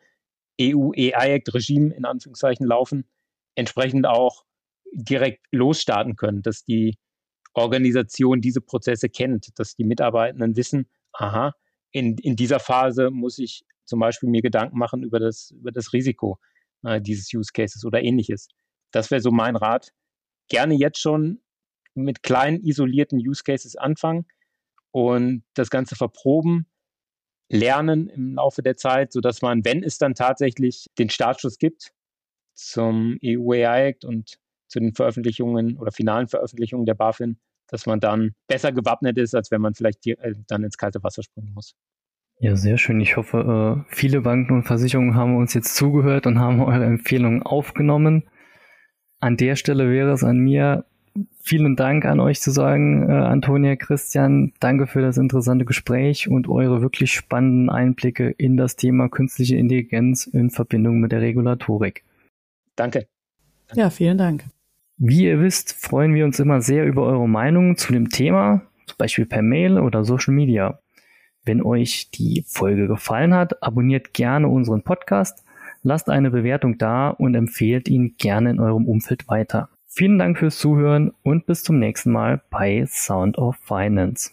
EU-AI-Act-Regime 0.62 1.94
in 1.96 2.04
Anführungszeichen 2.04 2.68
laufen, 2.68 3.06
entsprechend 3.56 4.06
auch 4.06 4.44
direkt 4.92 5.46
losstarten 5.52 6.18
können, 6.18 6.42
dass 6.42 6.66
die 6.66 6.98
Organisation 7.54 8.42
diese 8.42 8.60
Prozesse 8.60 9.08
kennt, 9.08 9.48
dass 9.58 9.76
die 9.76 9.86
Mitarbeitenden 9.86 10.58
wissen, 10.58 10.90
aha, 11.14 11.54
in, 11.92 12.18
in 12.18 12.36
dieser 12.36 12.60
Phase 12.60 13.12
muss 13.12 13.40
ich 13.40 13.64
zum 13.86 14.00
Beispiel 14.00 14.30
mir 14.30 14.42
Gedanken 14.42 14.78
machen 14.78 15.04
über 15.04 15.20
das, 15.20 15.52
über 15.52 15.72
das 15.72 15.94
Risiko 15.94 16.38
äh, 16.84 17.00
dieses 17.02 17.34
Use 17.34 17.52
Cases 17.54 17.86
oder 17.86 18.04
ähnliches. 18.04 18.50
Das 18.92 19.10
wäre 19.10 19.22
so 19.22 19.32
mein 19.32 19.56
Rat. 19.56 19.94
Gerne 20.50 20.76
jetzt 20.76 21.00
schon 21.00 21.40
mit 22.04 22.24
kleinen, 22.24 22.64
isolierten 22.64 23.20
Use 23.20 23.44
Cases 23.44 23.76
anfangen 23.76 24.26
und 24.92 25.44
das 25.54 25.70
Ganze 25.70 25.96
verproben, 25.96 26.68
lernen 27.50 28.08
im 28.08 28.36
Laufe 28.36 28.62
der 28.62 28.78
Zeit, 28.78 29.12
sodass 29.12 29.42
man, 29.42 29.66
wenn 29.66 29.84
es 29.84 29.98
dann 29.98 30.16
tatsächlich 30.16 30.88
den 30.98 31.10
Startschuss 31.10 31.58
gibt 31.58 31.92
zum 32.54 33.18
EU 33.24 33.52
AI 33.52 33.88
Act 33.88 34.06
und 34.06 34.38
zu 34.68 34.80
den 34.80 34.94
Veröffentlichungen 34.94 35.78
oder 35.78 35.92
finalen 35.92 36.28
Veröffentlichungen 36.28 36.86
der 36.86 36.94
BaFin, 36.94 37.40
dass 37.68 37.86
man 37.86 38.00
dann 38.00 38.34
besser 38.48 38.72
gewappnet 38.72 39.18
ist, 39.18 39.36
als 39.36 39.52
wenn 39.52 39.62
man 39.62 39.74
vielleicht 39.74 40.06
die, 40.06 40.12
äh, 40.12 40.36
dann 40.48 40.64
ins 40.64 40.78
kalte 40.78 41.04
Wasser 41.04 41.24
springen 41.24 41.54
muss. 41.54 41.76
Ja, 42.40 42.56
sehr 42.56 42.78
schön. 42.78 43.02
Ich 43.02 43.18
hoffe, 43.18 43.84
äh, 43.90 43.94
viele 43.94 44.22
Banken 44.22 44.54
und 44.54 44.64
Versicherungen 44.64 45.16
haben 45.16 45.36
uns 45.36 45.54
jetzt 45.54 45.76
zugehört 45.76 46.26
und 46.26 46.40
haben 46.40 46.62
eure 46.62 46.86
Empfehlungen 46.86 47.44
aufgenommen. 47.44 48.30
An 49.20 49.36
der 49.36 49.58
Stelle 49.58 49.90
wäre 49.90 50.14
es 50.14 50.24
an 50.24 50.38
mir, 50.38 50.86
vielen 51.42 51.76
Dank 51.76 52.06
an 52.06 52.20
euch 52.20 52.42
zu 52.42 52.52
sagen, 52.52 53.10
äh, 53.10 53.14
Antonia, 53.14 53.76
Christian. 53.76 54.54
Danke 54.60 54.88
für 54.88 55.02
das 55.02 55.18
interessante 55.18 55.66
Gespräch 55.66 56.28
und 56.28 56.48
eure 56.48 56.82
wirklich 56.82 57.12
spannenden 57.12 57.70
Einblicke 57.70 58.30
in 58.30 58.58
das 58.58 58.76
Thema 58.76 59.10
künstliche 59.10 59.58
Intelligenz 59.58 60.26
in 60.28 60.50
Verbindung 60.50 61.00
mit 61.00 61.12
der 61.12 61.22
Regulatorik. 61.22 62.04
Danke. 62.76 63.08
Ja, 63.74 63.90
vielen 63.90 64.18
Dank. 64.18 64.46
Wie 64.98 65.26
ihr 65.26 65.40
wisst, 65.40 65.74
freuen 65.74 66.14
wir 66.14 66.26
uns 66.26 66.40
immer 66.40 66.62
sehr 66.62 66.86
über 66.86 67.04
eure 67.04 67.30
Meinung 67.30 67.78
zu 67.78 67.94
dem 67.94 68.10
Thema, 68.10 68.64
zum 68.86 68.98
Beispiel 68.98 69.26
per 69.26 69.42
Mail 69.42 69.80
oder 69.80 70.04
Social 70.04 70.34
Media. 70.34 70.80
Wenn 71.46 71.62
euch 71.62 72.12
die 72.12 72.44
Folge 72.48 72.88
gefallen 72.88 73.34
hat, 73.34 73.64
abonniert 73.64 74.14
gerne 74.14 74.50
unseren 74.50 74.84
Podcast, 74.84 75.46
lasst 75.84 76.10
eine 76.10 76.32
Bewertung 76.32 76.78
da 76.78 77.10
und 77.10 77.36
empfehlt 77.36 77.88
ihn 77.88 78.16
gerne 78.18 78.50
in 78.50 78.60
eurem 78.60 78.86
Umfeld 78.86 79.28
weiter. 79.30 79.70
Vielen 79.92 80.20
Dank 80.20 80.38
fürs 80.38 80.60
Zuhören 80.60 81.14
und 81.24 81.48
bis 81.48 81.64
zum 81.64 81.80
nächsten 81.80 82.12
Mal 82.12 82.42
bei 82.52 82.86
Sound 82.88 83.40
of 83.40 83.58
Finance. 83.58 84.30